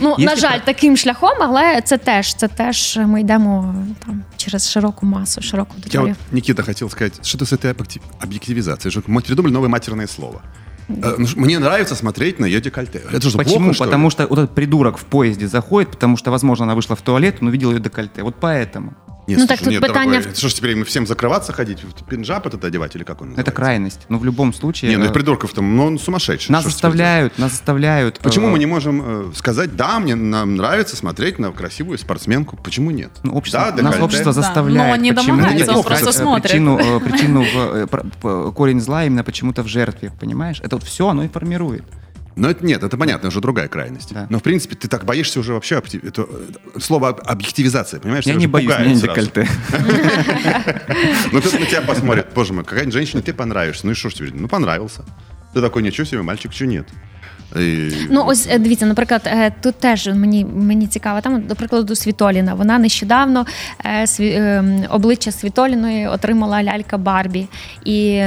Ну, 0.00 0.14
Є 0.18 0.26
на 0.26 0.36
жаль, 0.36 0.58
так? 0.58 0.64
таким 0.64 0.96
шляхом, 0.96 1.38
але 1.40 1.80
це 1.80 1.98
теж 1.98 2.34
це 2.34 2.48
теж 2.48 2.98
ми 3.06 3.20
йдемо 3.20 3.74
там 4.06 4.22
через 4.36 4.70
широку 4.70 5.06
масу, 5.06 5.42
широку 5.42 5.74
Я 5.92 6.00
вот, 6.00 6.10
Никита 6.32 6.62
хотел 6.62 6.90
сказать, 6.90 7.26
что 7.26 7.44
с 7.44 7.52
этой 7.52 7.70
объективизацией. 8.20 9.02
Мы 9.06 9.20
придумали 9.20 9.52
новое 9.52 9.68
матерное 9.68 10.06
слово. 10.06 10.42
Э, 11.03 11.15
ну, 11.17 11.27
мне 11.35 11.59
нравится 11.59 11.95
смотреть 11.95 12.39
на 12.39 12.45
ее 12.45 12.61
декольте. 12.61 13.01
Это 13.11 13.29
что, 13.29 13.37
Почему? 13.37 13.57
Плохо, 13.57 13.73
что 13.73 13.85
потому 13.85 14.05
ли? 14.05 14.11
что 14.11 14.27
вот 14.27 14.39
этот 14.39 14.55
придурок 14.55 14.97
в 14.97 15.05
поезде 15.05 15.47
заходит, 15.47 15.91
потому 15.91 16.17
что, 16.17 16.31
возможно, 16.31 16.65
она 16.65 16.75
вышла 16.75 16.95
в 16.95 17.01
туалет, 17.01 17.41
но 17.41 17.49
увидел 17.49 17.71
ее 17.71 17.79
декольте. 17.79 18.23
Вот 18.23 18.35
поэтому. 18.39 18.93
Нет, 19.27 19.37
ну, 19.39 19.45
слушай, 19.45 19.47
так 19.47 19.59
тут 19.59 19.67
нет, 19.73 19.81
питання... 19.81 20.11
дорогой, 20.11 20.35
что 20.35 20.49
ж 20.49 20.53
теперь 20.53 20.71
им 20.71 20.83
всем 20.83 21.05
закрываться 21.05 21.53
ходить, 21.53 21.85
пинджаб 22.09 22.47
этот 22.47 22.65
одевать 22.65 22.95
или 22.95 23.03
как 23.03 23.21
он 23.21 23.29
называется? 23.29 23.51
Это 23.51 23.51
крайность. 23.51 23.99
Но 24.09 24.17
в 24.17 24.25
любом 24.25 24.53
случае... 24.53 24.91
Не, 24.91 24.97
ну 24.97 25.05
и 25.05 25.09
придурков 25.09 25.53
там, 25.53 25.75
ну 25.75 25.85
он 25.85 25.99
сумасшедший. 25.99 26.51
Нас 26.51 26.63
заставляют, 26.63 27.37
нас 27.37 27.51
заставляют. 27.51 28.19
Почему 28.19 28.47
э... 28.47 28.51
мы 28.51 28.59
не 28.59 28.65
можем 28.65 29.01
э, 29.03 29.33
сказать, 29.35 29.75
да, 29.75 29.99
мне 29.99 30.15
нам 30.15 30.55
нравится 30.55 30.95
смотреть 30.95 31.39
на 31.39 31.51
красивую 31.51 31.97
спортсменку, 31.97 32.57
почему 32.57 32.91
нет? 32.91 33.11
Ну, 33.23 33.33
общество, 33.33 33.71
да, 33.75 33.83
нас 33.83 33.99
общество 33.99 34.33
заставляет. 34.33 34.77
Да. 34.77 34.87
Но 34.87 34.93
он 34.93 35.01
не 35.01 35.13
почему 35.13 35.37
домогается, 35.37 35.73
он 35.73 35.83
просто 35.83 36.11
смотрит. 36.11 36.51
Причину, 36.51 36.79
э, 36.79 36.99
причину 36.99 37.43
в, 37.43 38.23
э, 38.23 38.51
корень 38.55 38.81
зла 38.81 39.05
именно 39.05 39.23
почему-то 39.23 39.63
в 39.63 39.67
жертве, 39.67 40.11
понимаешь? 40.19 40.59
Это 40.63 40.75
вот 40.75 40.83
все, 40.83 41.07
оно 41.07 41.23
и 41.23 41.27
формирует. 41.27 41.83
Но 42.36 42.50
это 42.50 42.66
нет, 42.66 42.82
это 42.82 42.98
понятно, 42.98 43.28
уже 43.28 43.40
другая 43.40 43.66
крайность. 43.66 44.12
Да. 44.12 44.26
Но 44.28 44.38
в 44.38 44.42
принципе 44.42 44.76
ты 44.76 44.88
так 44.88 45.06
боишься 45.06 45.40
уже 45.40 45.54
вообще 45.54 45.76
это, 45.76 46.28
слово 46.78 47.08
объективизация, 47.08 47.98
понимаешь? 47.98 48.26
Я 48.26 48.34
не 48.34 48.46
боюсь, 48.46 48.78
не 48.78 48.94
декольте. 48.94 49.48
Ну 51.32 51.40
тут 51.40 51.58
на 51.58 51.66
тебя 51.66 51.80
посмотрят, 51.80 52.26
боже 52.34 52.52
мой, 52.52 52.64
какая-нибудь 52.64 52.92
женщина, 52.92 53.22
ты 53.22 53.32
понравишься. 53.32 53.86
Ну 53.86 53.92
и 53.92 53.94
что 53.94 54.10
ж 54.10 54.14
тебе? 54.14 54.30
Ну 54.34 54.48
понравился. 54.48 55.02
Ты 55.54 55.62
такой, 55.62 55.82
нічого 55.82 56.06
себе, 56.06 56.22
мальчик, 56.22 56.52
що 56.52 56.66
нет. 56.66 56.86
І... 57.56 57.90
Ну, 58.10 58.24
ось 58.26 58.48
е, 58.50 58.58
дивіться, 58.58 58.86
наприклад, 58.86 59.22
е, 59.26 59.52
тут 59.60 59.74
теж 59.74 60.06
мені 60.06 60.44
мені 60.44 60.86
цікаво, 60.86 61.20
там, 61.20 61.42
до 61.42 61.54
прикладу, 61.54 61.94
Світоліна. 61.94 62.54
Вона 62.54 62.78
нещодавно 62.78 63.46
е, 63.86 64.06
сві, 64.06 64.42
обличчя 64.90 65.32
Світоліної 65.32 66.06
отримала 66.08 66.62
лялька 66.62 66.98
Барбі. 66.98 67.48
І 67.84 68.22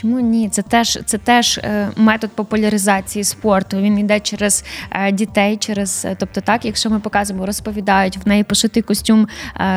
Чому 0.00 0.20
ні? 0.20 0.48
Це 0.48 0.62
теж 0.62 0.98
це 1.04 1.18
теж 1.18 1.58
е, 1.58 1.90
метод 1.96 2.30
популяризації 2.30 3.24
спорту. 3.24 3.76
Він 3.76 3.98
йде 3.98 4.20
через 4.20 4.64
е, 4.90 5.12
дітей, 5.12 5.56
через 5.56 6.04
е, 6.04 6.16
тобто, 6.18 6.40
так, 6.40 6.64
якщо 6.64 6.90
ми 6.90 7.00
показуємо, 7.00 7.46
розповідають 7.46 8.18
в 8.24 8.28
неї 8.28 8.44
пошитий 8.44 8.82
костюм 8.82 9.28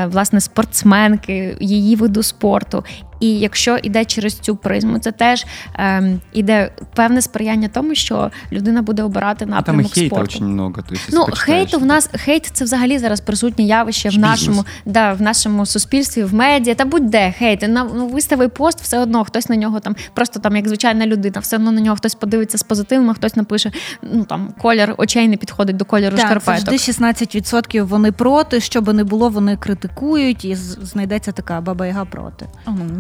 власне 0.06 0.42
спортсменки, 0.42 1.58
її 1.60 1.96
виду 1.96 2.24
спорту. 2.24 2.84
І 3.20 3.40
якщо 3.40 3.78
йде 3.84 4.06
через 4.06 4.34
цю 4.40 4.56
призму, 4.56 5.00
це 5.00 5.12
теж 5.12 5.46
ем, 5.76 6.22
іде 6.34 6.72
певне 6.96 7.22
сприяння 7.22 7.70
тому, 7.74 7.96
що 7.96 8.32
людина 8.52 8.82
буде 8.82 9.04
обирати 9.04 9.46
напрямок 9.46 9.92
Там 9.94 10.04
і 10.04 10.08
спорту. 10.08 10.24
Очень 10.24 10.48
много, 10.48 10.82
то 10.82 10.96
есть, 10.96 11.10
ну 11.12 11.26
хейту 11.34 11.80
в 11.80 11.86
нас 11.86 12.10
хейт 12.14 12.46
це 12.54 12.66
взагалі 12.66 12.98
зараз 12.98 13.22
присутнє 13.22 13.66
явище 13.66 14.10
в 14.10 14.18
нашому 14.18 14.66
да, 14.86 15.14
в 15.14 15.22
нашому 15.22 15.66
суспільстві, 15.66 16.24
в 16.24 16.34
медіа 16.34 16.76
та 16.76 16.86
будь-де 16.86 17.34
хейт. 17.38 17.62
На 17.62 17.84
ну, 17.84 18.08
вистави 18.08 18.48
пост, 18.48 18.82
все 18.82 19.00
одно 19.00 19.24
хтось 19.24 19.50
на 19.50 19.56
нього 19.56 19.80
там, 19.80 19.96
просто 20.14 20.40
там 20.40 20.56
як 20.56 20.68
звичайна 20.68 21.08
людина, 21.08 21.40
все 21.40 21.56
одно 21.56 21.72
на 21.72 21.82
нього 21.82 21.96
хтось 21.96 22.16
подивиться 22.16 22.58
з 22.58 22.64
позитивом, 22.64 23.10
а 23.10 23.14
хтось 23.14 23.36
напише: 23.36 23.72
ну 24.02 24.24
там 24.24 24.54
колір 24.62 24.96
очей 24.98 25.28
не 25.28 25.38
підходить 25.38 25.78
до 25.78 25.86
кольору 25.86 26.18
так, 26.18 26.26
шкарпеток. 26.26 26.66
Завжди 26.66 27.06
16% 27.06 27.82
вони 27.82 28.12
проти. 28.12 28.60
Що 28.60 28.82
би 28.82 28.94
не 28.94 29.04
було, 29.04 29.30
вони 29.30 29.58
критикують, 29.58 30.46
і 30.46 30.56
знайдеться 30.56 31.32
така 31.32 31.62
баба 31.62 31.88
яга 31.88 32.06
проти. 32.06 32.46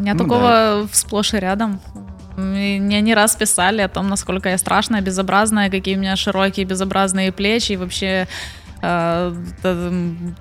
Меня 0.08 0.14
ну, 0.14 0.24
такого 0.24 0.50
да. 0.50 0.88
сплошь 0.92 1.34
и 1.34 1.38
рядом. 1.38 1.80
Мне 2.38 3.02
не 3.02 3.16
раз 3.16 3.36
писали 3.36 3.82
о 3.82 3.88
том, 3.88 4.10
насколько 4.10 4.50
я 4.50 4.58
страшная, 4.58 5.02
безобразная, 5.02 5.70
какие 5.70 5.96
у 5.96 6.00
меня 6.00 6.16
широкие 6.16 6.66
безобразные 6.66 7.32
плечи 7.32 7.74
и 7.74 7.78
вообще 7.78 8.28
то, 8.80 9.36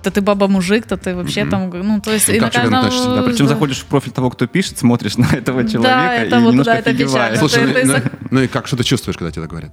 то 0.03 0.11
ты 0.11 0.21
баба-мужик, 0.21 0.87
то 0.87 0.99
ты 0.99 1.15
вообще 1.15 1.41
mm-hmm. 1.41 1.51
там, 1.51 1.71
ну, 1.71 2.01
то 2.03 2.13
есть... 2.13 2.29
Ну, 2.29 2.39
как 2.39 2.53
каждом... 2.53 2.71
да, 3.17 3.23
причем 3.23 3.49
заходишь 3.49 3.79
в 3.79 3.87
профиль 3.87 4.13
того, 4.13 4.29
кто 4.29 4.47
пишет, 4.47 4.77
смотришь 4.77 5.17
на 5.17 5.25
этого 5.33 5.67
человека 5.67 5.83
да, 5.83 6.15
это 6.15 6.37
и 6.37 6.41
вот, 6.41 6.51
немножко 6.51 6.73
да, 6.73 6.79
это 6.79 6.95
печально. 6.95 7.39
Слушай, 7.39 7.71
это, 7.71 7.87
ну, 7.87 7.95
это... 7.95 8.11
ну 8.31 8.41
и 8.43 8.47
как, 8.47 8.67
что 8.67 8.77
ты 8.77 8.85
чувствуешь, 8.85 9.17
когда 9.17 9.33
тебе 9.33 9.45
это 9.45 9.51
говорят? 9.51 9.73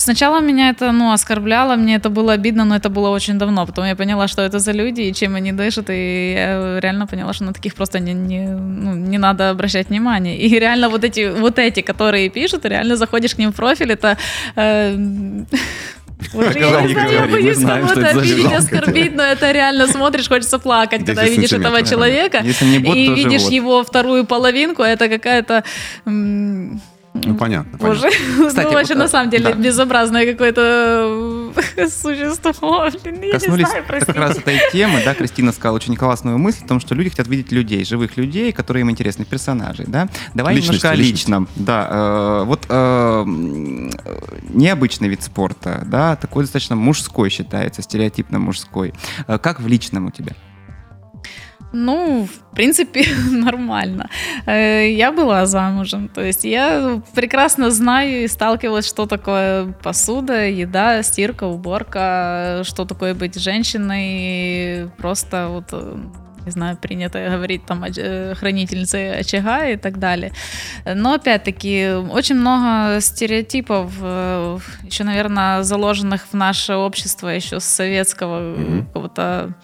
Сначала 0.00 0.40
меня 0.40 0.70
это, 0.70 0.92
ну, 0.92 1.12
оскорбляло, 1.12 1.76
мне 1.76 1.96
это 1.96 2.08
было 2.08 2.32
обидно, 2.32 2.64
но 2.64 2.74
это 2.74 2.88
было 2.88 3.10
очень 3.10 3.38
давно. 3.38 3.66
Потом 3.66 3.84
я 3.84 3.94
поняла, 3.94 4.28
что 4.28 4.40
это 4.40 4.58
за 4.58 4.72
люди 4.72 5.02
и 5.02 5.12
чем 5.12 5.34
они 5.34 5.52
дышат, 5.52 5.90
и 5.90 6.32
я 6.32 6.80
реально 6.80 7.06
поняла, 7.06 7.34
что 7.34 7.44
на 7.44 7.52
таких 7.52 7.74
просто 7.74 7.98
не, 7.98 8.14
не, 8.14 8.48
ну, 8.48 8.94
не 8.94 9.18
надо 9.18 9.50
обращать 9.50 9.90
внимание. 9.90 10.38
И 10.38 10.58
реально 10.58 10.88
вот 10.88 11.04
эти, 11.04 11.28
вот 11.30 11.58
эти, 11.58 11.82
которые 11.82 12.30
пишут, 12.30 12.64
реально 12.64 12.96
заходишь 12.96 13.34
к 13.34 13.38
ним 13.38 13.52
в 13.52 13.56
профиль, 13.56 13.92
это... 13.92 14.16
Э, 14.56 14.96
вот 16.32 16.56
я, 16.56 16.80
не 16.80 16.92
знаю, 16.94 17.12
я 17.12 17.26
боюсь 17.26 17.58
кого-то 17.58 18.06
обидеть, 18.08 18.52
оскорбить, 18.52 19.14
но 19.14 19.22
это 19.22 19.52
реально 19.52 19.86
смотришь, 19.86 20.28
хочется 20.28 20.58
плакать, 20.58 21.04
когда 21.04 21.24
видишь 21.24 21.52
этого 21.52 21.82
человека 21.82 22.38
и 22.38 23.14
видишь 23.14 23.50
его 23.50 23.84
вторую 23.84 24.24
половинку, 24.24 24.82
это 24.82 25.08
какая-то 25.08 25.62
ну, 27.32 27.38
понятно. 27.38 27.78
Боже, 27.78 28.08
Кстати, 28.08 28.66
ну, 28.68 28.74
вообще, 28.74 28.94
вот, 28.94 29.00
на 29.00 29.08
самом 29.08 29.30
деле, 29.30 29.44
да. 29.44 29.52
безобразное 29.52 30.30
какое-то 30.30 31.52
существо. 31.88 32.88
Блин, 33.04 33.32
Коснулись 33.32 33.68
знаю, 33.68 33.84
как 33.86 34.16
раз 34.16 34.36
этой 34.38 34.58
темы, 34.72 35.00
да, 35.04 35.14
Кристина 35.14 35.52
сказала 35.52 35.76
очень 35.76 35.96
классную 35.96 36.38
мысль 36.38 36.64
о 36.64 36.68
том, 36.68 36.80
что 36.80 36.94
люди 36.94 37.10
хотят 37.10 37.28
видеть 37.28 37.52
людей, 37.52 37.84
живых 37.84 38.16
людей, 38.16 38.52
которые 38.52 38.82
им 38.82 38.90
интересны, 38.90 39.24
персонажей, 39.24 39.86
да. 39.88 40.08
Давай 40.34 40.54
личность, 40.54 40.82
немножко 40.82 40.90
о 40.90 40.94
личном. 40.94 41.48
Да, 41.56 41.88
э, 41.90 42.44
вот 42.44 42.66
э, 42.68 43.24
необычный 44.48 45.08
вид 45.08 45.22
спорта, 45.22 45.82
да, 45.86 46.16
такой 46.16 46.44
достаточно 46.44 46.76
мужской 46.76 47.30
считается, 47.30 47.82
стереотипно 47.82 48.38
мужской. 48.38 48.92
Э, 49.26 49.38
как 49.38 49.60
в 49.60 49.66
личном 49.66 50.06
у 50.06 50.10
тебя? 50.10 50.34
Ну, 51.72 52.26
в 52.26 52.54
принципе, 52.54 53.04
нормально. 53.30 54.08
Э, 54.46 54.90
я 54.90 55.12
была 55.12 55.46
замужем, 55.46 56.08
то 56.08 56.20
есть 56.20 56.44
я 56.44 57.00
прекрасно 57.14 57.70
знаю 57.70 58.24
и 58.24 58.28
сталкивалась, 58.28 58.88
что 58.88 59.06
такое 59.06 59.72
посуда, 59.82 60.46
еда, 60.48 61.02
стирка, 61.02 61.44
уборка, 61.44 62.62
что 62.64 62.84
такое 62.84 63.14
быть 63.14 63.40
женщиной, 63.40 64.90
просто 64.98 65.48
вот 65.48 65.66
э, 65.72 65.96
не 66.44 66.50
знаю, 66.50 66.76
принято 66.76 67.24
говорить 67.30 67.66
там 67.66 67.84
э, 67.84 68.34
хранительницы 68.34 69.10
очага 69.20 69.68
и 69.68 69.76
так 69.76 70.00
далее. 70.00 70.32
Но 70.84 71.14
опять-таки 71.14 71.92
очень 72.10 72.36
много 72.36 73.00
стереотипов, 73.00 73.92
еще, 74.82 75.04
наверное, 75.04 75.62
заложенных 75.62 76.26
в 76.32 76.34
наше 76.34 76.74
общество 76.74 77.28
еще 77.28 77.60
с 77.60 77.64
советского 77.64 78.40
mm-hmm. 78.40 78.86
какого-то 78.86 79.54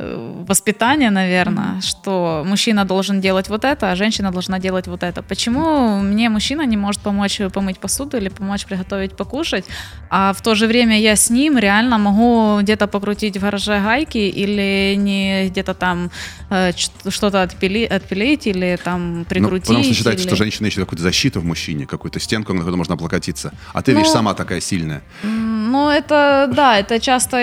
Э, 0.00 0.44
воспитание, 0.48 1.10
наверное, 1.10 1.80
что 1.80 2.44
мужчина 2.46 2.84
должен 2.84 3.20
делать 3.20 3.48
вот 3.48 3.64
это, 3.64 3.90
а 3.90 3.96
женщина 3.96 4.30
должна 4.30 4.60
делать 4.60 4.86
вот 4.86 5.02
это. 5.02 5.22
Почему 5.22 6.00
мне 6.00 6.28
мужчина 6.28 6.66
не 6.66 6.76
может 6.76 7.00
помочь 7.00 7.40
помыть 7.52 7.80
посуду 7.80 8.16
или 8.16 8.28
помочь 8.28 8.64
приготовить 8.64 9.16
покушать, 9.16 9.64
а 10.08 10.32
в 10.32 10.40
то 10.40 10.54
же 10.54 10.68
время 10.68 11.00
я 11.00 11.16
с 11.16 11.30
ним 11.30 11.58
реально 11.58 11.98
могу 11.98 12.60
где-то 12.62 12.86
покрутить 12.86 13.36
в 13.36 13.40
гараже 13.40 13.80
гайки 13.80 14.18
или 14.18 14.94
не 14.96 15.48
где-то 15.48 15.74
там 15.74 16.10
э, 16.50 16.70
что-то 17.08 17.42
отпили, 17.42 17.84
отпилить 17.84 18.46
или 18.46 18.78
там 18.84 19.24
прикрутить. 19.28 19.68
Ну, 19.68 19.74
потому 19.74 19.84
что 19.84 19.94
считается, 19.94 20.22
или... 20.22 20.28
что 20.28 20.36
женщина 20.36 20.68
ищет 20.68 20.80
какую-то 20.80 21.02
защиту 21.02 21.40
в 21.40 21.44
мужчине, 21.44 21.86
какую-то 21.86 22.20
стенку, 22.20 22.52
на 22.52 22.60
которую 22.60 22.78
можно 22.78 22.94
облокотиться. 22.94 23.52
А 23.72 23.82
ты, 23.82 23.92
ну, 23.92 23.98
видишь, 23.98 24.12
сама 24.12 24.34
такая 24.34 24.60
сильная. 24.60 25.02
Ну, 25.24 25.90
это, 25.90 26.48
да, 26.54 26.78
это 26.78 27.00
часто 27.00 27.36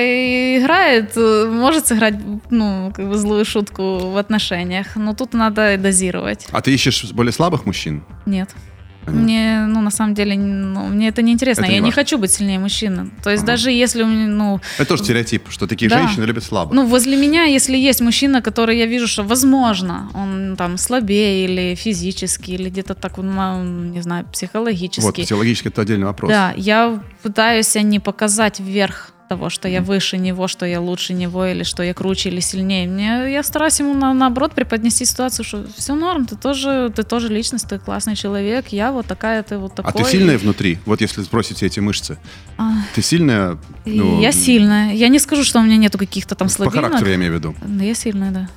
играет, 0.58 1.16
может 1.16 1.88
сыграть 1.88 2.16
ну, 2.50 2.92
как 2.96 3.10
бы 3.10 3.18
злую 3.18 3.46
шутку 3.46 4.12
в 4.12 4.18
отношениях. 4.18 4.96
Но 4.96 5.14
тут 5.14 5.34
надо 5.34 5.78
дозировать. 5.78 6.48
А 6.52 6.62
ты 6.62 6.74
ищешь 6.74 7.12
более 7.14 7.32
слабых 7.32 7.66
мужчин? 7.66 8.04
Нет. 8.26 8.50
Мне, 9.08 9.66
ну, 9.68 9.82
на 9.82 9.92
самом 9.92 10.14
деле, 10.16 10.36
ну, 10.36 10.88
мне 10.88 11.10
это 11.10 11.22
не 11.22 11.34
интересно. 11.34 11.62
Это 11.62 11.70
не 11.70 11.76
я 11.76 11.82
важно. 11.82 11.86
не 11.86 11.92
хочу 11.92 12.18
быть 12.18 12.32
сильнее 12.32 12.60
мужчины. 12.60 13.12
То 13.24 13.30
есть 13.30 13.44
ага. 13.44 13.54
даже 13.54 13.72
если 13.72 14.04
у 14.04 14.08
меня, 14.08 14.28
ну... 14.28 14.60
Это 14.78 14.90
тоже 14.90 15.04
стереотип, 15.04 15.50
что 15.50 15.68
такие 15.68 15.90
да. 15.90 16.00
женщины 16.00 16.26
любят 16.26 16.44
слабых. 16.44 16.74
Ну, 16.74 16.86
возле 16.86 17.16
меня, 17.16 17.44
если 17.44 17.78
есть 17.78 18.02
мужчина, 18.02 18.42
который 18.42 18.78
я 18.78 18.86
вижу, 18.86 19.08
что, 19.08 19.24
возможно, 19.24 20.10
он 20.14 20.56
там 20.58 20.78
слабее 20.78 21.46
или 21.46 21.76
физически, 21.76 22.52
или 22.52 22.70
где-то 22.70 22.96
так, 22.96 23.18
ну, 23.18 23.64
не 23.64 24.02
знаю, 24.02 24.26
психологически. 24.32 25.06
Вот, 25.06 25.16
психологически 25.16 25.68
это 25.68 25.82
отдельный 25.82 26.06
вопрос. 26.06 26.32
Да, 26.32 26.54
я 26.58 27.00
пытаюсь 27.22 27.76
не 27.76 28.00
показать 28.00 28.60
вверх 28.60 29.12
того, 29.28 29.50
что 29.50 29.68
я 29.68 29.82
выше 29.82 30.18
него, 30.18 30.48
что 30.48 30.66
я 30.66 30.80
лучше 30.80 31.14
него, 31.14 31.46
или 31.46 31.64
что 31.64 31.84
я 31.84 31.94
круче 31.94 32.30
или 32.30 32.40
сильнее. 32.40 32.88
Мне, 32.88 33.32
я 33.32 33.44
стараюсь 33.44 33.80
ему 33.80 33.94
на, 33.94 34.14
наоборот 34.14 34.54
преподнести 34.54 35.06
ситуацию, 35.06 35.46
что 35.46 35.66
все 35.76 35.96
норм, 35.96 36.26
ты 36.26 36.36
тоже, 36.36 36.92
ты 36.96 37.04
тоже 37.04 37.30
личность, 37.30 37.68
ты 37.68 37.80
классный 37.80 38.16
человек, 38.16 38.68
я 38.70 38.92
вот 38.92 39.06
такая, 39.06 39.44
ты 39.44 39.58
вот 39.58 39.76
такой. 39.76 40.02
А 40.02 40.04
ты 40.04 40.10
сильная 40.10 40.38
внутри? 40.38 40.80
Вот 40.86 41.02
если 41.02 41.22
сбросить 41.22 41.64
эти 41.64 41.80
мышцы. 41.80 42.18
А... 42.58 42.72
Ты 42.94 43.02
сильная? 43.02 43.58
Ну... 43.86 44.22
Я 44.22 44.32
сильная. 44.32 44.94
Я 44.94 45.08
не 45.08 45.20
скажу, 45.20 45.44
что 45.44 45.60
у 45.60 45.64
меня 45.64 45.78
нету 45.78 45.98
каких-то 45.98 46.36
там 46.36 46.50
слабинок. 46.50 46.76
По 46.76 46.82
характеру 46.82 47.10
я 47.10 47.16
имею 47.16 47.34
в 47.34 47.36
виду. 47.36 47.56
Я 47.82 47.96
сильная, 47.96 48.32
да. 48.32 48.50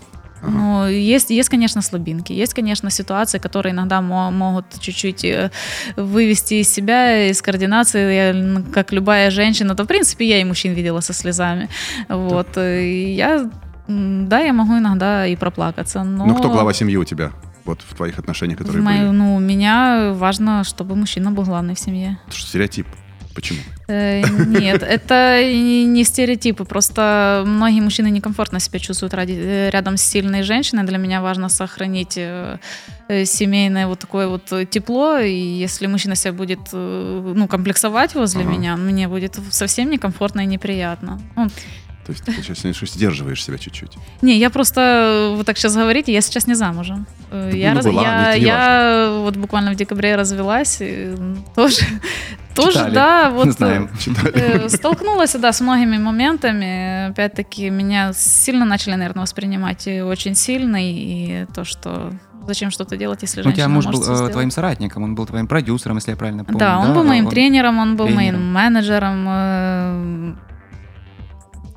Ага. 0.43 0.51
Ну, 0.51 0.89
есть, 0.89 1.31
есть, 1.31 1.49
конечно, 1.49 1.83
слабинки, 1.83 2.33
есть, 2.33 2.55
конечно, 2.55 2.91
ситуации, 2.91 3.39
которые 3.39 3.73
иногда 3.73 4.01
могут 4.01 4.67
чуть-чуть 4.81 5.25
э, 5.25 5.51
вывести 5.97 6.55
из 6.55 6.69
себя, 6.69 7.29
из 7.29 7.43
координации, 7.43 8.15
я, 8.15 8.63
как 8.73 8.93
любая 8.93 9.31
женщина, 9.31 9.75
то, 9.75 9.85
в 9.85 9.87
принципе, 9.87 10.29
я 10.29 10.41
и 10.41 10.45
мужчин 10.45 10.75
видела 10.75 11.01
со 11.01 11.13
слезами, 11.13 11.69
вот, 12.09 12.57
и 12.57 13.15
я, 13.15 13.51
да, 13.89 14.41
я 14.41 14.53
могу 14.53 14.79
иногда 14.79 15.27
и 15.27 15.37
проплакаться, 15.37 16.05
но... 16.05 16.27
Ну, 16.27 16.35
кто 16.35 16.51
глава 16.51 16.73
семьи 16.73 16.97
у 16.97 17.05
тебя? 17.05 17.33
Вот 17.65 17.81
в 17.87 17.95
твоих 17.95 18.19
отношениях, 18.19 18.59
которые 18.59 18.81
в 18.81 18.85
мои, 18.85 18.99
были? 19.01 19.11
Ну, 19.11 19.37
у 19.37 19.41
меня 19.41 20.13
важно, 20.15 20.65
чтобы 20.65 20.97
мужчина 20.97 21.33
был 21.33 21.45
главный 21.45 21.75
в 21.75 21.79
семье. 21.79 22.19
Это 22.27 22.37
что, 22.37 22.47
стереотип. 22.47 22.87
Почему? 23.39 23.61
Э, 23.87 24.21
нет, 24.47 24.83
это 24.83 25.41
не 25.45 26.03
стереотипы. 26.03 26.65
Просто 26.65 27.45
многие 27.47 27.81
мужчины 27.81 28.11
некомфортно 28.11 28.59
себя 28.59 28.81
чувствуют 28.81 29.15
э, 29.15 29.71
рядом 29.71 29.97
с 29.97 30.03
сильной 30.03 30.43
женщиной. 30.43 30.83
Для 30.83 30.99
меня 30.99 31.21
важно 31.21 31.49
сохранить 31.49 32.15
э, 32.17 32.59
семейное 33.25 33.87
вот 33.87 34.01
такое 34.01 34.27
вот 34.27 34.53
тепло. 34.71 35.19
И 35.19 35.33
если 35.33 35.87
мужчина 35.87 36.17
себя 36.17 36.33
будет 36.33 36.59
ну, 36.73 37.47
комплексовать 37.47 38.17
возле 38.17 38.41
ага. 38.41 38.51
меня, 38.51 38.77
мне 38.77 39.07
будет 39.07 39.39
совсем 39.51 39.89
некомфортно 39.89 40.41
и 40.41 40.47
неприятно. 40.47 41.21
Он 41.37 41.49
то 42.09 42.13
есть 42.13 42.25
ты, 42.25 42.33
получается, 42.33 42.87
сдерживаешь 42.87 43.45
себя 43.45 43.59
чуть-чуть. 43.59 43.99
Не, 44.23 44.39
я 44.39 44.49
просто, 44.49 45.35
вы 45.37 45.45
так 45.45 45.59
сейчас 45.59 45.77
говорите, 45.77 46.11
я 46.11 46.23
сейчас 46.23 46.47
не 46.47 46.55
замужем. 46.55 47.07
Да, 47.31 47.51
я, 47.51 47.73
ну, 47.73 47.77
раз, 47.77 47.85
была, 47.85 48.03
я, 48.03 48.33
я 48.33 49.11
вот 49.21 49.37
буквально 49.37 49.73
в 49.73 49.75
декабре 49.75 50.17
развелась, 50.17 50.79
и 50.81 51.15
тоже, 51.55 51.83
тоже, 52.63 52.91
да, 52.91 53.31
вот 53.35 53.53
Знаем. 53.53 53.91
Э, 54.35 54.69
столкнулась, 54.69 55.35
да, 55.35 55.53
с 55.53 55.61
многими 55.61 55.99
моментами. 55.99 57.11
Опять-таки, 57.11 57.71
меня 57.71 58.13
сильно 58.13 58.65
начали, 58.65 58.95
наверное, 58.95 59.23
воспринимать 59.23 59.87
очень 59.87 60.35
сильно, 60.35 60.77
и 60.81 61.47
то, 61.55 61.65
что 61.65 62.13
зачем 62.47 62.71
что-то 62.71 62.97
делать, 62.97 63.23
если 63.23 63.43
женщина 63.43 63.53
У 63.53 63.57
тебя 63.57 63.69
муж 63.69 63.87
был 63.87 64.03
э, 64.03 64.31
твоим 64.31 64.51
соратником, 64.51 65.03
он 65.03 65.15
был 65.15 65.27
твоим 65.27 65.47
продюсером, 65.47 65.97
если 65.97 66.13
я 66.13 66.17
правильно 66.17 66.45
помню. 66.45 66.59
Да, 66.59 66.79
он 66.79 66.89
да? 66.89 66.95
был 66.95 67.05
моим 67.05 67.27
он... 67.27 67.31
тренером, 67.31 67.79
он 67.79 67.97
был 67.97 68.07
тренером. 68.07 68.41
моим 68.41 68.53
менеджером, 68.53 69.27
э, 69.29 69.89
Э, 69.89 70.35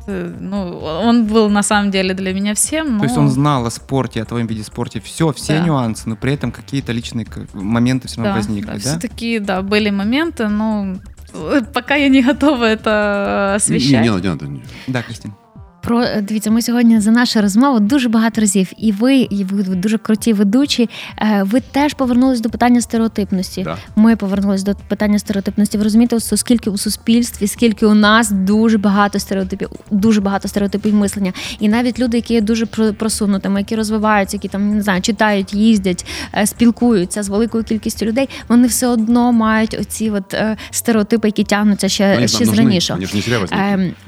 ну, 0.08 0.80
он 0.80 1.26
был 1.26 1.50
на 1.50 1.64
самом 1.64 1.92
деле 1.92 2.14
для 2.14 2.34
меня 2.34 2.54
всем. 2.56 2.94
Но... 2.94 3.00
То 3.00 3.06
есть 3.06 3.18
он 3.18 3.30
знал 3.30 3.66
о 3.66 3.70
спорте, 3.70 4.22
о 4.22 4.26
твоем 4.26 4.48
виде 4.48 4.64
спорте, 4.64 5.00
все, 5.00 5.32
все 5.34 5.60
да. 5.60 5.66
нюансы, 5.66 6.10
но 6.10 6.16
при 6.16 6.34
этом 6.34 6.52
какие-то 6.52 6.92
личные 6.92 7.28
моменты 7.54 8.08
все 8.08 8.18
равно 8.18 8.34
да, 8.34 8.38
возникли, 8.38 8.68
да? 8.68 8.74
да? 8.74 8.80
Все-таки, 8.80 9.40
да, 9.40 9.62
были 9.62 9.90
моменты, 9.90 10.48
но 10.48 10.96
э, 11.34 11.62
пока 11.74 11.96
я 11.96 12.10
не 12.10 12.22
готова 12.22 12.66
это 12.66 13.56
освещать. 13.56 14.02
Не, 14.02 14.10
не 14.10 14.10
надо, 14.10 14.48
не 14.48 14.58
надо. 14.58 14.70
Да, 14.88 15.02
Кристина. 15.04 15.36
Про 15.82 16.06
дивіться, 16.22 16.52
ми 16.52 16.62
сьогодні 16.62 17.00
за 17.00 17.12
нашу 17.12 17.42
розмову 17.42 17.80
дуже 17.80 18.10
багато 18.10 18.42
разів, 18.42 18.72
і 18.78 18.92
ви, 18.92 19.16
і 19.16 19.44
ви 19.44 19.64
дуже 19.76 19.98
круті 19.98 20.34
ведучі. 20.34 20.90
Е, 21.18 21.44
ви 21.44 21.60
теж 21.60 21.94
повернулись 21.94 22.42
до 22.42 22.50
питання 22.50 22.82
стереотипності. 22.82 23.64
Да. 23.64 23.78
Ми 23.96 24.16
повернулись 24.16 24.64
до 24.64 24.76
питання 24.88 25.20
стереотипності. 25.20 25.78
Ви 25.78 25.84
розумієте, 25.84 26.20
скільки 26.20 26.70
у 26.70 26.78
суспільстві, 26.78 27.48
скільки 27.48 27.86
у 27.86 27.94
нас 27.94 28.32
дуже 28.32 28.78
багато 28.78 29.20
стереотипів, 29.20 29.70
дуже 29.92 30.22
багато 30.22 30.48
стереотипів 30.48 30.96
мислення. 30.96 31.34
І 31.60 31.70
навіть 31.70 32.00
люди, 32.00 32.18
які 32.18 32.34
є 32.34 32.42
дуже 32.42 32.66
просунутими, 32.66 33.60
які 33.60 33.76
розвиваються, 33.76 34.38
які 34.38 34.48
там 34.48 34.76
не 34.76 34.82
знаю, 34.82 35.02
читають, 35.02 35.54
їздять, 35.54 36.06
е, 36.36 36.48
спілкуються 36.48 37.24
з 37.24 37.30
великою 37.30 37.64
кількістю 37.64 38.06
людей. 38.06 38.30
Вони 38.48 38.68
все 38.68 38.88
одно 38.88 39.32
мають 39.32 39.78
оці 39.82 40.10
от 40.10 40.34
е, 40.34 40.58
стереотипи, 40.72 41.28
які 41.28 41.44
тягнуться 41.44 41.90
ще 41.90 42.28
ще 42.28 42.46
з 42.46 42.54
раніше. 42.54 42.98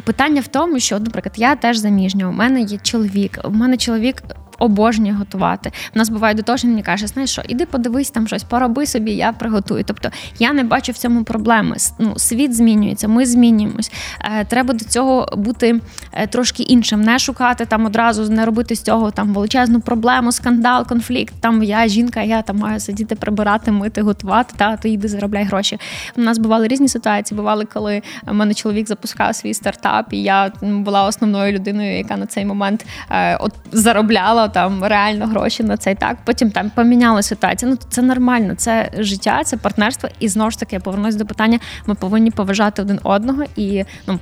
Питання 0.03 0.41
в 0.41 0.47
тому, 0.47 0.79
що, 0.79 0.99
наприклад, 0.99 1.33
я 1.37 1.55
теж 1.62 1.76
заміжня. 1.76 2.28
У 2.28 2.32
мене 2.32 2.60
є 2.60 2.78
чоловік. 2.78 3.38
У 3.44 3.50
мене 3.50 3.76
чоловік 3.76 4.22
обожнює 4.63 5.11
готувати. 5.11 5.71
В 5.93 5.97
нас 5.97 6.09
буває 6.09 6.33
до 6.33 6.43
того, 6.43 6.57
що 6.57 6.67
він 6.67 6.73
мені 6.73 6.83
каже, 6.83 7.07
знаєш 7.07 7.29
що, 7.31 7.41
іди 7.47 7.65
подивись 7.65 8.11
там 8.11 8.27
щось, 8.27 8.43
пороби 8.43 8.85
собі, 8.85 9.11
я 9.11 9.31
приготую. 9.31 9.83
Тобто 9.83 10.09
я 10.39 10.53
не 10.53 10.63
бачу 10.63 10.91
в 10.91 10.97
цьому 10.97 11.23
проблеми. 11.23 11.75
Ну, 11.99 12.13
Світ 12.17 12.55
змінюється, 12.55 13.07
ми 13.07 13.25
змінюємось. 13.25 13.91
Е, 14.21 14.45
треба 14.45 14.73
до 14.73 14.85
цього 14.85 15.29
бути 15.37 15.79
е, 16.11 16.27
трошки 16.27 16.63
іншим, 16.63 17.01
не 17.01 17.19
шукати 17.19 17.65
там 17.65 17.85
одразу, 17.85 18.29
не 18.29 18.45
робити 18.45 18.75
з 18.75 18.81
цього 18.81 19.11
там 19.11 19.33
величезну 19.33 19.79
проблему, 19.81 20.31
скандал, 20.31 20.87
конфлікт. 20.87 21.33
Там 21.39 21.63
я 21.63 21.87
жінка, 21.87 22.21
я 22.21 22.41
там 22.41 22.57
маю 22.57 22.79
сидіти, 22.79 23.15
прибирати, 23.15 23.71
мити, 23.71 24.01
готувати, 24.01 24.53
та 24.57 24.77
то 24.77 24.87
йди 24.87 25.07
заробляй 25.07 25.43
гроші. 25.43 25.79
У 26.17 26.21
нас 26.21 26.37
бували 26.37 26.67
різні 26.67 26.87
ситуації. 26.87 27.37
Бували, 27.37 27.65
коли 27.65 28.01
в 28.25 28.33
мене 28.33 28.53
чоловік 28.53 28.87
запускав 28.87 29.35
свій 29.35 29.53
стартап, 29.53 30.13
і 30.13 30.23
я 30.23 30.51
була 30.61 31.03
основною 31.03 31.53
людиною, 31.53 31.97
яка 31.97 32.17
на 32.17 32.25
цей 32.25 32.45
момент 32.45 32.85
е, 33.11 33.37
от 33.37 33.53
заробляла 33.71 34.47
там 34.52 34.84
реально 34.84 35.26
гроші 35.26 35.62
на 35.62 35.76
цей 35.76 35.94
так. 35.94 36.16
Потім 36.24 36.50
там 36.50 36.70
поміняла 36.70 37.22
ситуація. 37.22 37.70
Ну 37.70 37.78
це 37.88 38.02
нормально, 38.02 38.54
це 38.54 38.90
життя, 38.98 39.44
це 39.44 39.56
партнерство. 39.56 40.08
І 40.20 40.28
знову 40.28 40.50
ж 40.50 40.58
таки 40.58 40.76
я 40.76 40.80
повернусь 40.80 41.14
до 41.14 41.26
питання: 41.26 41.58
ми 41.86 41.94
повинні 41.94 42.30
поважати 42.30 42.82
один 42.82 43.00
одного 43.02 43.44
і 43.56 43.84
ну 44.06 44.18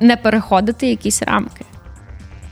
не 0.00 0.16
переходити 0.16 0.86
якісь 0.86 1.22
рамки. 1.22 1.64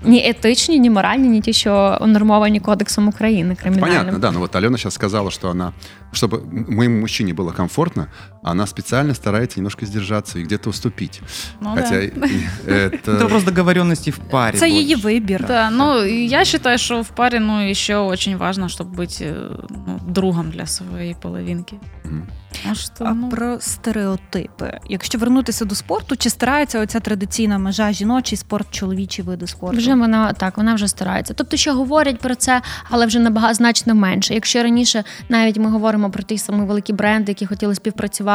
Ні 0.05 0.29
етичні, 0.29 0.79
ні 0.79 0.91
моральні, 0.91 1.29
ні 1.29 1.41
ті, 1.41 1.53
що 1.53 1.99
унормовані 2.01 2.61
кодексом 2.61 3.09
України 3.09 3.57
криминальным. 3.65 3.81
Понятно, 3.81 4.19
да. 4.19 4.31
Но 4.31 4.39
вот 4.39 4.57
Алена 4.57 4.79
сейчас 4.79 4.95
сказала, 4.95 5.31
что 5.31 5.51
она, 5.51 5.73
чтобы 6.13 6.41
моему 6.69 7.01
мужчине 7.01 7.35
было 7.35 7.53
комфортно, 7.53 8.07
она 8.45 8.67
специально 8.67 9.15
старается 9.15 9.59
немножко 9.59 9.87
сдержаться 9.87 10.39
и 10.39 10.43
где-то 10.43 10.71
уступить. 10.71 11.21
Ну 11.61 11.75
Хотя 11.75 11.91
да. 11.91 12.01
и- 12.01 12.13
это... 12.67 13.13
Это 13.13 13.23
вопрос 13.23 13.45
договоренности 13.45 14.11
в 14.11 14.19
паре. 14.19 14.59
Це 14.59 14.67
больше. 14.67 14.81
її 14.83 14.95
вибір. 14.95 15.45
Да, 15.47 15.71
ну 15.71 16.05
и 16.05 16.25
я 16.25 16.45
считаю, 16.45 16.79
что 16.79 17.03
в 17.03 17.09
паре, 17.09 17.41
ну, 17.41 17.71
еще 17.71 17.97
очень 17.97 18.37
важно, 18.37 18.67
чтобы 18.69 18.95
быть 18.97 19.23
э, 19.23 19.51
ну, 19.87 20.01
другом 20.09 20.51
для 20.51 20.67
своей 20.67 21.17
половинки. 21.23 21.77
Мгм. 22.05 22.23
А 22.71 22.75
что, 22.75 23.05
А 23.05 23.15
ну, 23.15 23.29
про 23.29 23.61
стереотипи. 23.61 24.79
Якщо 24.89 25.19
вернутися 25.19 25.65
до 25.65 25.75
спорту, 25.75 26.17
чи 26.17 26.31
старається 26.31 26.81
оця 26.81 27.01
традиційна 27.01 27.59
межа 27.59 27.93
жіночий 27.93 28.39
спорт, 28.39 28.67
чоловічі 28.71 29.23
види 29.23 29.47
спорту? 29.47 29.77
Вже 29.77 29.95
вона 29.95 30.33
так, 30.33 30.57
вона 30.57 30.75
вже 30.75 30.89
старається. 30.89 31.35
Тобто, 31.35 31.57
ще 31.57 31.73
говорять 31.73 32.19
про 32.19 32.35
це, 32.35 32.63
але 32.91 33.07
вже 33.07 33.19
набагато 33.19 33.55
значно 33.55 33.95
менше. 33.95 34.35
Якщо 34.35 34.63
раніше 34.63 35.05
навіть 35.29 35.59
ми 35.59 35.71
говоримо 35.71 36.11
про 36.11 36.23
ті 36.23 36.39
самі 36.39 36.67
великі 36.67 36.93
бренди, 36.93 37.31
які 37.33 37.47
хотіли 37.47 37.75
співпрацювати 37.75 38.31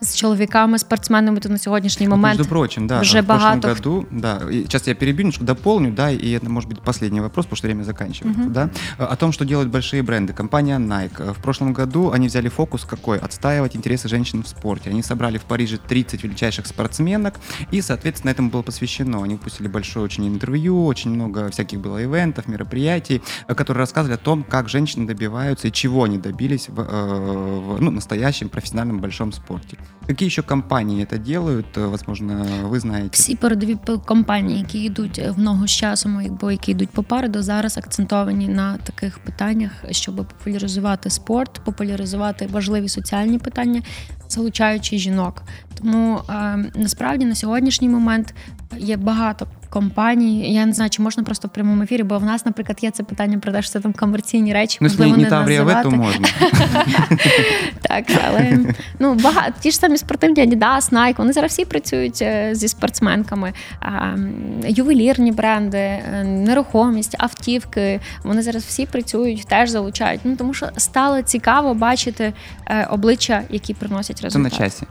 з 0.00 0.16
чоловіками, 0.16 0.78
спортсменами, 0.78 1.40
то 1.40 1.48
на 1.48 1.58
сьогоднішній 1.58 2.06
Вот, 2.06 2.16
момент 2.16 2.38
Между 2.38 2.50
прочим, 2.50 2.86
да, 2.86 3.00
уже 3.00 3.20
в 3.20 3.26
прошлом 3.26 3.60
богато 3.60 3.68
году, 3.74 4.06
да, 4.10 4.40
и 4.50 4.62
сейчас 4.62 4.88
я 4.88 4.94
перебью, 4.94 5.24
немножко 5.24 5.44
дополню, 5.44 5.92
да, 5.92 6.10
и 6.10 6.38
это 6.38 6.48
может 6.48 6.70
быть 6.70 6.80
последний 6.80 7.20
вопрос, 7.20 7.46
потому 7.46 7.56
что 7.56 7.68
время 7.68 7.84
заканчивается, 7.84 8.40
Мгм. 8.42 8.52
да, 8.52 8.70
о 8.98 9.16
том, 9.16 9.32
что 9.32 9.44
делают 9.44 9.70
большие 9.70 10.02
бренды. 10.02 10.32
Компания 10.32 10.78
Nike. 10.78 11.32
В 11.32 11.42
прошлом 11.42 11.72
году 11.72 12.10
они 12.14 12.26
взяли 12.26 12.48
фокус 12.48 12.84
какой? 12.84 13.18
Отстаивать 13.18 13.76
интересы 13.76 14.08
женщин 14.08 14.42
в 14.42 14.48
спорте. 14.48 14.90
Они 14.90 15.02
собрали 15.02 15.38
в 15.38 15.42
Париже 15.42 15.78
30 15.88 16.24
величайших 16.24 16.66
спортсменок, 16.66 17.34
и, 17.72 17.82
соответственно, 17.82 18.30
этому 18.32 18.50
было 18.50 18.62
посвящено. 18.62 19.22
Они 19.22 19.34
выпустили 19.34 19.68
большое 19.68 20.04
очень 20.04 20.26
интервью, 20.26 20.86
очень 20.86 21.10
много 21.14 21.48
всяких 21.50 21.80
было 21.80 22.02
ивентов, 22.04 22.48
мероприятий, 22.48 23.22
э, 23.48 23.54
которые 23.54 23.78
рассказывали 23.80 24.14
о 24.14 24.18
том, 24.24 24.44
как 24.48 24.68
женщины 24.68 25.06
добиваются 25.06 25.68
и 25.68 25.72
чего 25.72 26.04
они 26.04 26.18
добились 26.18 26.68
в, 26.68 26.80
э, 26.80 26.84
в, 26.84 27.80
ну, 27.82 27.90
настоящем 27.90 28.48
профессиональном 28.48 28.98
большом 29.00 29.32
спорте. 29.38 29.76
Какие 30.06 30.26
еще 30.28 30.42
компании 30.42 31.04
это 31.04 31.18
делают? 31.18 31.66
Э, 31.78 31.88
Возможно, 31.90 32.46
вы 32.70 32.80
знаете. 32.80 33.08
всі 33.12 33.36
передові 33.36 33.74
п- 33.74 33.98
компанії, 33.98 34.58
які 34.58 34.78
йдуть 34.84 35.18
в 35.36 35.40
ногу 35.40 35.66
з 35.66 35.70
часом, 35.70 36.18
або 36.18 36.50
які 36.50 36.70
йдуть 36.70 36.90
попереду, 36.90 37.42
зараз 37.42 37.78
акцентовані 37.78 38.48
на 38.48 38.76
таких 38.76 39.18
питаннях, 39.18 39.70
щоб 39.90 40.16
популяризувати 40.16 41.10
спорт, 41.10 41.60
популяризувати 41.64 42.46
важливі 42.52 42.88
соціальні 42.88 43.38
питання, 43.38 43.82
залучаючи 44.28 44.98
жінок. 44.98 45.42
Тому 45.78 46.20
е, 46.30 46.64
насправді 46.74 47.24
на 47.24 47.34
сьогоднішній 47.34 47.88
момент 47.88 48.34
є 48.78 48.96
багато. 48.96 49.46
Компаній, 49.69 50.53
я 50.53 50.65
не 50.65 50.73
знаю, 50.73 50.89
чи 50.89 51.01
можна 51.01 51.23
просто 51.23 51.47
в 51.47 51.51
прямому 51.51 51.83
ефірі, 51.83 52.03
бо 52.03 52.17
в 52.17 52.23
нас, 52.25 52.45
наприклад, 52.45 52.77
є 52.81 52.91
це 52.91 53.03
питання 53.03 53.37
про 53.37 53.51
те, 53.51 53.61
що 53.61 53.71
це 53.71 53.79
там 53.79 53.93
комерційні 53.93 54.53
речі, 54.53 54.77
Ну, 54.81 54.87
можливо, 54.87 55.17
не 55.17 55.29
називати. 55.29 55.89
эту 55.89 55.95
можно. 55.95 56.25
Так, 57.81 58.05
але 58.27 58.59
ну 58.99 59.13
багато 59.13 59.53
ті 59.59 59.71
ж 59.71 59.77
самі 59.77 59.97
спортивні 59.97 60.47
Adidas, 60.47 60.93
Nike, 60.93 61.17
вони 61.17 61.33
зараз 61.33 61.51
всі 61.51 61.65
працюють 61.65 62.21
е, 62.21 62.49
зі 62.55 62.67
спортсменками. 62.67 63.53
Ювелірні 64.67 65.31
бренди, 65.31 65.77
е, 65.77 66.23
нерухомість, 66.23 67.15
автівки. 67.19 67.99
Вони 68.23 68.41
зараз 68.41 68.63
всі 68.63 68.85
працюють, 68.85 69.45
теж 69.47 69.69
залучають. 69.69 70.21
Ну 70.23 70.35
тому 70.35 70.53
що 70.53 70.69
стало 70.77 71.21
цікаво 71.21 71.73
бачити 71.73 72.33
е, 72.67 72.85
обличчя, 72.85 73.41
які 73.49 73.73
приносять 73.73 74.17
Это 74.23 74.37
на 74.37 74.49
результат. 74.49 74.83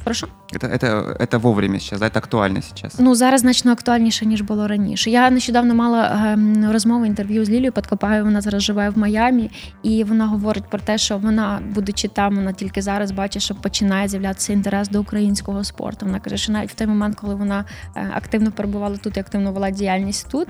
Прошу. 0.06 0.28
Это, 0.52 0.68
это, 0.68 1.16
это 1.18 1.38
вовремя 1.38 1.80
сейчас, 1.80 2.00
да, 2.00 2.06
это 2.06 2.18
актуально 2.18 2.62
сейчас. 2.62 2.98
Ну 2.98 3.14
зараз 3.14 3.40
значно 3.40 3.72
актуальніше 3.72 4.26
ніж 4.26 4.40
було 4.40 4.68
раніше. 4.68 5.10
Я 5.10 5.30
нещодавно 5.30 5.74
мала 5.74 6.32
ем, 6.32 6.70
розмову 6.70 7.06
інтерв'ю 7.06 7.44
з 7.44 7.48
Лілією 7.48 7.72
Подкопаєю. 7.72 8.24
Вона 8.24 8.40
зараз 8.40 8.62
живе 8.62 8.90
в 8.90 8.98
Майамі, 8.98 9.50
і 9.82 10.04
вона 10.04 10.26
говорить 10.26 10.64
про 10.70 10.78
те, 10.78 10.98
що 10.98 11.18
вона, 11.18 11.60
будучи 11.74 12.08
там, 12.08 12.36
вона 12.36 12.52
тільки 12.52 12.82
зараз 12.82 13.10
бачить, 13.10 13.42
що 13.42 13.54
починає 13.54 14.08
з'являтися 14.08 14.52
інтерес 14.52 14.88
до 14.88 15.00
українського 15.00 15.64
спорту. 15.64 16.06
Вона 16.06 16.20
каже, 16.20 16.36
що 16.36 16.52
навіть 16.52 16.70
в 16.70 16.74
той 16.74 16.86
момент, 16.86 17.16
коли 17.20 17.34
вона 17.34 17.64
е, 17.96 18.10
активно 18.14 18.52
перебувала 18.52 18.96
тут 18.96 19.16
і 19.16 19.20
активно 19.20 19.52
вела 19.52 19.70
діяльність 19.70 20.30
тут. 20.30 20.48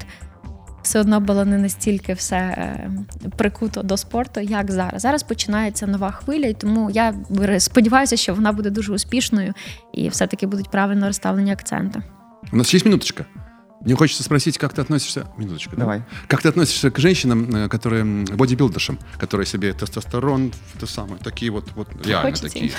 Все 0.82 1.00
одно 1.00 1.20
було 1.20 1.44
не 1.44 1.58
настільки 1.58 2.12
все 2.12 2.36
е, 2.36 2.90
прикуто 3.36 3.82
до 3.82 3.96
спорту, 3.96 4.40
як 4.40 4.70
зараз. 4.70 5.02
Зараз 5.02 5.22
починається 5.22 5.86
нова 5.86 6.10
хвиля, 6.10 6.46
і 6.46 6.54
тому 6.54 6.90
я 6.90 7.14
сподіваюся, 7.58 8.16
що 8.16 8.34
вона 8.34 8.52
буде 8.52 8.70
дуже 8.70 8.92
успішною 8.92 9.54
і 9.92 10.08
все-таки 10.08 10.46
будуть 10.46 10.70
правильно 10.70 11.06
розставлені 11.06 11.52
акценти. 11.52 12.02
У 12.52 12.56
нас 12.56 12.74
есть 12.74 12.84
минуточка. 12.86 13.24
Мне 13.80 13.94
хочется 13.94 14.22
спросить, 14.24 14.58
как 14.58 14.72
ты 14.74 14.80
относишься... 14.80 15.22
Минуточку. 15.38 15.76
да? 15.76 15.80
Давай. 15.80 16.02
Как 16.28 16.42
ты 16.42 16.48
относишься 16.48 16.90
к 16.90 17.00
женщинам, 17.00 17.44
э, 17.50 17.68
которые... 17.68 18.00
м, 18.00 18.24
бодибилдершам, 18.24 18.98
которые 19.20 19.46
себе 19.46 19.72
тестостерон, 19.72 20.52
то 20.80 20.86
самое, 20.86 21.18
такие 21.22 21.50
вот, 21.50 21.64
вот 21.76 21.88
реально 22.06 22.22
Хочется 22.30 22.48
такие 22.48 22.70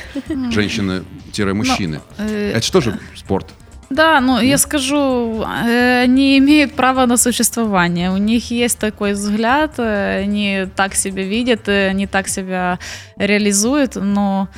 женщины-мужчины. 0.52 2.00
э, 2.18 2.52
Это 2.54 2.62
что 2.62 2.82
же 2.82 3.00
спорт? 3.16 3.45
Да, 3.93 4.20
ну 4.20 4.40
я 4.40 4.59
скажу, 4.59 5.43
э, 5.43 6.05
они 6.05 6.38
имеют 6.38 6.74
право 6.74 7.07
на 7.07 7.16
существование. 7.16 8.11
У 8.11 8.16
них 8.16 8.51
есть 8.51 8.78
такой 8.78 9.12
взгляд, 9.12 9.78
э, 9.78 10.22
они 10.24 10.66
так 10.76 10.95
себя 10.95 11.22
видят, 11.22 11.68
э, 11.68 11.90
они 11.90 12.07
так 12.07 12.28
себя 12.28 12.78
реализуют, 13.16 13.97
но 13.97 14.49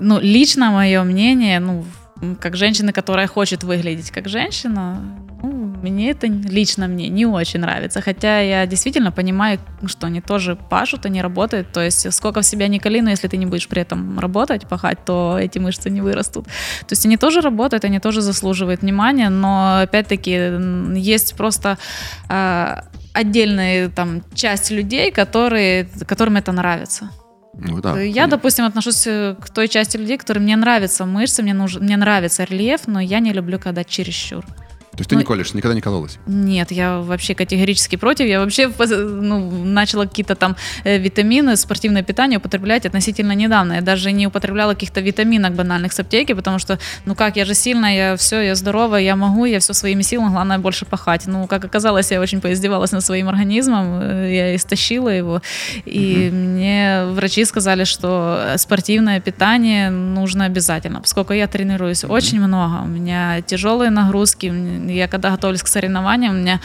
ну, 0.00 0.20
лично 0.20 0.70
мое 0.70 1.04
мнение, 1.04 1.60
ну, 1.60 1.84
как 2.40 2.56
женщина, 2.56 2.92
которая 2.92 3.26
хочет 3.26 3.64
выглядеть 3.64 4.10
как 4.10 4.28
женщина, 4.28 5.00
ну, 5.42 5.55
мне 5.90 6.10
это 6.10 6.26
лично 6.26 6.88
мне 6.88 7.08
не 7.08 7.26
очень 7.26 7.60
нравится. 7.60 8.00
Хотя 8.00 8.40
я 8.40 8.66
действительно 8.66 9.12
понимаю, 9.12 9.58
что 9.86 10.06
они 10.06 10.20
тоже 10.20 10.56
пашут, 10.56 11.06
они 11.06 11.22
работают. 11.22 11.72
То 11.72 11.80
есть 11.80 12.12
сколько 12.12 12.40
в 12.40 12.46
себя 12.46 12.68
не 12.68 12.78
кали, 12.78 13.00
но 13.00 13.10
если 13.10 13.28
ты 13.28 13.36
не 13.36 13.46
будешь 13.46 13.68
при 13.68 13.82
этом 13.82 14.18
работать, 14.18 14.68
пахать, 14.68 15.04
то 15.04 15.38
эти 15.40 15.58
мышцы 15.58 15.90
не 15.90 16.00
вырастут. 16.00 16.44
То 16.44 16.92
есть 16.92 17.06
они 17.06 17.16
тоже 17.16 17.40
работают, 17.40 17.84
они 17.84 18.00
тоже 18.00 18.20
заслуживают 18.20 18.82
внимания, 18.82 19.30
но 19.30 19.80
опять-таки 19.82 20.50
есть 20.98 21.36
просто 21.36 21.78
э, 22.28 22.80
отдельная 23.12 23.88
там 23.88 24.22
часть 24.34 24.70
людей, 24.70 25.10
которые, 25.10 25.88
которым 26.06 26.36
это 26.36 26.52
нравится. 26.52 27.10
Ну 27.58 27.80
да. 27.80 28.00
Я, 28.00 28.26
допустим, 28.26 28.66
отношусь 28.66 29.06
э, 29.06 29.34
к 29.40 29.48
той 29.50 29.68
части 29.68 29.96
людей, 29.96 30.18
которым 30.18 30.42
мне 30.42 30.56
нравятся 30.56 31.06
мышцы, 31.06 31.42
мне, 31.42 31.54
нужен, 31.54 31.82
мне 31.82 31.96
нравится 31.96 32.44
рельеф, 32.44 32.82
но 32.86 33.00
я 33.00 33.20
не 33.20 33.32
люблю, 33.32 33.58
когда 33.58 33.82
чересчур. 33.82 34.44
То 34.96 35.02
есть 35.02 35.10
ты 35.10 35.14
ну, 35.16 35.20
не 35.20 35.26
колешь, 35.26 35.52
никогда 35.52 35.74
не 35.74 35.82
кололась? 35.82 36.18
Нет, 36.26 36.72
я 36.72 37.00
вообще 37.00 37.34
категорически 37.34 37.96
против. 37.96 38.26
Я 38.26 38.40
вообще 38.40 38.70
ну, 38.78 39.50
начала 39.64 40.06
какие-то 40.06 40.34
там 40.34 40.56
э, 40.84 40.96
витамины, 40.98 41.56
спортивное 41.56 42.02
питание 42.02 42.38
употреблять 42.38 42.86
относительно 42.86 43.32
недавно. 43.32 43.74
Я 43.74 43.80
даже 43.82 44.12
не 44.12 44.26
употребляла 44.26 44.72
каких-то 44.72 45.02
витаминок 45.02 45.54
банальных 45.54 45.92
с 45.92 46.00
аптеки, 46.00 46.34
потому 46.34 46.58
что, 46.58 46.78
ну 47.04 47.14
как, 47.14 47.36
я 47.36 47.44
же 47.44 47.54
сильная, 47.54 47.94
я 47.94 48.16
все, 48.16 48.40
я 48.40 48.54
здорова, 48.54 48.96
я 48.96 49.16
могу, 49.16 49.44
я 49.44 49.58
все 49.58 49.74
своими 49.74 50.02
силами, 50.02 50.30
главное 50.30 50.58
больше 50.58 50.86
пахать. 50.86 51.26
Ну, 51.26 51.46
как 51.46 51.64
оказалось, 51.64 52.10
я 52.10 52.20
очень 52.20 52.40
поиздевалась 52.40 52.92
над 52.92 53.04
своим 53.04 53.28
организмом, 53.28 54.00
э, 54.00 54.34
я 54.34 54.56
истощила 54.56 55.10
его. 55.10 55.42
И 55.84 56.30
мне 56.32 57.04
врачи 57.10 57.44
сказали, 57.44 57.84
что 57.84 58.54
спортивное 58.56 59.20
питание 59.20 59.90
нужно 59.90 60.46
обязательно, 60.46 61.00
поскольку 61.00 61.34
я 61.34 61.46
тренируюсь 61.48 62.04
очень 62.04 62.40
много, 62.40 62.82
у 62.82 62.88
меня 62.88 63.42
тяжелые 63.42 63.90
нагрузки, 63.90 64.46
Я 64.88 65.08
когда 65.08 65.30
готовлюсь 65.30 65.62
к 65.62 65.66
соревнованиям, 65.66 66.34
у 66.34 66.38
меня 66.38 66.60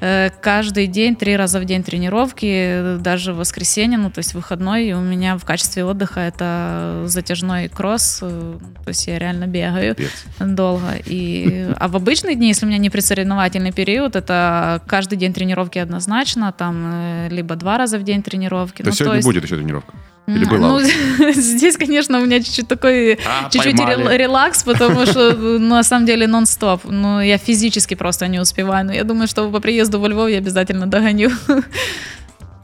э, 0.00 0.30
каждый 0.40 0.86
день, 0.86 1.16
три 1.16 1.36
раза 1.36 1.60
в 1.60 1.64
день 1.64 1.82
тренировки, 1.82 2.98
даже 2.98 3.32
в 3.32 3.38
воскресенье, 3.38 3.98
ну, 3.98 4.10
то 4.10 4.18
есть 4.18 4.34
выходной, 4.34 4.86
и 4.86 4.92
у 4.92 5.00
меня 5.00 5.36
в 5.36 5.44
качестве 5.44 5.84
отдыха 5.84 6.20
это 6.20 7.04
затяжной 7.06 7.68
кросс, 7.68 8.20
э, 8.22 8.58
то 8.84 8.88
есть 8.88 9.06
я 9.06 9.18
реально 9.18 9.46
бегаю 9.46 9.94
Пец. 9.94 10.10
долго. 10.38 10.94
И, 11.06 11.68
а 11.78 11.88
в 11.88 11.96
обычные 11.96 12.36
дни, 12.36 12.48
если 12.48 12.66
у 12.66 12.68
меня 12.68 12.78
не 12.78 12.90
предсоревновательный 12.90 13.72
период, 13.72 14.16
это 14.16 14.80
каждый 14.86 15.16
день 15.18 15.32
тренировки 15.32 15.78
однозначно, 15.78 16.52
там 16.52 16.90
э, 16.92 17.28
либо 17.30 17.56
два 17.56 17.78
раза 17.78 17.98
в 17.98 18.04
день 18.04 18.22
тренировки. 18.22 18.78
То 18.78 18.84
Ну, 18.84 18.88
есть 18.90 18.98
сегодня 18.98 19.22
будет 19.22 19.44
еще 19.44 19.56
тренировка? 19.56 19.94
Или 20.26 20.44
была 20.46 20.68
Ну, 20.68 20.80
здесь, 21.34 21.76
конечно, 21.76 22.18
у 22.18 22.24
меня 22.24 22.40
чуть-чуть 22.42 22.68
такой, 22.68 23.12
А, 23.26 23.50
чуть-чуть 23.50 23.76
поймали. 23.76 24.02
рел- 24.02 24.16
релакс, 24.16 24.62
потому 24.62 25.06
что, 25.06 25.32
ну, 25.34 25.58
на 25.58 25.82
самом 25.82 26.06
деле, 26.06 26.26
нон-стоп. 26.26 26.80
Ну, 26.84 27.20
я 27.20 27.38
физически 27.38 27.94
просто 27.96 28.26
не 28.28 28.40
успеваю. 28.40 28.86
Но 28.86 28.92
я 28.92 29.04
думаю, 29.04 29.28
что 29.28 29.50
по 29.50 29.60
приезду 29.60 30.00
во 30.00 30.08
Львов 30.08 30.28
я 30.30 30.38
обязательно 30.38 30.86
догоню. 30.86 31.30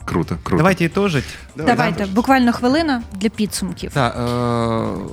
Круто, 0.05 0.39
круто. 0.43 0.57
Давайте 0.59 0.87
итожить. 0.87 1.25
Давайте, 1.57 2.07
буквально 2.07 2.53
хвилина 2.53 3.03
для 3.13 3.29
підсумків. 3.29 3.91
Да, 3.95 4.15
э, 4.17 5.09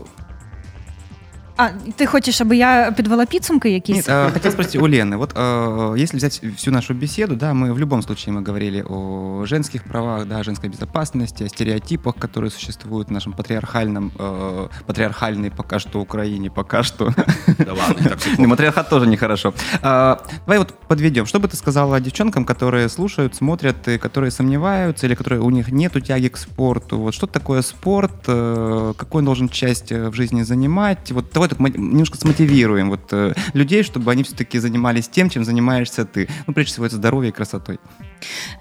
А 1.56 1.68
ти 1.96 2.06
хочеш, 2.06 2.40
аби 2.40 2.56
я 2.56 2.92
підвела 2.96 3.26
підсумки 3.26 3.70
якісь? 3.70 3.96
Нет, 3.96 4.08
э, 4.08 4.32
хотел 4.32 4.52
спросить 4.52 4.76
у 4.82 4.88
Лены. 4.88 5.16
Вот 5.16 5.34
э, 5.36 6.02
если 6.02 6.16
взять 6.16 6.40
всю 6.56 6.72
нашу 6.72 6.94
беседу, 6.94 7.36
да, 7.36 7.52
мы 7.52 7.72
в 7.74 7.78
любом 7.78 8.02
случае 8.02 8.32
мы 8.34 8.40
говорили 8.48 8.84
о 8.90 9.44
женских 9.46 9.84
правах, 9.84 10.26
да, 10.26 10.38
о 10.38 10.42
женской 10.44 10.70
безопасности, 10.70 11.44
о 11.44 11.48
стереотипах, 11.48 12.14
которые 12.16 12.50
существуют 12.50 13.08
в 13.08 13.12
нашем 13.12 13.32
патриархальном, 13.32 14.10
э, 14.18 14.68
патриархальной 14.86 15.50
пока 15.50 15.78
что 15.78 16.00
Украине, 16.00 16.50
пока 16.50 16.82
что. 16.82 17.10
Да 17.58 17.72
ладно, 17.74 18.00
не 18.02 18.08
так 18.08 18.18
все 18.18 18.30
Ну, 18.30 18.36
плохо. 18.36 18.48
матриархат 18.50 18.88
тоже 18.88 19.06
нехорошо. 19.06 19.52
А, 19.82 20.16
давай 20.46 20.58
вот 20.58 20.74
подведем. 20.88 21.26
Что 21.26 21.38
бы 21.38 21.48
ты 21.48 21.56
сказала 21.56 22.00
девчонкам, 22.00 22.44
которые 22.44 22.88
слушают, 22.88 23.34
смотрят, 23.36 23.88
и 23.88 23.98
которые 23.98 24.30
сомневаются, 24.30 25.06
или 25.06 25.14
которые 25.14 25.40
у 25.42 25.50
них 25.50 25.70
нету 25.72 26.00
тяги 26.00 26.28
к 26.28 26.38
спорту? 26.38 26.98
Вот 26.98 27.14
что 27.14 27.26
такое 27.26 27.62
спорт? 27.62 28.12
э, 28.26 28.94
Какую 28.96 29.18
он 29.20 29.24
должен 29.24 29.48
часть 29.48 29.92
э, 29.92 30.08
в 30.08 30.14
жизни 30.14 30.42
занимать? 30.44 31.12
Вот 31.12 31.24
давай 31.34 31.45
так 31.47 31.59
немножко 31.59 32.17
смотивируем 32.17 32.89
вот, 32.89 33.01
э, 33.11 33.33
людей, 33.53 33.83
чтобы 33.83 34.11
они 34.11 34.23
все-таки 34.23 34.59
занимались 34.59 35.07
тем, 35.07 35.29
чем 35.29 35.43
занимаешься 35.43 36.05
ты. 36.05 36.27
Ну, 36.47 36.53
прежде 36.53 36.71
всего, 36.73 36.85
это 36.85 36.95
здоровье 36.95 37.29
и 37.29 37.33
красотой. 37.33 37.79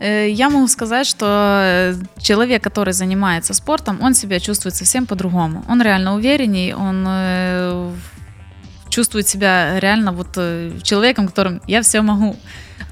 Э, 0.00 0.28
Я 0.30 0.50
могу 0.50 0.68
сказать, 0.68 1.06
что 1.06 1.24
э, 1.62 1.94
человек, 2.18 2.62
который 2.62 2.92
занимается 2.92 3.54
спортом, 3.54 3.98
он 4.00 4.14
себя 4.14 4.40
чувствует 4.40 4.74
совсем 4.74 5.06
по-другому. 5.06 5.64
Он 5.68 5.82
реально 5.82 6.14
уверенней, 6.14 6.74
он 6.74 7.94
чувствует 8.88 9.28
себя 9.28 9.80
реально 9.80 10.12
вот 10.12 10.38
человеком, 10.82 11.26
которым 11.26 11.60
я 11.66 11.80
все 11.82 12.02
могу. 12.02 12.36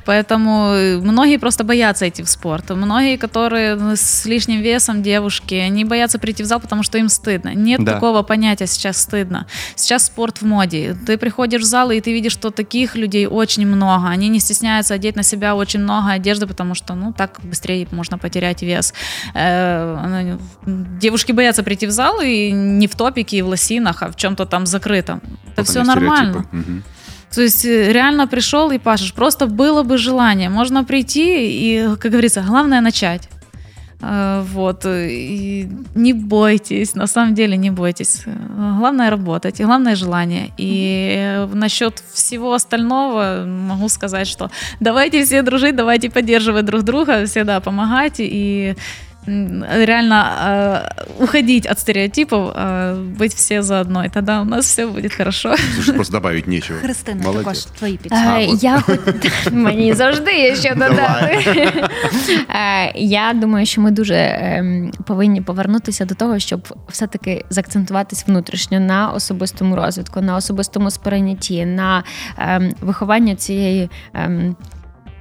Поэтому 0.04 0.72
э, 0.74 0.98
многие 0.98 1.38
просто 1.38 1.64
боятся 1.64 2.08
идти 2.08 2.22
в 2.22 2.28
спорт. 2.28 2.70
Многие, 2.70 3.16
которые 3.16 3.96
с 3.96 4.26
лишним 4.26 4.60
весом 4.60 5.02
девушки, 5.02 5.54
они 5.54 5.84
боятся 5.84 6.18
прийти 6.18 6.42
в 6.42 6.46
зал, 6.46 6.60
потому 6.60 6.82
что 6.82 6.98
им 6.98 7.08
стыдно. 7.08 7.54
Нет 7.54 7.82
Да. 7.84 7.94
такого 7.94 8.22
понятия 8.22 8.66
сейчас 8.66 8.98
стыдно. 8.98 9.46
Сейчас 9.76 10.06
спорт 10.06 10.42
в 10.42 10.46
моде. 10.46 10.96
Ты 11.06 11.16
приходишь 11.18 11.62
в 11.62 11.64
зал, 11.64 11.90
и 11.90 12.00
ты 12.00 12.12
видишь, 12.12 12.32
что 12.32 12.50
таких 12.50 12.96
людей 12.96 13.26
очень 13.26 13.66
много. 13.66 14.08
Они 14.08 14.28
не 14.28 14.40
стесняются 14.40 14.94
одеть 14.94 15.16
на 15.16 15.22
себя 15.22 15.54
очень 15.56 15.80
много 15.80 16.10
одежды, 16.10 16.46
потому 16.46 16.74
что, 16.74 16.94
ну, 16.94 17.12
так 17.12 17.40
быстрее 17.42 17.86
можно 17.90 18.18
потерять 18.18 18.62
вес. 18.62 18.94
Э, 19.34 19.96
она- 20.04 20.38
Девушки 21.00 21.32
боятся 21.32 21.62
прийти 21.62 21.86
в 21.86 21.90
зал 21.90 22.20
и 22.20 22.50
не 22.52 22.86
в 22.86 22.94
топике 22.94 23.38
и 23.38 23.42
в 23.42 23.48
лосинах, 23.48 24.02
а 24.02 24.08
в 24.10 24.16
чем-то 24.16 24.46
там 24.46 24.66
закрытом. 24.66 25.20
Это 25.56 25.64
все 25.64 25.82
нормально. 25.82 26.44
стереотипы. 26.50 26.82
То 27.34 27.42
есть 27.42 27.64
э, 27.64 27.92
реально 27.92 28.26
пришел 28.26 28.70
и 28.70 28.78
пашешь. 28.78 29.12
Просто 29.12 29.46
было 29.46 29.82
бы 29.82 29.98
желание. 29.98 30.48
Можно 30.48 30.84
прийти 30.84 31.48
и, 31.50 31.96
как 31.98 32.12
говорится, 32.12 32.42
главное 32.46 32.80
начать. 32.80 33.28
Э, 34.00 34.44
Вот. 34.52 34.84
э, 34.84 35.08
И 35.10 35.68
не 35.94 36.12
бойтесь, 36.12 36.94
на 36.94 37.06
самом 37.06 37.34
деле 37.34 37.56
не 37.56 37.70
бойтесь. 37.70 38.24
Главное 38.78 39.10
работать, 39.10 39.60
и 39.60 39.64
главное 39.64 39.96
желание. 39.96 40.50
И 40.58 41.46
насчет 41.54 42.02
всего 42.12 42.52
остального 42.52 43.44
могу 43.46 43.88
сказать, 43.88 44.28
что 44.28 44.50
давайте 44.80 45.24
все 45.24 45.42
дружить, 45.42 45.76
давайте 45.76 46.10
поддерживать 46.10 46.64
друг 46.64 46.82
друга, 46.82 47.24
всегда 47.26 47.60
помогать 47.60 48.16
и 48.18 48.74
реально 49.27 50.83
э, 51.19 51.23
уходить 51.23 51.65
от 51.67 51.79
стереотипов, 51.79 52.51
э, 52.55 52.95
быть 53.19 53.35
все 53.35 53.61
заодно, 53.61 54.03
и 54.05 54.09
тогда 54.09 54.41
у 54.41 54.45
нас 54.45 54.65
все 54.65 54.87
будет 54.87 55.13
хорошо. 55.13 55.55
Слушай, 55.75 55.93
просто 55.93 56.13
добавить 56.13 56.47
нечего. 56.47 56.79
Христина, 56.79 57.21
Молодець. 57.23 57.43
також 57.43 57.63
твої 57.65 57.97
підсумки. 57.97 58.27
А, 58.29 58.39
Е, 58.41 58.47
от. 58.47 58.63
Я 58.63 58.79
хоч 58.81 58.97
мені 59.51 59.93
завжди 59.93 60.31
є 60.31 60.55
що 60.55 60.69
додати. 60.75 61.45
Е, 62.49 62.91
Я 62.95 63.33
думаю, 63.33 63.65
що 63.65 63.81
ми 63.81 63.91
дуже 63.91 64.15
ем, 64.15 64.91
повинні 65.05 65.41
повернутися 65.41 66.05
до 66.05 66.15
того, 66.15 66.39
щоб 66.39 66.67
все-таки 66.89 67.45
заакцентуватись 67.49 68.27
внутрішньо 68.27 68.79
на 68.79 69.09
особистому 69.09 69.75
розвитку, 69.75 70.21
на 70.21 70.35
особистому 70.35 70.91
сприйнятті, 70.91 71.65
на 71.65 72.03
ем, 72.37 72.71
вихованні 72.81 73.35
цієї. 73.35 73.89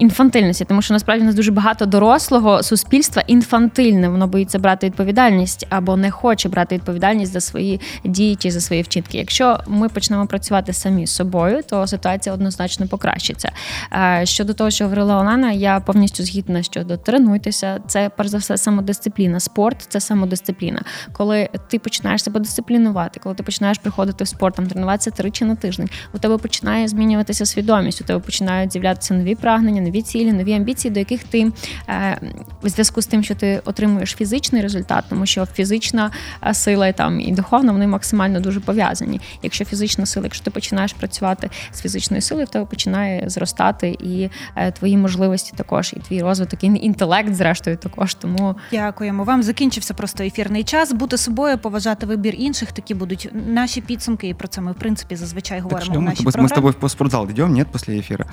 Інфантильності, 0.03 0.65
тому 0.65 0.81
що 0.81 0.93
насправді 0.93 1.23
у 1.23 1.25
нас 1.25 1.35
дуже 1.35 1.51
багато 1.51 1.85
дорослого 1.85 2.63
суспільства 2.63 3.23
інфантильне. 3.27 4.09
Воно 4.09 4.27
боїться 4.27 4.59
брати 4.59 4.87
відповідальність 4.87 5.67
або 5.69 5.97
не 5.97 6.11
хоче 6.11 6.49
брати 6.49 6.75
відповідальність 6.75 7.33
за 7.33 7.41
свої 7.41 7.81
дії 8.03 8.35
чи 8.35 8.51
за 8.51 8.61
свої 8.61 8.81
вчинки. 8.81 9.17
Якщо 9.17 9.59
ми 9.67 9.89
почнемо 9.89 10.27
працювати 10.27 10.73
самі 10.73 11.07
з 11.07 11.11
собою, 11.11 11.61
то 11.69 11.87
ситуація 11.87 12.35
однозначно 12.35 12.87
покращиться. 12.87 13.51
Е, 13.93 14.21
Щодо 14.25 14.53
того, 14.53 14.69
що 14.69 14.83
говорила 14.83 15.21
Олена, 15.21 15.51
я 15.51 15.79
повністю 15.79 16.23
згідна 16.23 16.63
щодо 16.63 16.97
тренуйтеся. 16.97 17.79
Це 17.87 18.11
перш 18.17 18.29
за 18.29 18.37
все 18.37 18.57
самодисципліна. 18.57 19.39
Спорт 19.39 19.85
це 19.89 19.99
самодисципліна. 19.99 20.81
Коли 21.13 21.49
ти 21.69 21.79
починаєш 21.79 22.23
себе 22.23 22.39
дисциплінувати, 22.39 23.19
коли 23.23 23.35
ти 23.35 23.43
починаєш 23.43 23.77
приходити 23.77 24.23
в 24.23 24.27
спорт, 24.27 24.55
там 24.55 24.67
тренуватися 24.67 25.11
тричі 25.11 25.45
на 25.45 25.55
тиждень, 25.55 25.89
у 26.13 26.17
тебе 26.17 26.37
починає 26.37 26.87
змінюватися 26.87 27.45
свідомість, 27.45 28.01
у 28.01 28.03
тебе 28.03 28.19
починають 28.19 28.71
з'являтися 28.71 29.13
нові 29.13 29.35
прагнення, 29.35 29.81
нові 29.92 30.02
цілі, 30.02 30.32
нові 30.32 30.52
амбіції, 30.52 30.94
до 30.94 30.98
яких 31.00 31.24
ти 31.24 31.52
е, 31.88 32.20
в 32.62 32.68
зв'язку 32.68 33.02
з 33.02 33.06
тим, 33.06 33.24
що 33.24 33.34
ти 33.34 33.62
отримуєш 33.64 34.14
фізичний 34.14 34.62
результат, 34.62 35.04
тому 35.08 35.26
що 35.26 35.46
фізична 35.46 36.10
е, 36.46 36.54
сила 36.54 36.88
і 36.88 36.92
там 36.92 37.20
і 37.20 37.32
духовна 37.32 37.72
вони 37.72 37.86
максимально 37.86 38.40
дуже 38.40 38.60
пов'язані. 38.60 39.20
Якщо 39.42 39.64
фізична 39.64 40.06
сила, 40.06 40.26
якщо 40.26 40.44
ти 40.44 40.50
починаєш 40.50 40.92
працювати 40.92 41.50
з 41.72 41.80
фізичною 41.80 42.22
силою, 42.22 42.46
в 42.46 42.50
тебе 42.50 42.64
починає 42.64 43.24
зростати 43.26 43.96
і 44.00 44.30
е, 44.56 44.72
твої 44.72 44.96
можливості 44.96 45.52
також, 45.56 45.94
і 45.96 46.00
твій 46.00 46.22
розвиток, 46.22 46.64
і 46.64 46.66
інтелект, 46.66 47.34
зрештою, 47.34 47.76
також. 47.76 48.14
Тому 48.14 48.56
Дякуємо 48.72 49.24
вам. 49.24 49.42
Закінчився 49.42 49.94
просто 49.94 50.24
ефірний 50.24 50.64
час. 50.64 50.92
Бути 50.92 51.18
собою, 51.18 51.58
поважати 51.58 52.06
вибір 52.06 52.34
інших. 52.38 52.72
Такі 52.72 52.94
будуть 52.94 53.30
наші 53.32 53.80
підсумки. 53.80 54.28
І 54.28 54.34
про 54.34 54.48
це 54.48 54.60
ми 54.60 54.72
в 54.72 54.74
принципі 54.74 55.16
зазвичай 55.16 55.58
Так 55.58 55.64
говоримо 55.64 55.92
что, 55.92 55.98
у 56.00 56.02
мы, 56.02 56.04
нашій 56.04 56.24
мы 56.24 56.28
с 56.28 56.32
програмі. 56.34 56.54
тобой 56.54 56.74
в 56.80 56.90
спортзал 56.90 57.28
идем, 57.30 57.52
нет, 57.54 57.68
после 57.68 57.96
эфира? 57.96 58.26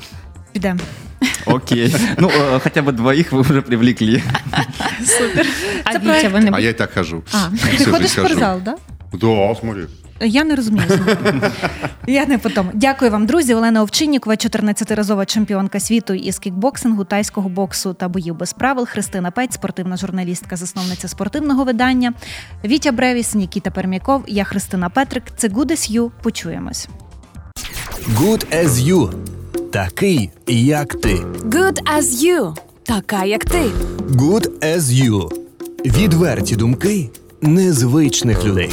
Підемо. 0.52 0.80
Окей. 1.46 1.96
Ну, 2.18 2.28
э, 2.28 2.60
хотя 2.60 2.82
бы 2.82 2.92
двоих 2.92 3.32
вы 3.34 3.40
уже 3.40 3.62
привлекли. 3.62 4.24
Супер. 5.06 5.48
а 5.84 5.92
Це 5.94 6.00
Вітя, 6.00 6.10
проект- 6.10 6.32
ви 6.32 6.40
не 6.40 6.50
А 6.54 6.60
я 6.60 6.70
и 6.70 6.74
так 6.74 6.94
хожу. 6.94 7.24
А. 7.34 7.38
Ти 7.50 7.56
Всё, 7.84 7.92
ходиш 7.92 7.92
в 7.92 7.96
здесь 7.96 8.16
хожу. 8.16 8.28
спортзал, 8.28 8.62
так? 8.62 8.78
Да, 9.14 9.56
смотри. 9.60 9.88
Я 10.22 10.44
не 10.44 10.56
розумію. 10.56 10.86
Я 12.08 12.26
не 12.26 12.38
потом. 12.38 12.70
Дякую 12.74 13.12
вам, 13.12 13.26
друзі. 13.26 13.54
Олена 13.56 13.82
Овчиннікова, 13.82 14.36
14-разова 14.36 15.26
чемпіонка 15.26 15.80
світу 15.80 16.14
із 16.14 16.40
кікбоксингу, 16.40 17.04
тайського 17.04 17.50
боксу 17.50 17.94
та 17.94 18.08
боїв 18.08 18.36
без 18.36 18.54
правил. 18.54 18.88
Христина 18.88 19.32
Пець, 19.32 19.54
спортивна 19.54 19.98
журналістка, 19.98 20.56
засновниця 20.56 21.08
спортивного 21.08 21.64
видання. 21.64 22.14
Вітя 22.66 22.92
Бревіс, 22.92 23.36
Нікіта 23.36 23.72
Пермяков. 23.72 24.24
Я 24.28 24.44
Христина 24.44 24.90
Петрик. 24.90 25.24
Це 25.38 25.48
Good 25.48 25.72
as 25.72 25.92
You. 26.00 26.12
Почуємось. 26.24 26.88
Good 28.20 28.46
as 28.66 28.70
you. 28.70 29.12
Такий, 29.71 30.31
як 30.47 30.95
ти. 30.95 31.15
Good 31.45 31.79
as 31.99 32.03
you. 32.03 32.55
Така 32.83 33.25
як 33.25 33.45
ти. 33.45 33.63
Good 34.11 34.49
as 34.63 34.81
you. 34.81 35.33
Відверті 35.85 36.57
думки 36.57 37.09
незвичних 37.41 38.45
людей. 38.45 38.71